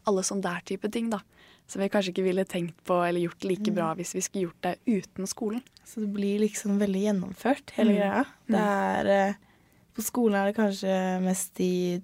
Alle 0.07 0.25
sånn 0.27 0.43
der 0.45 0.61
type 0.69 0.91
ting, 0.93 1.09
da. 1.11 1.21
Som 1.67 1.81
vi 1.81 1.89
kanskje 1.89 2.13
ikke 2.13 2.27
ville 2.27 2.45
tenkt 2.45 2.77
på 2.85 2.99
eller 3.07 3.23
gjort 3.25 3.45
like 3.49 3.73
bra 3.73 3.95
hvis 3.97 4.15
vi 4.15 4.21
skulle 4.21 4.49
gjort 4.51 4.67
det 4.67 4.75
uten 4.85 5.27
skolen. 5.31 5.63
Så 5.85 6.01
det 6.05 6.11
blir 6.13 6.43
liksom 6.43 6.77
veldig 6.81 7.05
gjennomført, 7.07 7.71
hele 7.79 7.95
Mm. 7.95 7.97
greia. 8.01 8.25
Det 8.49 8.61
er 8.61 9.07
eh, 9.29 9.35
På 9.95 10.03
skolen 10.03 10.35
er 10.35 10.47
det 10.51 10.57
kanskje 10.57 11.23
mest 11.23 11.55
de 11.55 12.03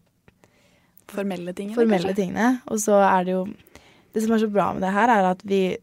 Formelle 1.11 1.52
tingene, 1.52 1.74
formelle 1.74 2.14
tingene. 2.14 2.61
Og 2.70 2.78
så 2.78 2.94
er 3.02 3.24
det 3.24 3.33
jo 3.35 3.44
Det 4.14 4.22
som 4.22 4.33
er 4.33 4.38
så 4.38 4.50
bra 4.52 4.72
med 4.72 4.83
det 4.83 4.92
her, 4.94 5.09
er 5.11 5.30
at 5.33 5.42
vi 5.44 5.76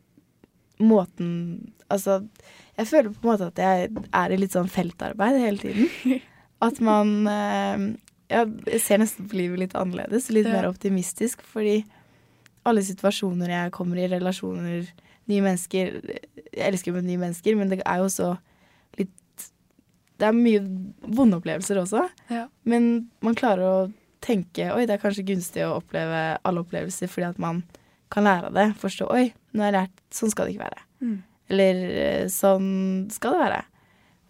Måten 0.79 1.71
Altså, 1.89 2.21
jeg 2.77 2.87
føler 2.91 3.09
på 3.13 3.23
en 3.25 3.29
måte 3.31 3.47
at 3.51 3.61
jeg 3.61 3.89
er 4.13 4.33
i 4.33 4.37
litt 4.37 4.53
sånn 4.55 4.69
feltarbeid 4.69 5.39
hele 5.41 5.57
tiden. 5.61 6.19
At 6.67 6.79
man 6.81 7.11
eh, 7.29 7.81
Jeg 8.33 8.79
ser 8.81 8.97
nesten 9.01 9.27
på 9.29 9.37
livet 9.37 9.59
litt 9.61 9.75
annerledes, 9.77 10.29
litt 10.33 10.47
mer 10.49 10.65
optimistisk, 10.69 11.43
fordi 11.45 11.83
alle 12.67 12.81
situasjoner 12.83 13.53
jeg 13.53 13.73
kommer 13.75 13.99
i, 14.01 14.07
relasjoner, 14.11 14.87
nye 15.29 15.43
mennesker 15.45 15.99
Jeg 16.01 16.65
elsker 16.71 16.95
med 16.97 17.05
nye 17.07 17.21
mennesker, 17.21 17.55
men 17.59 17.69
det 17.71 17.79
er 17.85 18.01
jo 18.01 18.07
også 18.09 18.31
litt 18.99 19.45
Det 20.17 20.27
er 20.31 20.35
mye 20.35 20.63
vonde 21.05 21.37
opplevelser 21.37 21.77
også, 21.83 22.07
Ja. 22.33 22.47
men 22.65 23.07
man 23.21 23.37
klarer 23.37 23.63
å 23.69 23.77
tenke 24.25 24.71
oi, 24.73 24.85
det 24.89 24.97
er 24.97 25.03
kanskje 25.05 25.23
gunstig 25.29 25.61
å 25.63 25.75
oppleve 25.77 26.39
alle 26.43 26.65
opplevelser 26.65 27.07
fordi 27.07 27.29
at 27.29 27.37
man 27.39 27.61
kan 28.09 28.25
lære 28.25 28.49
av 28.49 28.53
det. 28.57 28.65
Forstå 28.81 29.05
oi, 29.13 29.27
nå 29.53 29.61
har 29.61 29.69
jeg 29.71 29.77
lært, 29.77 30.01
sånn 30.15 30.31
skal 30.33 30.47
det 30.49 30.55
ikke 30.55 30.65
være. 30.65 30.81
Mm. 31.05 31.17
Eller 31.49 31.81
eh, 32.03 32.27
sånn 32.27 33.07
skal 33.13 33.33
det 33.37 33.39
være. 33.45 33.61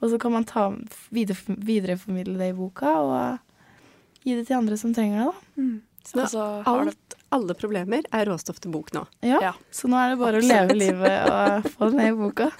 Og 0.01 0.11
så 0.11 0.19
kan 0.21 0.31
man 0.35 0.45
ta, 0.45 0.67
videre, 1.09 1.37
videreformidle 1.47 2.37
det 2.37 2.51
i 2.51 2.57
boka 2.57 2.91
og 3.01 4.23
gi 4.27 4.35
det 4.37 4.45
til 4.49 4.59
andre 4.59 4.77
som 4.77 4.93
trenger 4.93 5.23
det, 5.23 5.31
da. 5.31 5.61
Mm. 5.61 5.75
Så 6.07 6.19
Og 6.21 6.29
så 6.31 6.43
har 6.63 6.85
det 6.85 6.91
alt, 6.93 7.15
alle 7.35 7.55
problemer 7.59 8.05
er 8.15 8.29
råstoff 8.29 8.61
til 8.63 8.71
bok 8.71 8.93
nå. 8.95 9.01
Ja, 9.25 9.39
Ja. 9.41 9.53
Så 9.71 9.89
nå 9.91 9.97
er 9.99 10.13
det 10.13 10.19
bare 10.21 10.39
å 10.39 10.45
leve 10.45 10.75
livet 10.77 11.17
og 11.27 11.65
få 11.73 11.89
det 11.89 11.97
ned 11.97 12.13
i 12.13 12.19
boka. 12.21 12.51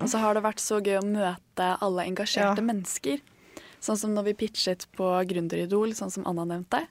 Og 0.00 0.08
så 0.10 0.18
har 0.18 0.34
det 0.34 0.42
vært 0.42 0.58
så 0.64 0.80
gøy 0.82 0.98
å 0.98 1.04
møte 1.06 1.68
alle 1.84 2.08
engasjerte 2.08 2.58
Ja. 2.58 2.66
mennesker. 2.72 3.20
Sånn 3.84 3.98
som 4.00 4.14
når 4.16 4.24
vi 4.30 4.34
pitchet 4.46 4.86
på 4.96 5.04
Gründeridol, 5.28 5.92
sånn 5.94 6.10
som 6.10 6.26
Anna 6.26 6.44
nevnte. 6.48 6.86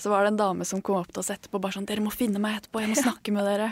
Så 0.00 0.08
var 0.10 0.24
det 0.24 0.32
en 0.32 0.40
dame 0.40 0.64
som 0.64 0.80
kom 0.82 0.96
opp 0.96 1.12
til 1.12 1.20
oss 1.20 1.30
etterpå 1.30 1.60
bare 1.60 1.72
sånn 1.76 1.86
'Dere 1.86 2.00
må 2.00 2.10
finne 2.10 2.40
meg 2.40 2.56
etterpå, 2.62 2.80
jeg 2.80 2.88
må 2.88 2.96
snakke 3.06 3.30
med 3.32 3.44
dere'. 3.44 3.70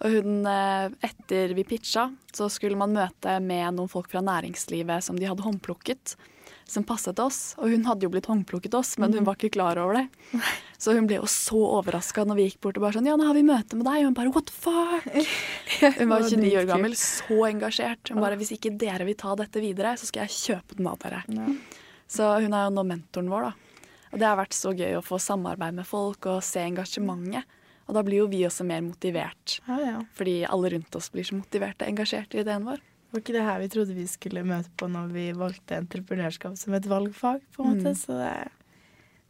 Og 0.00 0.16
hun, 0.16 0.46
eh, 0.48 0.90
etter 1.04 1.54
vi 1.54 1.64
pitcha, 1.64 2.08
så 2.32 2.48
skulle 2.48 2.78
man 2.80 2.94
møte 2.96 3.36
med 3.44 3.76
noen 3.76 3.90
folk 3.90 4.08
fra 4.08 4.22
næringslivet 4.24 5.04
som 5.04 5.18
de 5.18 5.28
hadde 5.28 5.44
håndplukket, 5.44 6.14
som 6.64 6.86
passet 6.88 7.18
oss. 7.20 7.54
Og 7.60 7.74
hun 7.74 7.84
hadde 7.84 8.06
jo 8.06 8.12
blitt 8.12 8.30
håndplukket 8.30 8.74
oss, 8.78 8.94
men 8.96 9.12
hun 9.12 9.26
var 9.26 9.36
ikke 9.36 9.52
klar 9.58 9.76
over 9.82 10.00
det. 10.00 10.06
Så 10.80 10.94
hun 10.96 11.04
ble 11.04 11.18
jo 11.18 11.28
så 11.28 11.60
overraska 11.76 12.24
når 12.24 12.38
vi 12.38 12.44
gikk 12.46 12.62
bort 12.64 12.78
og 12.78 12.86
bare 12.86 12.96
sånn 12.96 13.04
'Ja, 13.04 13.18
nå 13.20 13.26
har 13.28 13.36
vi 13.36 13.42
møte 13.44 13.76
med 13.76 13.84
deg.' 13.84 14.00
Og 14.00 14.06
hun 14.08 14.14
bare 14.16 14.32
'What 14.32 14.46
the 14.48 14.56
fuck?' 14.56 15.28
Hun 16.00 16.08
var 16.08 16.24
Det 16.24 16.30
29 16.32 16.56
år 16.56 16.68
gammel, 16.70 16.96
så 16.96 17.36
engasjert. 17.50 18.08
Hun 18.08 18.22
bare 18.24 18.38
'Hvis 18.40 18.56
ikke 18.56 18.78
dere 18.78 19.04
vil 19.04 19.14
ta 19.20 19.34
dette 19.36 19.60
videre, 19.60 19.92
så 20.00 20.08
skal 20.08 20.24
jeg 20.24 20.32
kjøpe 20.40 20.78
den 20.78 20.86
av 20.86 20.96
dere'. 20.98 21.24
Så 22.08 22.24
hun 22.40 22.54
er 22.54 22.64
jo 22.64 22.72
nå 22.72 22.86
mentoren 22.88 23.28
vår, 23.28 23.50
da. 23.50 23.52
Og 24.12 24.18
det 24.18 24.26
har 24.26 24.40
vært 24.40 24.56
så 24.56 24.72
gøy 24.72 24.96
å 24.96 25.04
få 25.04 25.20
samarbeid 25.20 25.74
med 25.74 25.86
folk 25.86 26.24
og 26.26 26.40
se 26.42 26.64
engasjementet. 26.64 27.44
Og 27.88 27.94
da 27.96 28.02
blir 28.06 28.20
jo 28.22 28.28
vi 28.30 28.44
også 28.46 28.64
mer 28.66 28.80
motivert, 28.86 29.58
Ja, 29.66 29.78
ja. 29.80 29.96
fordi 30.14 30.44
alle 30.46 30.70
rundt 30.76 30.94
oss 30.94 31.08
blir 31.10 31.24
så 31.26 31.34
motiverte 31.38 31.82
og 31.86 31.90
engasjerte 31.90 32.38
i 32.38 32.42
ideen 32.44 32.64
vår. 32.68 32.76
Det 32.76 33.16
var 33.16 33.20
ikke 33.24 33.34
det 33.34 33.42
her 33.48 33.58
vi 33.58 33.68
trodde 33.72 33.94
vi 33.96 34.04
skulle 34.06 34.44
møte 34.46 34.70
på 34.78 34.86
når 34.86 35.08
vi 35.10 35.24
valgte 35.34 35.74
entreprenørskap 35.80 36.54
som 36.60 36.74
et 36.78 36.86
valgfag, 36.86 37.40
på 37.56 37.64
en 37.64 37.72
måte. 37.74 37.90
Mm. 37.90 37.98
Så 37.98 38.14
det, 38.20 38.34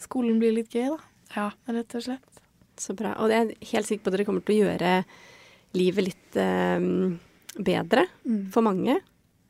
skolen 0.04 0.38
blir 0.42 0.52
litt 0.58 0.68
gøy, 0.74 0.90
da. 0.92 0.98
Ja. 1.36 1.46
Rett 1.72 1.94
og 1.96 2.04
slett. 2.04 2.42
Så 2.80 2.92
bra. 2.96 3.14
Og 3.20 3.30
jeg 3.32 3.46
er 3.46 3.70
helt 3.72 3.88
sikker 3.88 4.04
på 4.04 4.12
at 4.12 4.16
dere 4.18 4.26
kommer 4.28 4.44
til 4.44 4.58
å 4.58 4.66
gjøre 4.66 4.92
livet 5.76 6.04
litt 6.10 6.36
eh, 6.40 6.84
bedre 7.60 8.06
Mm. 8.26 8.50
for 8.52 8.62
mange. 8.62 8.98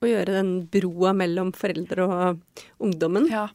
Og 0.00 0.08
gjøre 0.08 0.32
den 0.38 0.52
broa 0.72 1.10
mellom 1.12 1.50
foreldre 1.52 2.06
og 2.06 2.38
ungdommen 2.80 3.26
ja. 3.28 3.48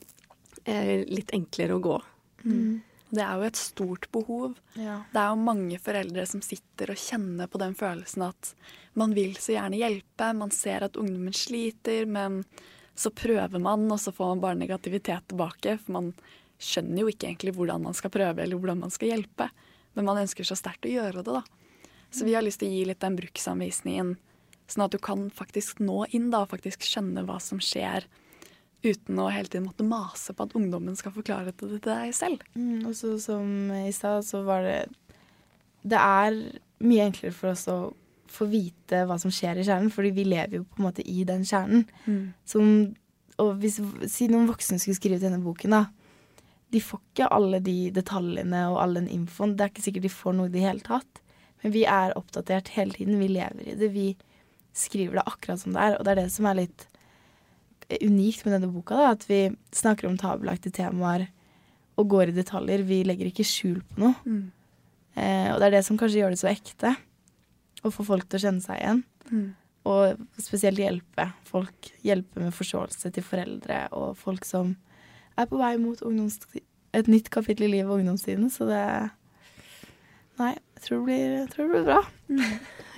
eh, 0.65 1.05
litt 1.09 1.31
enklere 1.33 1.79
å 1.79 1.81
gå. 1.81 1.95
Det 3.09 3.21
er 3.21 3.37
jo 3.37 3.45
et 3.47 3.59
stort 3.59 4.07
behov. 4.11 4.55
Ja. 4.73 5.01
Det 5.11 5.21
er 5.21 5.31
jo 5.31 5.43
mange 5.45 5.77
foreldre 5.81 6.25
som 6.27 6.41
sitter 6.43 6.91
og 6.91 6.99
kjenner 6.99 7.49
på 7.51 7.61
den 7.61 7.75
følelsen 7.77 8.25
at 8.27 8.53
man 8.97 9.13
vil 9.15 9.35
så 9.39 9.53
gjerne 9.55 9.79
hjelpe, 9.79 10.31
man 10.37 10.53
ser 10.55 10.87
at 10.87 10.97
ungdommen 10.99 11.35
sliter, 11.35 12.07
men 12.07 12.41
så 12.95 13.11
prøver 13.11 13.59
man, 13.59 13.85
og 13.91 13.99
så 13.99 14.13
får 14.15 14.33
man 14.33 14.43
bare 14.43 14.59
negativitet 14.59 15.27
tilbake. 15.29 15.77
For 15.83 15.97
man 15.97 16.11
skjønner 16.57 17.03
jo 17.03 17.11
ikke 17.11 17.27
egentlig 17.29 17.55
hvordan 17.57 17.83
man 17.83 17.97
skal 17.97 18.13
prøve, 18.13 18.41
eller 18.41 18.59
hvordan 18.59 18.85
man 18.85 18.93
skal 18.93 19.11
hjelpe. 19.11 19.49
Men 19.95 20.07
man 20.07 20.21
ønsker 20.23 20.47
så 20.47 20.57
sterkt 20.59 20.87
å 20.87 20.93
gjøre 20.93 21.23
det, 21.23 21.35
da. 21.35 21.43
Så 22.15 22.27
vi 22.27 22.35
har 22.37 22.45
lyst 22.45 22.61
til 22.61 22.71
å 22.71 22.75
gi 22.75 22.85
litt 22.87 23.03
den 23.03 23.17
bruksanvisningen, 23.19 24.15
sånn 24.71 24.85
at 24.85 24.95
du 24.95 24.99
kan 25.03 25.27
faktisk 25.35 25.81
nå 25.83 26.05
inn 26.15 26.29
da, 26.31 26.45
og 26.45 26.53
faktisk 26.53 26.87
skjønne 26.87 27.25
hva 27.27 27.37
som 27.43 27.59
skjer, 27.63 28.07
uten 28.85 29.19
å 29.21 29.29
hele 29.33 29.49
tiden 29.49 29.67
måtte 29.67 29.87
mase 29.87 30.35
på 30.35 30.45
at 30.45 30.55
ungdommen 30.57 30.97
skal 30.99 31.13
forklare 31.15 31.49
det 31.49 31.57
til 31.61 31.77
deg 31.83 32.13
selv. 32.15 32.43
Mm, 32.55 32.85
og 32.89 32.95
så 32.97 33.15
som 33.21 33.49
i 33.75 33.91
stad, 33.95 34.25
så 34.27 34.43
var 34.47 34.65
det 34.65 34.79
Det 35.85 35.97
er 36.01 36.37
mye 36.81 37.05
enklere 37.05 37.35
for 37.35 37.53
oss 37.53 37.67
å 37.69 37.93
få 38.31 38.47
vite 38.49 39.03
hva 39.07 39.17
som 39.21 39.33
skjer 39.33 39.59
i 39.61 39.65
kjernen, 39.67 39.91
fordi 39.93 40.11
vi 40.15 40.25
lever 40.27 40.59
jo 40.59 40.63
på 40.65 40.81
en 40.81 40.87
måte 40.87 41.05
i 41.05 41.23
den 41.27 41.45
kjernen. 41.45 41.85
Som, 42.47 42.71
og 43.41 43.51
hvis 43.61 43.77
si 44.11 44.27
noen 44.31 44.49
voksne 44.49 44.79
skulle 44.81 44.97
skrive 44.97 45.21
denne 45.21 45.43
boken, 45.43 45.77
da. 45.77 45.85
De 46.73 46.81
får 46.81 46.99
ikke 47.03 47.29
alle 47.31 47.61
de 47.63 47.77
detaljene 47.93 48.65
og 48.71 48.79
all 48.81 48.97
den 48.97 49.11
infoen. 49.13 49.53
Det 49.55 49.63
er 49.63 49.71
ikke 49.71 49.85
sikkert 49.85 50.07
de 50.07 50.11
får 50.15 50.35
noe 50.35 50.49
i 50.49 50.55
det 50.55 50.65
hele 50.65 50.83
tatt. 50.83 51.21
Men 51.63 51.75
vi 51.75 51.85
er 51.87 52.15
oppdatert 52.17 52.73
hele 52.75 52.97
tiden. 52.97 53.21
Vi 53.21 53.29
lever 53.31 53.69
i 53.69 53.77
det. 53.79 53.91
Vi 53.93 54.09
skriver 54.75 55.19
det 55.19 55.27
akkurat 55.29 55.61
som 55.61 55.77
det 55.77 55.85
er. 55.85 55.95
Og 55.95 56.03
det 56.05 56.15
er 56.15 56.21
det 56.23 56.33
som 56.33 56.49
er 56.49 56.59
litt 56.63 56.87
unikt 58.01 58.45
med 58.45 58.55
denne 58.55 58.71
boka. 58.73 58.95
da, 58.97 59.11
At 59.13 59.25
vi 59.29 59.49
snakker 59.75 60.09
om 60.09 60.17
tabelagte 60.17 60.71
temaer 60.73 61.27
og 61.95 62.09
går 62.11 62.31
i 62.31 62.37
detaljer. 62.37 62.85
Vi 62.87 63.03
legger 63.07 63.29
ikke 63.29 63.47
skjul 63.47 63.81
på 63.89 64.01
noe. 64.03 64.15
Mm. 64.25 64.51
Eh, 65.15 65.49
og 65.53 65.59
det 65.59 65.67
er 65.67 65.77
det 65.77 65.85
som 65.87 65.99
kanskje 65.99 66.23
gjør 66.23 66.33
det 66.35 66.41
så 66.41 66.51
ekte. 66.51 66.95
Å 67.85 67.91
få 67.93 68.05
folk 68.07 68.27
til 68.27 68.39
å 68.39 68.45
kjenne 68.47 68.63
seg 68.63 68.81
igjen. 68.81 69.03
Mm. 69.29 69.45
Og 69.85 70.41
spesielt 70.41 70.81
hjelpe 70.81 71.29
folk. 71.47 71.91
Hjelpe 72.05 72.41
med 72.41 72.55
forståelse 72.57 73.13
til 73.15 73.25
foreldre 73.25 73.85
og 73.95 74.15
folk 74.19 74.47
som 74.47 74.73
er 75.37 75.47
på 75.51 75.59
vei 75.59 75.75
mot 75.81 76.01
et 76.95 77.11
nytt 77.11 77.29
kapittel 77.33 77.67
i 77.67 77.77
livet 77.77 77.91
og 77.91 78.01
ungdomstiden. 78.01 78.49
Så 78.53 78.67
det 78.71 78.81
Nei, 80.35 80.51
jeg 80.75 80.81
tror 80.83 80.97
det 80.97 81.05
blir, 81.07 81.35
tror 81.53 81.69
det 81.69 81.71
blir 81.71 81.85
bra. 81.87 82.01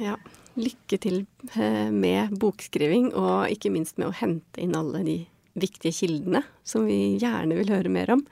Ja. 0.01 0.15
Lykke 0.57 0.97
til 1.01 1.23
eh, 1.53 1.89
med 1.93 2.33
bokskriving, 2.41 3.11
og 3.13 3.51
ikke 3.53 3.71
minst 3.73 3.99
med 4.01 4.09
å 4.09 4.15
hente 4.17 4.61
inn 4.63 4.75
alle 4.77 5.03
de 5.05 5.17
viktige 5.57 5.93
kildene 5.93 6.43
som 6.65 6.85
vi 6.89 7.17
gjerne 7.21 7.57
vil 7.57 7.69
høre 7.73 7.91
mer 7.93 8.15
om. 8.17 8.23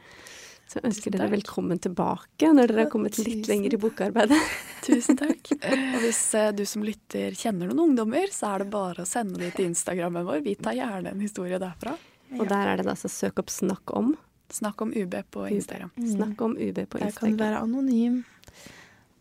Så 0.65 0.79
jeg 0.79 0.89
ønsker 0.89 1.13
dere 1.13 1.29
velkommen 1.29 1.77
tilbake 1.81 2.49
når 2.49 2.71
dere 2.71 2.85
har 2.85 2.89
kommet 2.89 3.19
litt 3.19 3.43
Tusen 3.43 3.51
lenger 3.51 3.75
i 3.77 3.79
bokarbeidet. 3.83 4.39
Tusen 4.87 5.19
takk. 5.19 5.51
Og 5.93 6.01
hvis 6.01 6.21
eh, 6.37 6.51
du 6.57 6.63
som 6.69 6.85
lytter 6.85 7.37
kjenner 7.37 7.69
noen 7.69 7.91
ungdommer, 7.91 8.33
så 8.33 8.55
er 8.55 8.65
det 8.65 8.71
bare 8.73 9.05
å 9.05 9.09
sende 9.09 9.39
dem 9.41 9.53
til 9.53 9.69
Instagrammen 9.69 10.25
vår. 10.25 10.41
Vi 10.45 10.55
tar 10.57 10.77
gjerne 10.77 11.13
en 11.13 11.21
historie 11.21 11.61
derfra. 11.61 11.93
Og 12.35 12.47
der 12.49 12.71
er 12.71 12.81
det 12.81 12.89
altså 12.89 13.11
søk 13.11 13.43
opp 13.43 13.53
Snakk 13.53 13.93
om. 13.93 14.15
Snakk 14.51 14.81
om 14.81 14.93
UB 14.93 15.13
på 15.33 15.45
Instagram. 15.53 15.93
Snakk 15.97 16.41
om 16.41 16.57
UB 16.57 16.81
på 16.89 17.01
Instagram. 17.01 17.13
Der 17.13 17.19
kan 17.19 17.37
du 17.37 17.43
være 17.43 17.61
anonym. 17.61 18.23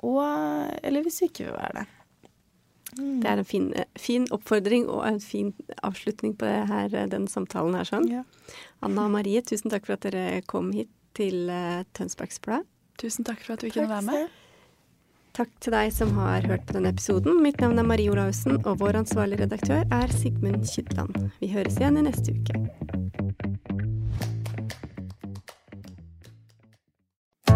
Og 0.04 0.24
Eller 0.82 1.04
hvis 1.04 1.20
du 1.20 1.28
ikke 1.28 1.48
vil 1.48 1.56
være 1.56 1.82
det. 1.82 1.86
Det 2.96 3.30
er 3.30 3.40
en 3.42 3.48
fin, 3.48 3.70
fin 3.98 4.26
oppfordring 4.34 4.86
og 4.88 5.02
en 5.08 5.20
fin 5.22 5.52
avslutning 5.86 6.36
på 6.38 6.46
det 6.46 6.60
her, 6.70 7.08
den 7.10 7.26
samtalen 7.30 7.74
her. 7.78 7.88
sånn. 7.88 8.06
Ja. 8.10 8.22
Anna 8.84 9.08
og 9.08 9.14
Marie, 9.16 9.42
tusen 9.42 9.72
takk 9.72 9.88
for 9.88 9.98
at 9.98 10.06
dere 10.06 10.42
kom 10.50 10.72
hit 10.76 10.90
til 11.14 11.50
uh, 11.50 11.82
Tønsbergs 11.96 12.40
Blad. 12.44 12.66
Tusen 13.00 13.26
takk 13.26 13.42
for 13.42 13.56
at 13.56 13.66
vi 13.66 13.72
kunne 13.74 13.90
være 13.90 14.06
med. 14.06 14.40
Takk 15.34 15.50
til 15.58 15.74
deg 15.74 15.90
som 15.90 16.12
har 16.14 16.46
hørt 16.46 16.62
på 16.68 16.76
denne 16.76 16.92
episoden. 16.94 17.40
Mitt 17.42 17.58
navn 17.62 17.80
er 17.82 17.88
Marie 17.88 18.12
Olaussen, 18.12 18.60
og 18.62 18.78
vår 18.78 19.00
ansvarlige 19.02 19.42
redaktør 19.42 19.82
er 19.90 20.14
Sigmund 20.14 20.62
Kydland. 20.70 21.18
Vi 21.40 21.50
høres 21.50 21.80
igjen 21.80 21.98
i 21.98 22.06
neste 22.06 22.36
uke. 22.38 23.23